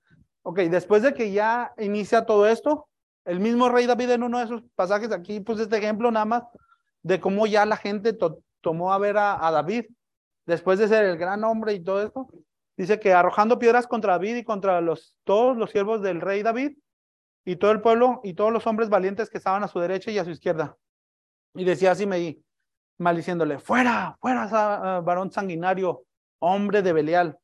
Ok, 0.43 0.59
después 0.61 1.03
de 1.03 1.15
que 1.15 1.33
ya 1.33 1.73
inicia 1.79 2.27
todo 2.27 2.47
esto, 2.47 2.89
el 3.25 3.41
mismo 3.41 3.69
rey 3.69 3.87
David 3.87 4.11
en 4.11 4.23
uno 4.25 4.39
de 4.39 4.45
esos 4.45 4.63
pasajes, 4.75 5.13
aquí 5.13 5.41
puse 5.41 5.63
este 5.63 5.79
ejemplo 5.79 6.11
nada 6.11 6.25
más 6.25 6.43
de 7.03 7.21
cómo 7.21 7.47
ya 7.47 7.65
la 7.65 7.77
gente 7.77 8.17
tomó 8.61 8.93
a 8.93 8.99
ver 8.99 9.17
a, 9.17 9.51
David, 9.51 9.87
después 10.47 10.79
de 10.79 10.89
ser 10.89 11.05
el 11.05 11.17
gran 11.17 11.45
hombre 11.45 11.75
y 11.75 11.81
todo 11.83 12.03
esto, 12.03 12.29
dice 12.77 12.99
que 12.99 13.13
arrojando 13.13 13.59
piedras 13.59 13.87
contra 13.87 14.13
David 14.13 14.37
y 14.37 14.45
contra 14.45 14.81
los, 14.81 15.17
todos 15.25 15.57
los 15.57 15.71
siervos 15.71 16.03
del 16.03 16.21
rey 16.21 16.43
David, 16.43 16.77
y 17.45 17.57
todo 17.57 17.73
el 17.73 17.81
pueblo 17.81 18.21
y 18.23 18.35
todos 18.35 18.53
los 18.53 18.67
hombres 18.67 18.89
valientes 18.89 19.29
que 19.29 19.39
estaban 19.39 19.65
a 19.65 19.69
su 19.69 19.81
derecha 19.81 20.11
y 20.11 20.19
a 20.19 20.25
su 20.25 20.31
izquierda. 20.31 20.77
Y 21.55 21.65
decía 21.65 21.93
así 21.93 22.07
me 22.07 22.39
maldiciéndole, 22.99 23.59
fuera, 23.59 24.17
fuera, 24.21 24.49
ah, 24.53 25.01
varón 25.01 25.33
sanguinario, 25.33 26.05
hombre 26.39 26.83
de 26.83 26.93
Belial. 26.93 27.39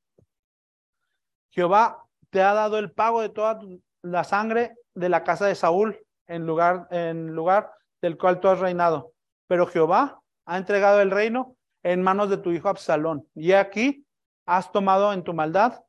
Jehová 1.51 2.08
te 2.31 2.43
ha 2.43 2.55
dado 2.55 2.79
el 2.79 2.91
pago 2.91 3.21
de 3.21 3.29
toda 3.29 3.61
la 4.03 4.25
sangre 4.25 4.75
de 4.95 5.09
la 5.09 5.25
casa 5.25 5.47
de 5.47 5.55
Saúl 5.55 5.99
en 6.27 6.47
lugar, 6.47 6.87
en 6.91 7.35
lugar 7.35 7.73
del 8.03 8.17
cual 8.17 8.41
tú 8.41 8.49
has 8.49 8.59
reinado. 8.59 9.13
Pero 9.47 9.67
Jehová 9.67 10.21
ha 10.47 10.57
entregado 10.57 11.01
el 11.01 11.11
reino 11.11 11.57
en 11.83 12.03
manos 12.03 12.31
de 12.31 12.39
tu 12.39 12.51
hijo 12.53 12.69
Absalón. 12.69 13.27
Y 13.35 13.53
aquí 13.53 14.07
has 14.47 14.71
tomado 14.73 15.13
en 15.13 15.23
tu 15.23 15.35
maldad, 15.35 15.83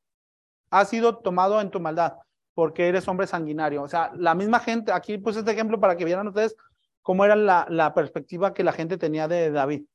has 0.70 0.90
sido 0.90 1.18
tomado 1.18 1.62
en 1.62 1.72
tu 1.72 1.80
maldad, 1.80 2.18
porque 2.54 2.88
eres 2.88 3.08
hombre 3.08 3.28
sanguinario. 3.28 3.84
O 3.84 3.88
sea, 3.88 4.12
la 4.16 4.36
misma 4.36 4.60
gente, 4.60 4.92
aquí 4.92 5.18
puse 5.18 5.40
este 5.40 5.52
ejemplo 5.52 5.80
para 5.80 5.96
que 5.96 6.06
vieran 6.06 6.28
ustedes 6.28 6.56
cómo 7.02 7.26
era 7.26 7.36
la, 7.36 7.66
la 7.70 7.94
perspectiva 7.94 8.54
que 8.54 8.64
la 8.64 8.74
gente 8.74 8.98
tenía 8.98 9.28
de 9.28 9.52
David. 9.52 9.86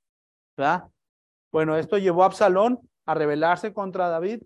¿Verdad? 0.57 0.85
Bueno, 1.53 1.77
esto 1.77 1.99
llevó 1.99 2.23
a 2.23 2.27
Absalón 2.27 2.81
a 3.07 3.15
rebelarse 3.15 3.73
contra 3.73 4.09
David. 4.09 4.43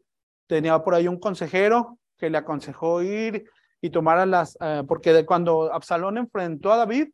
Tenía 0.49 0.83
por 0.83 0.95
ahí 0.95 1.07
un 1.07 1.21
consejero 1.21 1.99
que 2.17 2.31
le 2.31 2.39
aconsejó 2.39 3.03
ir 3.03 3.49
y 3.81 3.91
tomar 3.91 4.27
las, 4.27 4.59
eh, 4.61 4.83
porque 4.89 5.25
cuando 5.25 5.73
Absalón 5.73 6.19
enfrentó 6.19 6.73
a 6.73 6.79
David, 6.79 7.11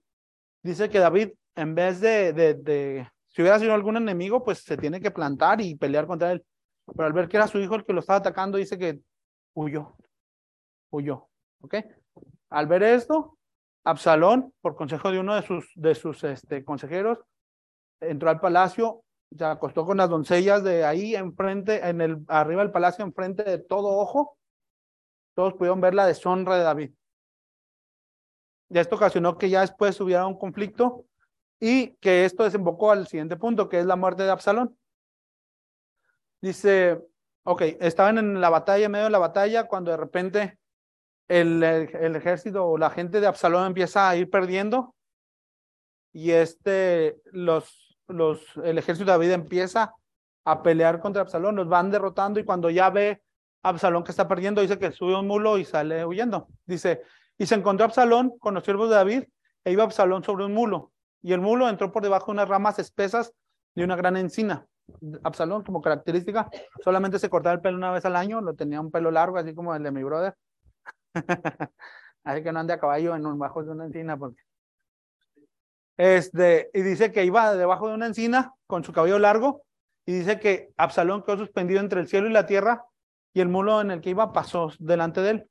dice 0.63 0.89
que 0.89 0.99
David, 0.99 1.33
en 1.57 1.75
vez 1.75 2.01
de, 2.01 2.33
de, 2.33 2.55
de, 2.55 3.09
si 3.29 3.43
hubiera 3.43 3.59
sido 3.59 3.75
algún 3.75 3.99
enemigo, 3.99 4.43
pues 4.43 4.61
se 4.61 4.79
tiene 4.79 5.01
que 5.01 5.11
plantar 5.11 5.61
y 5.61 5.75
pelear 5.75 6.07
contra 6.07 6.33
él. 6.33 6.43
Pero 6.87 7.07
al 7.07 7.13
ver 7.13 7.29
que 7.29 7.37
era 7.37 7.47
su 7.47 7.59
hijo 7.59 7.75
el 7.75 7.85
que 7.85 7.93
lo 7.93 8.01
estaba 8.01 8.19
atacando, 8.21 8.57
dice 8.57 8.79
que 8.79 9.01
huyó, 9.55 9.97
huyó, 10.91 11.29
¿ok? 11.61 11.75
Al 12.51 12.67
ver 12.67 12.83
esto, 12.83 13.39
Absalón, 13.85 14.55
por 14.61 14.77
consejo 14.77 15.11
de 15.11 15.19
uno 15.19 15.35
de 15.35 15.43
sus, 15.43 15.71
de 15.75 15.95
sus 15.95 16.25
este, 16.25 16.65
consejeros, 16.65 17.19
entró 18.01 18.31
al 18.31 18.41
palacio, 18.41 19.04
se 19.37 19.45
acostó 19.45 19.85
con 19.85 19.97
las 19.97 20.09
doncellas 20.09 20.63
de 20.63 20.85
ahí 20.85 21.15
enfrente, 21.15 21.87
en 21.89 22.01
el, 22.01 22.25
arriba 22.29 22.63
del 22.63 22.73
palacio, 22.73 23.05
enfrente 23.05 23.43
de 23.43 23.59
todo 23.59 23.89
ojo, 23.97 24.39
todos 25.35 25.55
pudieron 25.55 25.81
ver 25.81 25.95
la 25.95 26.07
deshonra 26.07 26.57
de 26.57 26.63
David. 26.63 26.91
Y 28.71 28.79
esto 28.79 28.97
ocasionó 28.97 29.37
que 29.37 29.51
ya 29.51 29.61
después 29.61 30.01
hubiera 30.01 30.27
un 30.27 30.39
conflicto 30.39 31.05
y 31.61 31.95
que 31.97 32.25
esto 32.25 32.45
desembocó 32.45 32.93
al 32.93 33.07
siguiente 33.07 33.37
punto, 33.37 33.69
que 33.69 33.81
es 33.81 33.87
la 33.87 33.97
muerte 33.97 34.23
de 34.23 34.31
Absalón. 34.31 34.77
Dice, 36.41 37.01
ok, 37.45 37.63
estaban 37.81 38.19
en 38.19 38.41
la 38.41 38.51
batalla, 38.51 38.87
en 38.87 38.93
medio 38.93 39.05
de 39.05 39.11
la 39.11 39.19
batalla, 39.19 39.67
cuando 39.67 39.91
de 39.91 39.97
repente 39.97 40.59
el, 41.29 41.63
el, 41.63 42.17
ejército 42.17 42.67
o 42.67 42.79
la 42.79 42.91
gente 42.91 43.21
de 43.21 43.27
Absalón 43.27 43.67
empieza 43.67 44.09
a 44.09 44.17
ir 44.17 44.29
perdiendo 44.29 44.95
y 46.13 46.31
este, 46.31 47.21
los, 47.33 47.84
el 48.09 48.79
ejército 48.79 49.07
de 49.07 49.13
David 49.13 49.31
empieza 49.33 49.95
a 50.45 50.63
pelear 50.63 51.01
contra 51.01 51.23
Absalón, 51.23 51.57
los 51.57 51.69
van 51.69 51.91
derrotando 51.91 52.39
y 52.39 52.45
cuando 52.45 52.71
ya 52.71 52.91
ve 52.91 53.23
Absalón 53.63 54.05
que 54.05 54.11
está 54.11 54.29
perdiendo, 54.29 54.61
dice 54.61 54.79
que 54.79 54.93
sube 54.93 55.19
un 55.19 55.27
mulo 55.27 55.57
y 55.59 55.65
sale 55.65 56.05
huyendo. 56.05 56.49
Dice, 56.67 57.03
y 57.39 57.47
se 57.47 57.55
encontró 57.55 57.87
Absalón 57.87 58.39
con 58.39 58.55
los 58.55 58.65
siervos 58.65 58.91
de 58.91 58.97
David 58.97 59.25
e 59.65 59.73
iba 59.73 59.85
Absalón 59.85 60.23
sobre 60.23 60.45
un 60.45 60.53
mulo. 60.53 60.93
Y 61.23 61.33
el 61.33 61.41
mulo 61.41 61.69
entró 61.69 61.91
por 61.91 62.03
debajo 62.03 62.27
de 62.27 62.33
unas 62.33 62.49
ramas 62.49 62.79
espesas 62.79 63.33
de 63.75 63.85
una 63.85 63.97
gran 63.97 64.17
encina. 64.19 64.67
Absalón, 65.23 65.65
como 65.65 65.81
característica, 65.81 66.51
solamente 66.83 67.19
se 67.19 67.31
cortaba 67.31 67.55
el 67.55 67.63
pelo 67.63 67.79
una 67.79 67.91
vez 67.91 68.05
al 68.05 68.17
año, 68.17 68.43
lo 68.43 68.55
tenía 68.55 68.81
un 68.81 68.91
pelo 68.91 69.11
largo, 69.11 69.39
así 69.39 69.55
como 69.55 69.75
el 69.75 69.83
de 69.83 69.91
mi 69.91 70.03
brother. 70.03 70.37
así 72.25 72.43
que 72.43 72.53
no 72.53 72.61
ande 72.61 72.75
a 72.75 72.79
caballo 72.79 73.17
en 73.17 73.25
un 73.25 73.39
bajo 73.39 73.65
de 73.65 73.71
una 73.71 73.87
encina, 73.87 74.19
porque. 74.19 74.43
Este, 75.97 76.71
y 76.75 76.83
dice 76.83 77.13
que 77.13 77.25
iba 77.25 77.55
debajo 77.55 77.89
de 77.89 77.95
una 77.95 78.07
encina 78.07 78.55
con 78.67 78.85
su 78.85 78.93
cabello 78.93 79.19
largo, 79.19 79.63
y 80.07 80.13
dice 80.13 80.39
que 80.39 80.73
Absalón 80.77 81.23
quedó 81.23 81.39
suspendido 81.39 81.81
entre 81.81 82.01
el 82.01 82.09
cielo 82.09 82.29
y 82.29 82.33
la 82.33 82.47
tierra, 82.47 82.85
y 83.33 83.41
el 83.41 83.49
mulo 83.49 83.81
en 83.81 83.91
el 83.91 84.01
que 84.01 84.11
iba 84.11 84.33
pasó 84.33 84.71
delante 84.79 85.21
de 85.21 85.31
él. 85.31 85.51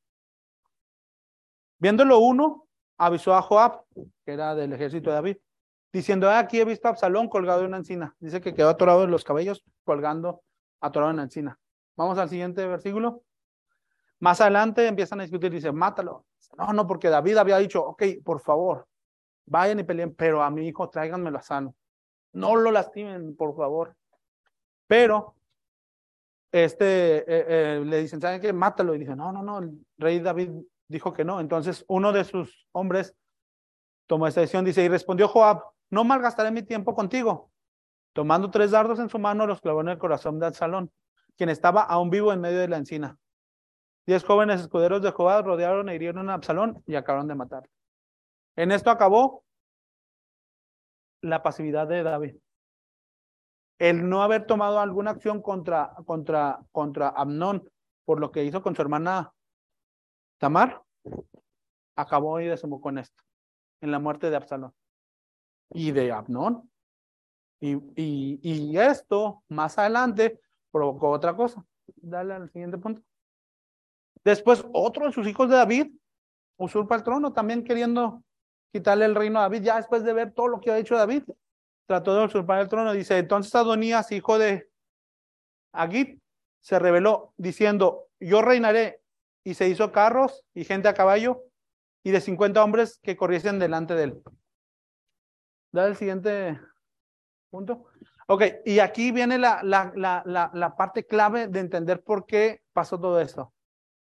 Viéndolo 1.80 2.20
uno, 2.20 2.68
avisó 2.98 3.34
a 3.34 3.42
Joab, 3.42 3.84
que 4.26 4.34
era 4.34 4.56
del 4.56 4.74
ejército 4.74 5.10
de 5.10 5.16
David, 5.16 5.38
diciendo, 5.92 6.30
ah, 6.30 6.40
aquí 6.40 6.60
he 6.60 6.66
visto 6.66 6.88
a 6.88 6.92
Absalón 6.92 7.28
colgado 7.30 7.62
en 7.62 7.68
una 7.68 7.78
encina. 7.78 8.16
Dice 8.20 8.42
que 8.42 8.54
quedó 8.54 8.70
atorado 8.70 9.04
en 9.04 9.12
los 9.12 9.24
cabellos, 9.24 9.64
colgando, 9.84 10.44
atorado 10.80 11.12
en 11.12 11.18
la 11.18 11.24
encina. 11.24 11.60
Vamos 11.96 12.18
al 12.18 12.30
siguiente 12.30 12.66
versículo. 12.66 13.24
Más 14.20 14.40
adelante 14.40 14.88
empiezan 14.88 15.20
a 15.20 15.24
discutir, 15.24 15.52
dice, 15.52 15.72
mátalo. 15.72 16.26
No, 16.58 16.72
no, 16.72 16.88
porque 16.88 17.10
David 17.10 17.38
había 17.38 17.58
dicho, 17.58 17.84
ok, 17.84 18.04
por 18.24 18.40
favor, 18.40 18.88
vayan 19.46 19.80
y 19.80 19.84
peleen, 19.84 20.14
pero 20.16 20.44
a 20.44 20.50
mi 20.50 20.68
hijo 20.68 20.90
tráiganmelo 20.90 21.38
a 21.38 21.42
sano. 21.42 21.76
No 22.34 22.56
lo 22.56 22.72
lastimen, 22.72 23.36
por 23.36 23.56
favor. 23.56 23.96
Pero 24.88 25.36
este, 26.52 27.18
eh, 27.18 27.24
eh, 27.28 27.84
le 27.86 28.02
dicen, 28.02 28.22
¿saben 28.22 28.42
qué? 28.42 28.54
Mátalo. 28.54 28.96
Y 28.96 29.00
dice, 29.00 29.16
no, 29.16 29.32
no, 29.32 29.42
no, 29.42 29.60
el 29.60 29.72
rey 29.98 30.20
David 30.20 30.52
dijo 30.88 31.14
que 31.14 31.26
no. 31.26 31.40
Entonces 31.40 31.84
uno 31.88 32.12
de 32.12 32.24
sus 32.24 32.68
hombres 32.72 33.16
tomó 34.08 34.28
esta 34.28 34.42
decisión, 34.42 34.66
dice, 34.66 34.84
y 34.84 34.88
respondió 34.88 35.28
Joab, 35.28 35.64
no 35.90 36.04
malgastaré 36.04 36.52
mi 36.52 36.64
tiempo 36.64 36.94
contigo. 36.94 37.52
Tomando 38.14 38.52
tres 38.52 38.72
dardos 38.72 39.00
en 39.00 39.10
su 39.10 39.18
mano, 39.18 39.48
los 39.48 39.62
clavó 39.62 39.82
en 39.82 39.90
el 39.90 39.98
corazón 39.98 40.40
de 40.40 40.46
Absalón, 40.46 40.92
quien 41.36 41.50
estaba 41.50 41.82
aún 41.82 42.10
vivo 42.10 42.32
en 42.32 42.42
medio 42.42 42.60
de 42.60 42.68
la 42.68 42.78
encina. 42.78 43.18
Diez 44.06 44.24
jóvenes 44.24 44.62
escuderos 44.62 45.02
de 45.02 45.12
Joab 45.12 45.46
rodearon 45.46 45.90
e 45.90 45.96
hirieron 45.96 46.30
a 46.30 46.36
Absalón 46.36 46.84
y 46.86 46.96
acabaron 46.96 47.28
de 47.28 47.36
matar. 47.36 47.70
En 48.56 48.72
esto 48.72 48.90
acabó 48.90 49.44
la 51.22 51.42
pasividad 51.42 51.88
de 51.88 52.04
David 52.04 52.36
el 53.80 54.08
no 54.08 54.24
haber 54.24 54.46
tomado 54.46 54.80
alguna 54.80 55.12
acción 55.12 55.42
contra, 55.42 55.94
contra, 56.06 56.64
contra 56.72 57.10
Amnón 57.10 57.70
por 58.06 58.20
lo 58.20 58.32
que 58.32 58.44
hizo 58.46 58.62
con 58.62 58.76
su 58.76 58.82
hermana 58.82 59.34
Tamar, 60.38 60.82
acabó 61.96 62.40
y 62.40 62.48
desembocó 62.48 62.90
en 62.90 63.00
esto, 63.00 63.24
en 63.82 63.92
la 63.92 64.00
muerte 64.00 64.30
de 64.30 64.36
Absalón 64.38 64.74
y 65.70 65.92
de 65.92 66.12
Amnón. 66.12 66.70
Y, 67.60 67.76
y, 67.96 68.40
y 68.42 68.78
esto, 68.78 69.44
más 69.50 69.78
adelante, 69.78 70.40
provocó 70.72 71.12
otra 71.12 71.36
cosa. 71.36 71.66
Dale 71.96 72.34
al 72.34 72.50
siguiente 72.52 72.78
punto. 72.78 73.02
Después, 74.24 74.66
otro 74.74 75.06
de 75.06 75.14
sus 75.14 75.28
hijos 75.28 75.50
de 75.50 75.56
David 75.56 75.94
usurpa 76.58 76.96
el 76.96 77.04
trono, 77.04 77.32
también 77.32 77.64
queriendo 77.64 78.24
quitarle 78.74 79.06
el 79.06 79.16
reino 79.16 79.40
a 79.40 79.44
David, 79.44 79.62
ya 79.62 79.78
después 79.78 80.04
de 80.04 80.12
ver 80.12 80.34
todo 80.34 80.50
lo 80.50 80.60
que 80.60 80.72
ha 80.72 80.78
hecho 80.78 80.98
David 80.98 81.24
trató 81.86 82.16
de 82.16 82.26
usurpar 82.26 82.60
el 82.60 82.68
trono. 82.68 82.92
Dice, 82.94 83.18
entonces 83.18 83.54
Adonías, 83.54 84.12
hijo 84.12 84.38
de 84.38 84.68
Agit, 85.74 86.20
se 86.62 86.80
reveló 86.80 87.34
diciendo, 87.38 88.08
yo 88.20 88.42
reinaré. 88.42 89.00
Y 89.46 89.56
se 89.56 89.68
hizo 89.68 89.92
carros 89.92 90.46
y 90.54 90.64
gente 90.64 90.88
a 90.88 90.94
caballo 90.94 91.44
y 92.02 92.12
de 92.12 92.22
50 92.22 92.64
hombres 92.64 92.98
que 93.04 93.18
corriesen 93.18 93.60
delante 93.60 93.94
de 93.94 94.04
él. 94.04 94.24
Da 95.74 95.86
el 95.86 95.98
siguiente 95.98 96.58
punto. 97.50 97.88
Ok, 98.28 98.44
y 98.66 98.80
aquí 98.80 99.12
viene 99.12 99.38
la, 99.38 99.62
la, 99.64 99.92
la, 99.96 100.50
la, 100.54 100.76
parte 100.78 101.06
clave 101.06 101.50
de 101.50 101.60
entender 101.60 102.02
por 102.02 102.26
qué 102.26 102.62
pasó 102.72 102.98
todo 102.98 103.20
esto. 103.20 103.54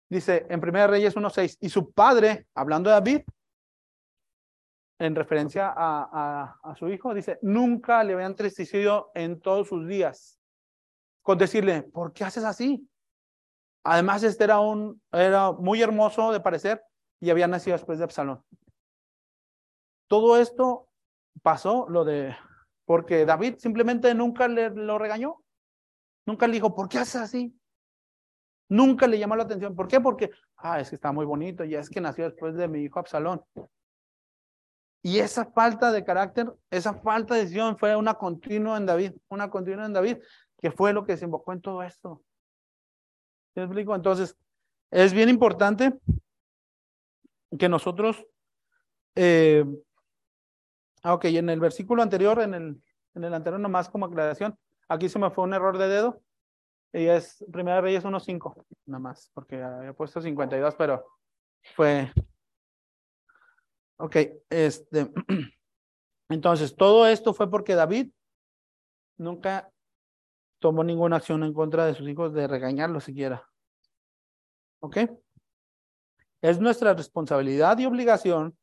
Dice 0.09 0.47
en 0.49 0.61
1 0.63 0.87
Reyes 0.87 1.17
1.6, 1.17 1.59
y 1.61 1.71
su 1.71 1.91
padre, 1.91 2.47
hablando 2.55 2.89
de 2.89 2.95
David, 2.95 3.23
en 4.99 5.15
referencia 5.15 5.73
a, 5.77 6.75
su 6.79 6.89
hijo, 6.89 7.15
dice, 7.15 7.39
nunca 7.43 8.03
le 8.03 8.15
había 8.15 8.27
entristecido 8.27 9.11
en 9.15 9.41
todos 9.41 9.69
sus 9.69 9.87
días. 9.87 10.39
Con 11.23 11.39
decirle, 11.39 11.83
¿por 11.83 12.13
qué 12.13 12.25
haces 12.25 12.45
así? 12.45 12.89
Además, 13.85 14.23
este 14.23 14.45
era, 14.45 14.61
un, 14.61 15.01
era 15.13 15.53
muy 15.53 15.83
hermoso 15.83 16.33
de 16.33 16.41
parecer 16.41 16.83
y 17.21 17.31
había 17.31 17.47
nacido 17.47 17.77
después 17.77 17.99
de 17.99 18.05
Absalón. 18.05 18.43
Todo 20.09 20.39
esto 20.39 20.89
pasó, 21.43 21.87
lo 21.89 22.05
de, 22.05 22.35
porque 22.85 23.27
David 23.27 23.57
simplemente 23.59 24.15
nunca 24.15 24.49
le 24.49 24.71
lo 24.71 24.99
regañó. 24.99 25.43
Nunca 26.27 26.47
le 26.47 26.55
dijo, 26.55 26.75
¿por 26.75 26.89
qué 26.89 26.99
haces 26.99 27.21
así? 27.21 27.57
Nunca 28.69 29.07
le 29.07 29.19
llamó 29.19 29.37
la 29.37 29.45
atención. 29.45 29.77
¿Por 29.77 29.87
qué? 29.87 30.01
Porque, 30.01 30.31
ah, 30.57 30.81
es 30.81 30.89
que 30.89 30.97
está 30.97 31.13
muy 31.13 31.25
bonito 31.25 31.65
y 31.65 31.75
es 31.75 31.89
que 31.89 32.01
nació 32.01 32.25
después 32.25 32.57
de 32.57 32.67
mi 32.67 32.81
hijo 32.81 32.99
Absalón. 32.99 33.43
Y 35.07 35.21
esa 35.21 35.45
falta 35.45 35.93
de 35.93 36.03
carácter, 36.03 36.53
esa 36.69 36.93
falta 36.93 37.37
de 37.37 37.43
decisión 37.43 37.79
fue 37.79 37.95
una 37.95 38.15
continua 38.15 38.77
en 38.77 38.87
David, 38.87 39.13
una 39.29 39.49
continua 39.49 39.87
en 39.87 39.93
David, 39.93 40.17
que 40.59 40.73
fue 40.73 40.93
lo 40.93 41.05
que 41.05 41.13
desembocó 41.13 41.53
en 41.53 41.61
todo 41.61 41.85
esto. 41.85 42.25
¿Me 43.55 43.63
explico? 43.63 43.95
Entonces, 43.95 44.37
es 44.91 45.13
bien 45.13 45.29
importante 45.29 45.97
que 47.57 47.69
nosotros, 47.69 48.27
eh, 49.15 49.65
ah, 51.05 51.15
ok, 51.15 51.27
en 51.27 51.51
el 51.51 51.61
versículo 51.61 52.03
anterior, 52.03 52.41
en 52.41 52.55
el, 52.55 52.83
en 53.15 53.23
el 53.23 53.33
anterior 53.33 53.61
nomás 53.61 53.89
como 53.89 54.07
aclaración, 54.07 54.59
aquí 54.89 55.09
se 55.09 55.21
me 55.21 55.31
fue 55.31 55.45
un 55.45 55.55
error 55.55 55.79
de 55.79 55.87
dedo, 55.87 56.21
y 56.93 57.07
es 57.07 57.45
Primera 57.53 57.81
Reyes 57.81 58.05
1.5, 58.05 58.67
nada 58.87 58.99
más, 58.99 59.31
porque 59.35 59.63
había 59.63 59.93
puesto 59.93 60.21
52, 60.21 60.75
pero 60.75 61.07
fue 61.77 62.13
Ok, 63.99 64.17
este, 64.51 65.11
entonces 66.29 66.77
todo 66.77 67.07
esto 67.07 67.33
fue 67.33 67.51
porque 67.51 67.75
David 67.75 68.11
nunca 69.17 69.71
tomó 70.59 70.85
ninguna 70.85 71.17
acción 71.17 71.43
en 71.45 71.55
contra 71.55 71.87
de 71.87 71.95
sus 71.95 72.09
hijos 72.09 72.33
de 72.33 72.47
regañarlos 72.47 73.05
siquiera. 73.05 73.49
¿Ok? 74.81 74.99
Es 76.43 76.61
nuestra 76.61 76.95
responsabilidad 76.95 77.79
y 77.79 77.87
obligación 77.87 78.57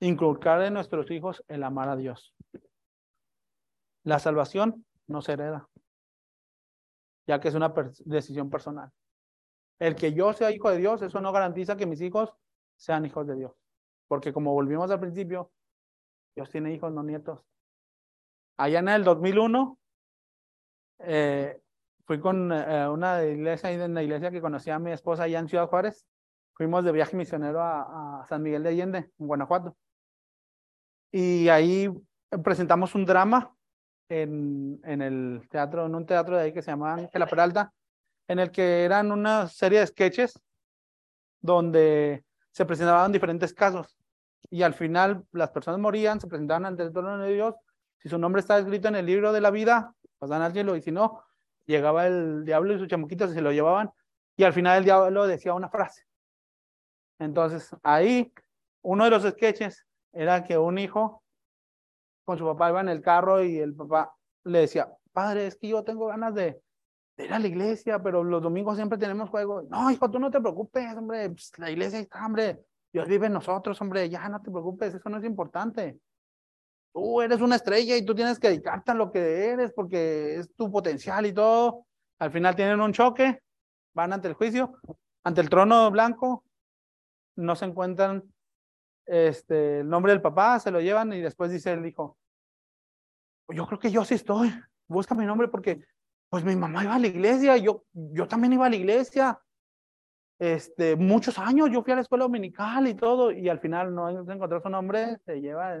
inculcar 0.00 0.62
en 0.62 0.74
nuestros 0.74 1.10
hijos 1.10 1.42
el 1.48 1.64
amar 1.64 1.88
a 1.88 1.96
Dios. 1.96 2.34
La 4.04 4.18
salvación 4.18 4.86
no 5.08 5.22
se 5.22 5.32
hereda, 5.32 5.68
ya 7.26 7.40
que 7.40 7.48
es 7.48 7.54
una 7.54 7.74
decisión 8.04 8.48
personal. 8.48 8.90
El 9.80 9.96
que 9.96 10.12
yo 10.12 10.32
sea 10.32 10.50
hijo 10.50 10.70
de 10.70 10.78
Dios, 10.78 11.02
eso 11.02 11.20
no 11.20 11.32
garantiza 11.32 11.76
que 11.76 11.86
mis 11.86 12.00
hijos 12.00 12.32
sean 12.76 13.04
hijos 13.04 13.26
de 13.26 13.36
Dios. 13.36 13.52
Porque 14.08 14.32
como 14.32 14.54
volvimos 14.54 14.90
al 14.90 14.98
principio, 14.98 15.52
Dios 16.34 16.50
tiene 16.50 16.72
hijos, 16.72 16.92
no 16.92 17.02
nietos. 17.02 17.44
Allá 18.56 18.80
en 18.80 18.88
el 18.88 19.04
2001, 19.04 19.78
eh, 21.00 21.60
fui 22.04 22.18
con 22.18 22.50
eh, 22.52 22.88
una 22.88 23.24
iglesia, 23.24 23.70
en 23.70 23.94
la 23.94 24.02
iglesia 24.02 24.30
que 24.30 24.40
conocía 24.40 24.76
a 24.76 24.78
mi 24.78 24.90
esposa 24.90 25.24
allá 25.24 25.38
en 25.38 25.48
Ciudad 25.48 25.68
Juárez. 25.68 26.06
Fuimos 26.54 26.84
de 26.84 26.92
viaje 26.92 27.16
misionero 27.16 27.60
a, 27.62 28.24
San 28.28 28.42
Miguel 28.42 28.62
de 28.62 28.70
Allende, 28.70 28.98
en 29.18 29.26
Guanajuato. 29.26 29.76
Y 31.12 31.48
ahí 31.48 31.88
presentamos 32.42 32.94
un 32.94 33.04
drama 33.04 33.54
en, 34.08 34.80
en 34.84 35.02
el 35.02 35.46
teatro, 35.50 35.86
en 35.86 35.94
un 35.94 36.06
teatro 36.06 36.36
de 36.36 36.44
ahí 36.44 36.52
que 36.52 36.62
se 36.62 36.70
llamaba 36.70 36.94
Ángela 36.94 37.26
Peralta, 37.26 37.72
en 38.26 38.38
el 38.38 38.50
que 38.50 38.84
eran 38.84 39.12
una 39.12 39.48
serie 39.48 39.80
de 39.80 39.86
sketches 39.86 40.40
donde 41.40 42.24
se 42.50 42.64
presentaban 42.64 43.12
diferentes 43.12 43.54
casos 43.54 43.97
y 44.50 44.62
al 44.62 44.74
final 44.74 45.24
las 45.32 45.50
personas 45.50 45.80
morían, 45.80 46.20
se 46.20 46.26
presentaban 46.26 46.66
ante 46.66 46.82
el 46.82 46.92
trono 46.92 47.18
de 47.18 47.32
Dios. 47.32 47.54
Si 47.98 48.08
su 48.08 48.18
nombre 48.18 48.40
estaba 48.40 48.60
escrito 48.60 48.88
en 48.88 48.96
el 48.96 49.06
libro 49.06 49.32
de 49.32 49.40
la 49.40 49.50
vida, 49.50 49.94
pasaban 50.18 50.42
al 50.42 50.52
cielo 50.52 50.76
y 50.76 50.82
si 50.82 50.92
no, 50.92 51.22
llegaba 51.66 52.06
el 52.06 52.44
diablo 52.44 52.74
y 52.74 52.78
sus 52.78 52.88
chamuquitos 52.88 53.30
y 53.30 53.34
se 53.34 53.42
lo 53.42 53.52
llevaban 53.52 53.90
y 54.38 54.44
al 54.44 54.52
final 54.52 54.78
el 54.78 54.84
diablo 54.84 55.26
decía 55.26 55.52
una 55.52 55.68
frase. 55.68 56.06
Entonces 57.18 57.76
ahí 57.82 58.32
uno 58.82 59.04
de 59.04 59.10
los 59.10 59.24
sketches 59.24 59.84
era 60.12 60.44
que 60.44 60.56
un 60.56 60.78
hijo 60.78 61.24
con 62.24 62.38
su 62.38 62.44
papá 62.44 62.70
iba 62.70 62.80
en 62.80 62.88
el 62.88 63.02
carro 63.02 63.42
y 63.42 63.58
el 63.58 63.74
papá 63.74 64.14
le 64.44 64.60
decía, 64.60 64.88
padre, 65.12 65.48
es 65.48 65.56
que 65.56 65.68
yo 65.68 65.82
tengo 65.82 66.06
ganas 66.06 66.34
de, 66.34 66.62
ir 67.16 67.32
a 67.32 67.40
la 67.40 67.48
iglesia, 67.48 68.00
pero 68.00 68.22
los 68.22 68.40
domingos 68.40 68.76
siempre 68.76 68.96
tenemos 68.96 69.28
juego. 69.28 69.62
No, 69.62 69.90
hijo, 69.90 70.08
tú 70.08 70.20
no 70.20 70.30
te 70.30 70.40
preocupes, 70.40 70.96
hombre, 70.96 71.30
pues, 71.30 71.50
la 71.58 71.70
iglesia 71.72 71.98
está, 71.98 72.24
hombre, 72.24 72.60
Dios 72.92 73.06
vive 73.06 73.26
en 73.26 73.34
nosotros, 73.34 73.80
hombre, 73.80 74.08
ya 74.08 74.28
no 74.28 74.40
te 74.40 74.50
preocupes, 74.50 74.94
eso 74.94 75.08
no 75.08 75.18
es 75.18 75.24
importante. 75.24 75.98
Tú 76.92 77.20
eres 77.20 77.40
una 77.40 77.56
estrella 77.56 77.96
y 77.96 78.04
tú 78.04 78.14
tienes 78.14 78.38
que 78.38 78.48
dedicarte 78.48 78.92
a 78.92 78.94
lo 78.94 79.12
que 79.12 79.50
eres 79.50 79.72
porque 79.72 80.36
es 80.36 80.54
tu 80.54 80.70
potencial 80.70 81.26
y 81.26 81.32
todo. 81.32 81.86
Al 82.18 82.30
final 82.30 82.56
tienen 82.56 82.80
un 82.80 82.92
choque, 82.92 83.42
van 83.94 84.12
ante 84.12 84.28
el 84.28 84.34
juicio, 84.34 84.78
ante 85.22 85.40
el 85.40 85.50
trono 85.50 85.90
blanco, 85.90 86.44
no 87.36 87.54
se 87.54 87.66
encuentran 87.66 88.24
este, 89.06 89.80
el 89.80 89.88
nombre 89.88 90.12
del 90.12 90.22
papá, 90.22 90.58
se 90.58 90.70
lo 90.70 90.80
llevan 90.80 91.12
y 91.12 91.20
después 91.20 91.50
dice 91.50 91.72
el 91.72 91.86
hijo, 91.86 92.18
yo 93.48 93.66
creo 93.66 93.78
que 93.78 93.90
yo 93.90 94.04
sí 94.04 94.14
estoy, 94.14 94.52
busca 94.86 95.14
mi 95.14 95.24
nombre 95.24 95.48
porque 95.48 95.84
pues 96.28 96.44
mi 96.44 96.56
mamá 96.56 96.84
iba 96.84 96.94
a 96.94 96.98
la 96.98 97.06
iglesia, 97.06 97.56
yo, 97.56 97.84
yo 97.92 98.28
también 98.28 98.52
iba 98.52 98.66
a 98.66 98.70
la 98.70 98.76
iglesia, 98.76 99.40
este, 100.38 100.96
muchos 100.96 101.38
años, 101.38 101.70
yo 101.70 101.82
fui 101.82 101.92
a 101.92 101.96
la 101.96 102.02
escuela 102.02 102.24
dominical 102.24 102.86
y 102.86 102.94
todo, 102.94 103.32
y 103.32 103.48
al 103.48 103.58
final 103.58 103.94
no 103.94 104.08
encontró 104.08 104.60
su 104.60 104.68
nombre, 104.68 105.18
se 105.24 105.40
lleva 105.40 105.74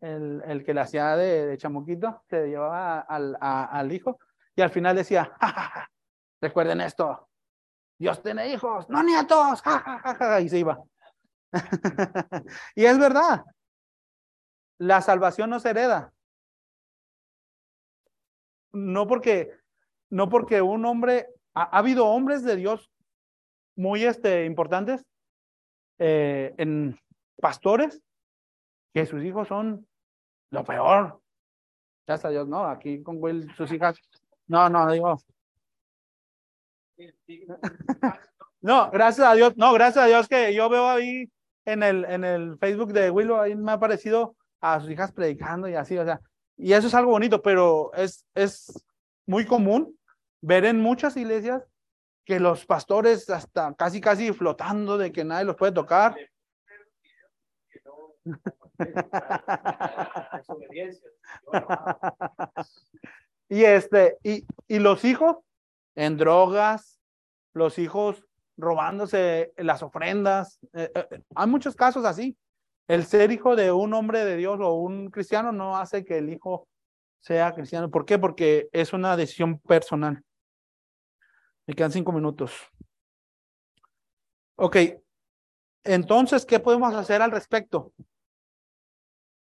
el, 0.00 0.42
el, 0.44 0.64
que 0.64 0.74
le 0.74 0.80
hacía 0.80 1.16
de, 1.16 1.46
de, 1.46 1.58
chamuquito, 1.58 2.22
se 2.28 2.48
llevaba 2.48 3.00
al, 3.00 3.36
al 3.40 3.92
hijo, 3.92 4.18
y 4.56 4.62
al 4.62 4.70
final 4.70 4.96
decía, 4.96 5.32
recuerden 6.40 6.80
esto, 6.80 7.28
Dios 7.98 8.22
tiene 8.22 8.52
hijos, 8.52 8.88
no 8.88 9.02
nietos, 9.02 9.62
y 10.42 10.48
se 10.48 10.58
iba. 10.58 10.82
y 12.74 12.84
es 12.84 12.98
verdad, 12.98 13.44
la 14.78 15.00
salvación 15.00 15.50
no 15.50 15.60
se 15.60 15.70
hereda. 15.70 16.12
No 18.72 19.06
porque, 19.06 19.50
no 20.10 20.28
porque 20.28 20.62
un 20.62 20.84
hombre, 20.84 21.26
ha, 21.54 21.78
habido 21.78 22.06
hombres 22.06 22.44
de 22.44 22.56
Dios 22.56 22.90
muy 23.78 24.04
este, 24.04 24.44
importantes 24.44 25.06
eh, 25.98 26.52
en 26.58 26.98
pastores 27.40 28.02
que 28.92 29.06
sus 29.06 29.22
hijos 29.22 29.46
son 29.46 29.86
lo 30.50 30.64
peor. 30.64 31.20
Gracias 32.06 32.24
a 32.24 32.30
Dios, 32.30 32.48
no, 32.48 32.66
aquí 32.66 33.02
con 33.02 33.16
Will, 33.20 33.54
sus 33.54 33.70
hijas, 33.72 33.96
no, 34.46 34.68
no, 34.68 34.90
digo. 34.90 35.16
No, 38.60 38.90
gracias 38.90 39.24
a 39.24 39.34
Dios, 39.34 39.56
no, 39.56 39.72
gracias 39.72 40.04
a 40.04 40.08
Dios 40.08 40.26
que 40.26 40.52
yo 40.52 40.68
veo 40.68 40.88
ahí 40.88 41.30
en 41.64 41.84
el, 41.84 42.04
en 42.06 42.24
el 42.24 42.58
Facebook 42.58 42.92
de 42.92 43.08
Willow, 43.08 43.36
ahí 43.36 43.54
me 43.54 43.70
ha 43.70 43.74
aparecido 43.74 44.34
a 44.60 44.80
sus 44.80 44.90
hijas 44.90 45.12
predicando 45.12 45.68
y 45.68 45.76
así, 45.76 45.96
o 45.96 46.04
sea, 46.04 46.20
y 46.56 46.72
eso 46.72 46.88
es 46.88 46.94
algo 46.94 47.12
bonito, 47.12 47.40
pero 47.40 47.92
es, 47.94 48.26
es 48.34 48.84
muy 49.26 49.46
común 49.46 49.96
ver 50.40 50.64
en 50.64 50.80
muchas 50.80 51.16
iglesias 51.16 51.62
que 52.28 52.38
los 52.38 52.64
pastores 52.66 53.30
hasta 53.30 53.72
casi, 53.72 54.02
casi 54.02 54.34
flotando 54.34 54.98
de 54.98 55.10
que 55.10 55.24
nadie 55.24 55.46
los 55.46 55.56
puede 55.56 55.72
tocar. 55.72 56.14
y 63.48 63.64
este, 63.64 64.18
y, 64.22 64.44
y 64.66 64.78
los 64.78 65.06
hijos 65.06 65.38
en 65.94 66.18
drogas, 66.18 67.00
los 67.54 67.78
hijos 67.78 68.22
robándose 68.58 69.54
las 69.56 69.82
ofrendas. 69.82 70.58
Eh, 70.74 70.92
eh, 70.94 71.22
hay 71.34 71.46
muchos 71.46 71.74
casos 71.74 72.04
así. 72.04 72.36
El 72.88 73.06
ser 73.06 73.32
hijo 73.32 73.56
de 73.56 73.72
un 73.72 73.94
hombre 73.94 74.26
de 74.26 74.36
Dios 74.36 74.60
o 74.60 74.74
un 74.74 75.10
cristiano 75.10 75.50
no 75.50 75.78
hace 75.78 76.04
que 76.04 76.18
el 76.18 76.30
hijo 76.30 76.68
sea 77.20 77.54
cristiano. 77.54 77.90
¿Por 77.90 78.04
qué? 78.04 78.18
Porque 78.18 78.68
es 78.70 78.92
una 78.92 79.16
decisión 79.16 79.58
personal. 79.60 80.22
Me 81.68 81.74
quedan 81.74 81.92
cinco 81.92 82.12
minutos. 82.12 82.52
Ok. 84.56 84.76
Entonces, 85.84 86.46
¿qué 86.46 86.60
podemos 86.60 86.94
hacer 86.94 87.20
al 87.20 87.30
respecto? 87.30 87.92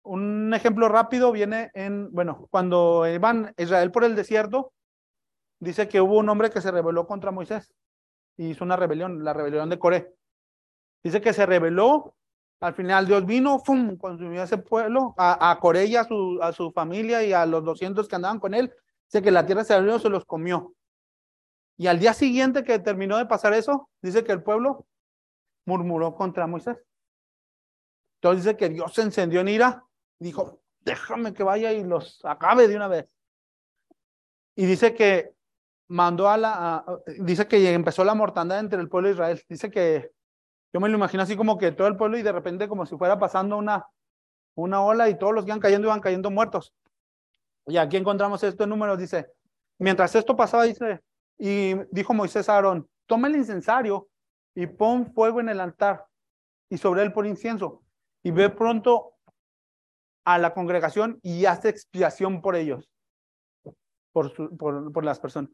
Un 0.02 0.52
ejemplo 0.52 0.88
rápido 0.88 1.30
viene 1.30 1.70
en, 1.72 2.10
bueno, 2.12 2.48
cuando 2.50 3.06
iban 3.06 3.54
Israel 3.56 3.92
por 3.92 4.02
el 4.02 4.16
desierto, 4.16 4.72
dice 5.60 5.88
que 5.88 6.00
hubo 6.00 6.18
un 6.18 6.28
hombre 6.28 6.50
que 6.50 6.60
se 6.60 6.72
rebeló 6.72 7.06
contra 7.06 7.30
Moisés 7.30 7.72
hizo 8.38 8.64
una 8.64 8.76
rebelión, 8.76 9.24
la 9.24 9.32
rebelión 9.32 9.70
de 9.70 9.78
Coré. 9.78 10.12
Dice 11.02 11.20
que 11.20 11.32
se 11.32 11.46
rebeló, 11.46 12.16
al 12.60 12.74
final 12.74 13.06
Dios 13.06 13.24
vino, 13.24 13.60
¡fum! 13.60 13.96
consumió 13.96 14.40
a 14.40 14.44
ese 14.44 14.58
pueblo, 14.58 15.14
a, 15.16 15.50
a 15.50 15.58
Coré 15.60 15.86
y 15.86 15.96
a 15.96 16.04
su, 16.04 16.40
a 16.42 16.52
su 16.52 16.72
familia 16.72 17.22
y 17.22 17.32
a 17.32 17.46
los 17.46 17.64
200 17.64 18.08
que 18.08 18.16
andaban 18.16 18.40
con 18.40 18.52
él. 18.52 18.72
Dice 19.06 19.22
que 19.22 19.30
la 19.30 19.46
tierra 19.46 19.62
se 19.62 19.74
abrió, 19.74 19.98
se 20.00 20.08
los 20.08 20.24
comió. 20.24 20.74
Y 21.76 21.86
al 21.88 21.98
día 21.98 22.14
siguiente 22.14 22.64
que 22.64 22.78
terminó 22.78 23.18
de 23.18 23.26
pasar 23.26 23.52
eso, 23.52 23.90
dice 24.00 24.24
que 24.24 24.32
el 24.32 24.42
pueblo 24.42 24.86
murmuró 25.66 26.14
contra 26.14 26.46
Moisés. 26.46 26.78
Entonces 28.16 28.44
dice 28.44 28.56
que 28.56 28.68
Dios 28.70 28.94
se 28.94 29.02
encendió 29.02 29.40
en 29.40 29.48
ira 29.48 29.84
y 30.18 30.24
dijo, 30.24 30.60
déjame 30.80 31.34
que 31.34 31.42
vaya 31.42 31.72
y 31.72 31.84
los 31.84 32.24
acabe 32.24 32.66
de 32.68 32.76
una 32.76 32.88
vez. 32.88 33.06
Y 34.54 34.64
dice 34.64 34.94
que 34.94 35.34
mandó 35.88 36.28
a 36.28 36.38
la, 36.38 36.84
dice 37.18 37.46
que 37.46 37.72
empezó 37.72 38.04
la 38.04 38.14
mortandad 38.14 38.60
entre 38.60 38.80
el 38.80 38.88
pueblo 38.88 39.08
de 39.08 39.14
Israel. 39.14 39.42
Dice 39.48 39.70
que, 39.70 40.12
yo 40.72 40.80
me 40.80 40.88
lo 40.88 40.96
imagino 40.96 41.22
así 41.22 41.36
como 41.36 41.58
que 41.58 41.72
todo 41.72 41.88
el 41.88 41.96
pueblo 41.96 42.16
y 42.16 42.22
de 42.22 42.32
repente 42.32 42.68
como 42.68 42.86
si 42.86 42.96
fuera 42.96 43.18
pasando 43.18 43.56
una, 43.58 43.86
una 44.54 44.82
ola 44.82 45.08
y 45.08 45.18
todos 45.18 45.34
los 45.34 45.44
que 45.44 45.50
iban 45.50 45.60
cayendo 45.60 45.88
iban 45.88 46.00
cayendo 46.00 46.30
muertos. 46.30 46.72
Y 47.66 47.76
aquí 47.76 47.96
encontramos 47.96 48.42
esto 48.42 48.64
en 48.64 48.70
números, 48.70 48.98
dice, 48.98 49.26
mientras 49.78 50.14
esto 50.14 50.36
pasaba, 50.36 50.64
dice, 50.64 51.02
y 51.39 51.74
dijo 51.91 52.14
Moisés 52.14 52.49
a 52.49 52.55
Aarón, 52.55 52.89
toma 53.07 53.28
el 53.28 53.37
incensario 53.37 54.09
y 54.55 54.66
pon 54.66 55.12
fuego 55.12 55.41
en 55.41 55.49
el 55.49 55.61
altar 55.61 56.07
y 56.70 56.78
sobre 56.78 57.03
él 57.03 57.12
pon 57.12 57.26
incienso 57.26 57.82
y 58.22 58.30
ve 58.30 58.49
pronto 58.51 59.14
a 60.24 60.39
la 60.39 60.53
congregación 60.55 61.20
y 61.22 61.45
hace 61.45 61.68
expiación 61.68 62.43
por 62.43 62.57
ellos, 62.57 62.91
por, 64.12 64.57
por, 64.57 64.93
por 64.93 65.05
las 65.05 65.20
personas. 65.20 65.51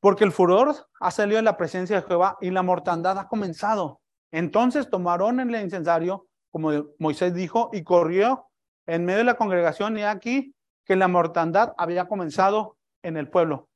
Porque 0.00 0.24
el 0.24 0.32
furor 0.32 0.74
ha 1.00 1.10
salido 1.10 1.38
en 1.38 1.44
la 1.44 1.56
presencia 1.56 2.00
de 2.00 2.06
Jehová 2.06 2.38
y 2.40 2.50
la 2.50 2.62
mortandad 2.62 3.18
ha 3.18 3.28
comenzado. 3.28 4.00
Entonces 4.32 4.88
tomaron 4.88 5.38
el 5.38 5.54
incensario, 5.54 6.26
como 6.50 6.70
Moisés 6.98 7.34
dijo, 7.34 7.70
y 7.72 7.84
corrió 7.84 8.46
en 8.86 9.04
medio 9.04 9.18
de 9.18 9.24
la 9.24 9.36
congregación 9.36 9.98
y 9.98 10.02
aquí 10.02 10.54
que 10.84 10.96
la 10.96 11.08
mortandad 11.08 11.74
había 11.76 12.08
comenzado 12.08 12.78
en 13.02 13.16
el 13.16 13.28
pueblo. 13.28 13.68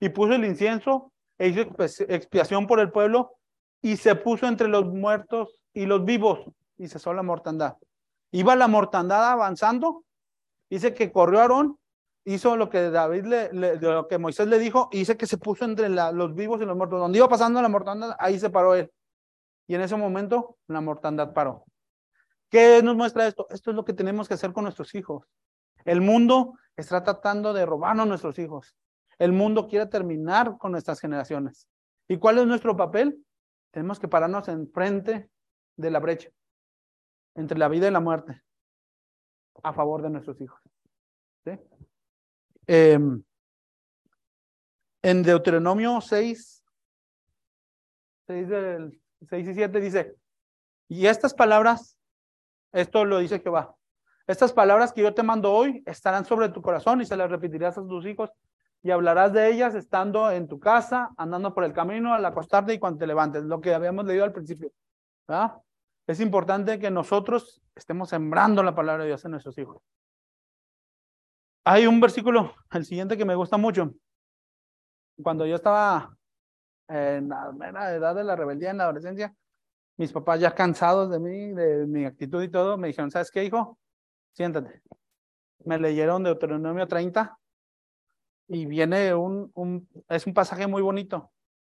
Y 0.00 0.08
puso 0.08 0.34
el 0.34 0.44
incienso 0.44 1.12
e 1.38 1.48
hizo 1.48 1.60
expiación 2.08 2.66
por 2.66 2.80
el 2.80 2.90
pueblo 2.90 3.36
y 3.82 3.96
se 3.96 4.14
puso 4.14 4.46
entre 4.46 4.68
los 4.68 4.86
muertos 4.86 5.60
y 5.72 5.86
los 5.86 6.04
vivos. 6.04 6.40
y 6.76 6.88
cesó 6.88 7.12
la 7.12 7.22
mortandad. 7.22 7.76
Iba 8.32 8.56
la 8.56 8.66
mortandad 8.66 9.32
avanzando, 9.32 10.04
dice 10.70 10.94
que 10.94 11.12
corrió 11.12 11.40
Aarón, 11.40 11.78
hizo 12.24 12.56
lo 12.56 12.70
que 12.70 12.90
David 12.90 13.26
le, 13.26 13.52
lo 13.52 14.08
que 14.08 14.16
Moisés 14.16 14.46
le 14.46 14.58
dijo, 14.58 14.88
y 14.90 15.00
dice 15.00 15.18
que 15.18 15.26
se 15.26 15.36
puso 15.36 15.66
entre 15.66 15.90
los 15.90 16.34
vivos 16.34 16.62
y 16.62 16.64
los 16.64 16.76
muertos. 16.76 17.00
Donde 17.00 17.18
iba 17.18 17.28
pasando 17.28 17.60
la 17.60 17.68
mortandad, 17.68 18.16
ahí 18.18 18.38
se 18.38 18.48
paró 18.48 18.74
él. 18.74 18.90
Y 19.66 19.74
en 19.74 19.82
ese 19.82 19.96
momento 19.96 20.56
la 20.68 20.80
mortandad 20.80 21.34
paró. 21.34 21.64
¿Qué 22.48 22.82
nos 22.82 22.96
muestra 22.96 23.26
esto? 23.26 23.46
Esto 23.50 23.70
es 23.70 23.76
lo 23.76 23.84
que 23.84 23.92
tenemos 23.92 24.26
que 24.26 24.34
hacer 24.34 24.52
con 24.52 24.64
nuestros 24.64 24.94
hijos. 24.94 25.26
El 25.84 26.00
mundo 26.00 26.54
está 26.76 27.02
tratando 27.02 27.52
de 27.52 27.66
robarnos 27.66 28.06
nuestros 28.06 28.38
hijos. 28.38 28.74
El 29.20 29.32
mundo 29.32 29.68
quiere 29.68 29.86
terminar 29.86 30.56
con 30.56 30.72
nuestras 30.72 30.98
generaciones. 30.98 31.68
¿Y 32.08 32.16
cuál 32.16 32.38
es 32.38 32.46
nuestro 32.46 32.74
papel? 32.74 33.22
Tenemos 33.70 34.00
que 34.00 34.08
pararnos 34.08 34.48
enfrente 34.48 35.28
de 35.76 35.90
la 35.90 36.00
brecha 36.00 36.30
entre 37.34 37.58
la 37.58 37.68
vida 37.68 37.86
y 37.86 37.90
la 37.90 38.00
muerte 38.00 38.42
a 39.62 39.74
favor 39.74 40.00
de 40.00 40.08
nuestros 40.08 40.40
hijos. 40.40 40.58
Em, 42.66 43.22
en 45.02 45.22
Deuteronomio 45.22 46.00
6, 46.00 46.64
6, 48.26 48.48
del, 48.48 49.02
6 49.28 49.48
y 49.48 49.54
7 49.54 49.80
dice, 49.80 50.16
y 50.88 51.06
estas 51.06 51.34
palabras, 51.34 51.98
esto 52.72 53.04
lo 53.04 53.18
dice 53.18 53.40
Jehová, 53.40 53.76
estas 54.26 54.54
palabras 54.54 54.94
que 54.94 55.02
yo 55.02 55.12
te 55.12 55.22
mando 55.22 55.52
hoy 55.52 55.82
estarán 55.84 56.24
sobre 56.24 56.48
tu 56.48 56.62
corazón 56.62 57.02
y 57.02 57.04
se 57.04 57.16
las 57.16 57.30
repetirás 57.30 57.76
a 57.76 57.86
tus 57.86 58.06
hijos 58.06 58.30
y 58.82 58.90
hablarás 58.90 59.32
de 59.32 59.50
ellas 59.50 59.74
estando 59.74 60.30
en 60.30 60.48
tu 60.48 60.58
casa, 60.58 61.10
andando 61.16 61.54
por 61.54 61.64
el 61.64 61.72
camino, 61.72 62.14
al 62.14 62.24
acostarte 62.24 62.72
y 62.72 62.78
cuando 62.78 62.98
te 62.98 63.06
levantes, 63.06 63.44
lo 63.44 63.60
que 63.60 63.74
habíamos 63.74 64.06
leído 64.06 64.24
al 64.24 64.32
principio. 64.32 64.72
Es 66.06 66.20
importante 66.20 66.78
que 66.78 66.90
nosotros 66.90 67.62
estemos 67.74 68.08
sembrando 68.08 68.62
la 68.62 68.74
palabra 68.74 69.02
de 69.04 69.08
Dios 69.08 69.24
en 69.24 69.32
nuestros 69.32 69.56
hijos. 69.58 69.82
Hay 71.64 71.86
un 71.86 72.00
versículo, 72.00 72.54
el 72.72 72.84
siguiente 72.84 73.16
que 73.16 73.24
me 73.24 73.34
gusta 73.34 73.58
mucho. 73.58 73.92
Cuando 75.22 75.44
yo 75.44 75.56
estaba 75.56 76.16
en 76.88 77.28
la 77.28 77.94
edad 77.94 78.14
de 78.14 78.24
la 78.24 78.34
rebeldía, 78.34 78.70
en 78.70 78.78
la 78.78 78.84
adolescencia, 78.84 79.34
mis 79.98 80.10
papás 80.10 80.40
ya 80.40 80.54
cansados 80.54 81.10
de 81.10 81.20
mí, 81.20 81.52
de 81.52 81.86
mi 81.86 82.06
actitud 82.06 82.42
y 82.42 82.48
todo, 82.48 82.78
me 82.78 82.88
dijeron, 82.88 83.10
¿sabes 83.10 83.30
qué, 83.30 83.44
hijo? 83.44 83.78
Siéntate. 84.32 84.82
Me 85.66 85.78
leyeron 85.78 86.24
Deuteronomio 86.24 86.88
30 86.88 87.38
y 88.52 88.66
viene 88.66 89.14
un, 89.14 89.88
es 90.08 90.26
un 90.26 90.34
pasaje 90.34 90.66
muy 90.66 90.82
bonito, 90.82 91.30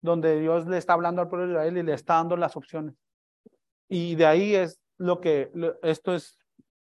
donde 0.01 0.39
Dios 0.39 0.68
le 0.68 0.79
está 0.79 0.93
hablando 0.93 1.21
al 1.21 1.29
pueblo 1.29 1.47
de 1.47 1.53
Israel 1.53 1.77
y 1.77 1.83
le 1.83 1.95
está 1.95 2.14
dando 2.14 2.37
las 2.37 2.57
opciones. 2.57 2.95
Y 3.89 4.14
de 4.14 4.25
ahí 4.25 4.55
es 4.55 4.81
lo 4.97 5.21
que, 5.21 5.51
esto 5.83 6.14
es 6.14 6.39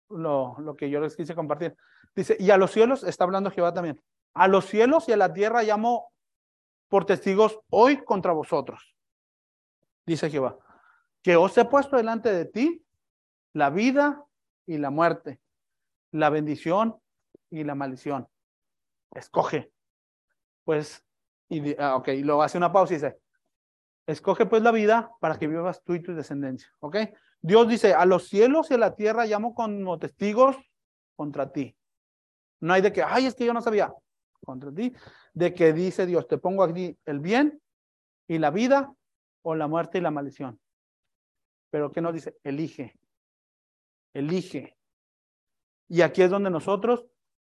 lo, 0.08 0.56
lo 0.58 0.74
que 0.74 0.90
yo 0.90 0.98
les 0.98 1.14
quise 1.14 1.36
compartir. 1.36 1.76
Dice, 2.16 2.36
y 2.40 2.50
a 2.50 2.56
los 2.56 2.72
cielos, 2.72 3.04
está 3.04 3.22
hablando 3.22 3.52
Jehová 3.52 3.72
también, 3.72 4.02
a 4.34 4.48
los 4.48 4.66
cielos 4.66 5.08
y 5.08 5.12
a 5.12 5.16
la 5.16 5.32
tierra 5.32 5.62
llamo 5.62 6.10
por 6.88 7.06
testigos 7.06 7.60
hoy 7.70 8.02
contra 8.04 8.32
vosotros, 8.32 8.96
dice 10.04 10.30
Jehová, 10.30 10.58
que 11.22 11.36
os 11.36 11.56
he 11.58 11.64
puesto 11.64 11.96
delante 11.96 12.32
de 12.32 12.44
ti 12.44 12.84
la 13.52 13.70
vida 13.70 14.24
y 14.66 14.78
la 14.78 14.90
muerte, 14.90 15.40
la 16.10 16.28
bendición 16.28 17.00
y 17.50 17.62
la 17.62 17.76
maldición. 17.76 18.26
Escoge 19.12 19.70
pues, 20.66 21.06
y, 21.48 21.80
ah, 21.80 21.94
ok, 21.94 22.08
luego 22.22 22.42
hace 22.42 22.58
una 22.58 22.72
pausa 22.72 22.92
y 22.92 22.96
dice, 22.96 23.18
escoge 24.04 24.46
pues 24.46 24.62
la 24.62 24.72
vida 24.72 25.12
para 25.20 25.38
que 25.38 25.46
vivas 25.46 25.82
tú 25.84 25.94
y 25.94 26.02
tu 26.02 26.12
descendencia, 26.12 26.68
ok. 26.80 26.96
Dios 27.40 27.68
dice, 27.68 27.94
a 27.94 28.04
los 28.04 28.28
cielos 28.28 28.70
y 28.70 28.74
a 28.74 28.78
la 28.78 28.96
tierra 28.96 29.26
llamo 29.26 29.54
como 29.54 29.96
testigos 29.98 30.56
contra 31.14 31.52
ti. 31.52 31.76
No 32.60 32.74
hay 32.74 32.82
de 32.82 32.92
que, 32.92 33.02
ay, 33.02 33.26
es 33.26 33.36
que 33.36 33.46
yo 33.46 33.54
no 33.54 33.62
sabía, 33.62 33.94
contra 34.44 34.72
ti, 34.72 34.92
de 35.34 35.54
que 35.54 35.72
dice 35.72 36.04
Dios, 36.04 36.26
te 36.26 36.36
pongo 36.36 36.64
aquí 36.64 36.98
el 37.04 37.20
bien 37.20 37.62
y 38.26 38.38
la 38.38 38.50
vida 38.50 38.92
o 39.42 39.54
la 39.54 39.68
muerte 39.68 39.98
y 39.98 40.00
la 40.00 40.10
maldición. 40.10 40.58
Pero 41.70 41.92
¿qué 41.92 42.00
nos 42.00 42.12
dice? 42.12 42.36
Elige, 42.42 42.98
elige. 44.12 44.76
Y 45.88 46.00
aquí 46.02 46.22
es 46.22 46.30
donde 46.30 46.50
nosotros 46.50 47.06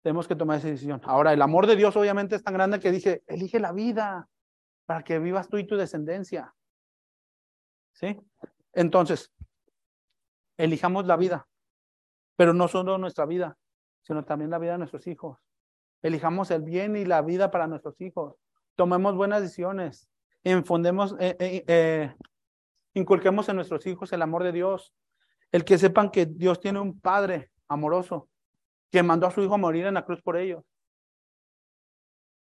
tenemos 0.06 0.28
que 0.28 0.36
tomar 0.36 0.58
esa 0.58 0.68
decisión. 0.68 1.00
Ahora, 1.02 1.32
el 1.32 1.42
amor 1.42 1.66
de 1.66 1.74
Dios 1.74 1.96
obviamente 1.96 2.36
es 2.36 2.44
tan 2.44 2.54
grande 2.54 2.78
que 2.78 2.92
dice, 2.92 3.24
elige 3.26 3.58
la 3.58 3.72
vida 3.72 4.28
para 4.84 5.02
que 5.02 5.18
vivas 5.18 5.48
tú 5.48 5.58
y 5.58 5.66
tu 5.66 5.74
descendencia. 5.76 6.54
¿Sí? 7.92 8.16
Entonces, 8.72 9.32
elijamos 10.56 11.06
la 11.06 11.16
vida, 11.16 11.48
pero 12.36 12.54
no 12.54 12.68
solo 12.68 12.98
nuestra 12.98 13.26
vida, 13.26 13.58
sino 14.02 14.24
también 14.24 14.48
la 14.48 14.60
vida 14.60 14.72
de 14.72 14.78
nuestros 14.78 15.08
hijos. 15.08 15.40
Elijamos 16.02 16.52
el 16.52 16.62
bien 16.62 16.94
y 16.94 17.04
la 17.04 17.20
vida 17.22 17.50
para 17.50 17.66
nuestros 17.66 18.00
hijos. 18.00 18.36
Tomemos 18.76 19.16
buenas 19.16 19.42
decisiones. 19.42 20.08
Infundemos, 20.44 21.16
eh, 21.18 21.36
eh, 21.40 21.64
eh, 21.66 22.14
inculquemos 22.94 23.48
en 23.48 23.56
nuestros 23.56 23.84
hijos 23.88 24.12
el 24.12 24.22
amor 24.22 24.44
de 24.44 24.52
Dios. 24.52 24.94
El 25.50 25.64
que 25.64 25.78
sepan 25.78 26.12
que 26.12 26.26
Dios 26.26 26.60
tiene 26.60 26.78
un 26.78 27.00
Padre 27.00 27.50
amoroso 27.66 28.28
que 28.90 29.02
mandó 29.02 29.26
a 29.26 29.30
su 29.30 29.42
hijo 29.42 29.54
a 29.54 29.58
morir 29.58 29.86
en 29.86 29.94
la 29.94 30.04
cruz 30.04 30.22
por 30.22 30.36
ellos. 30.36 30.64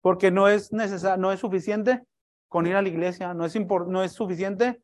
Porque 0.00 0.30
no 0.30 0.48
es 0.48 0.72
necesario, 0.72 1.20
no 1.20 1.32
es 1.32 1.40
suficiente 1.40 2.02
con 2.48 2.66
ir 2.66 2.76
a 2.76 2.82
la 2.82 2.88
iglesia, 2.88 3.34
no 3.34 3.44
es, 3.44 3.56
no 3.56 4.02
es 4.02 4.12
suficiente 4.12 4.82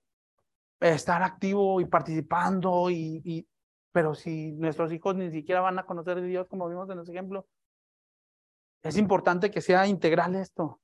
estar 0.81 1.23
activo 1.23 1.81
y 1.81 1.87
participando, 1.87 2.89
y, 2.91 3.21
y, 3.25 3.47
pero 3.93 4.15
si 4.15 4.53
nuestros 4.53 4.93
hijos 4.93 5.17
ni 5.17 5.31
siquiera 5.31 5.61
van 5.61 5.79
a 5.79 5.85
conocer 5.87 6.19
a 6.19 6.21
Dios, 6.21 6.47
como 6.49 6.69
vimos 6.69 6.89
en 6.91 7.01
ese 7.01 7.13
ejemplo, 7.13 7.47
es 8.83 8.97
importante 8.97 9.51
que 9.51 9.61
sea 9.61 9.87
integral 9.87 10.37
esto, 10.37 10.81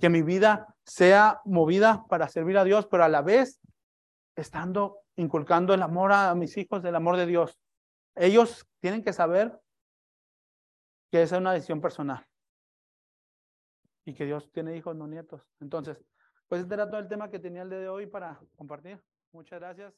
que 0.00 0.08
mi 0.08 0.22
vida 0.22 0.74
sea 0.84 1.40
movida 1.44 2.04
para 2.08 2.28
servir 2.28 2.58
a 2.58 2.64
Dios, 2.64 2.86
pero 2.86 3.04
a 3.04 3.08
la 3.08 3.22
vez 3.22 3.60
estando 4.36 4.98
inculcando 5.16 5.74
el 5.74 5.82
amor 5.82 6.12
a 6.12 6.34
mis 6.34 6.56
hijos, 6.56 6.84
el 6.84 6.96
amor 6.96 7.16
de 7.16 7.26
Dios. 7.26 7.58
Ellos 8.14 8.66
tienen 8.80 9.02
que 9.02 9.12
saber 9.12 9.60
que 11.10 11.22
esa 11.22 11.36
es 11.36 11.40
una 11.40 11.52
decisión 11.52 11.80
personal 11.80 12.26
y 14.04 14.14
que 14.14 14.24
Dios 14.24 14.50
tiene 14.52 14.76
hijos, 14.76 14.96
no 14.96 15.06
nietos. 15.06 15.48
Entonces, 15.60 16.04
pues 16.48 16.62
este 16.62 16.74
era 16.74 16.88
todo 16.88 17.00
el 17.00 17.08
tema 17.08 17.30
que 17.30 17.38
tenía 17.38 17.62
el 17.62 17.70
día 17.70 17.78
de 17.78 17.88
hoy 17.88 18.06
para 18.06 18.40
compartir. 18.56 19.02
Muchas 19.32 19.60
gracias. 19.60 19.94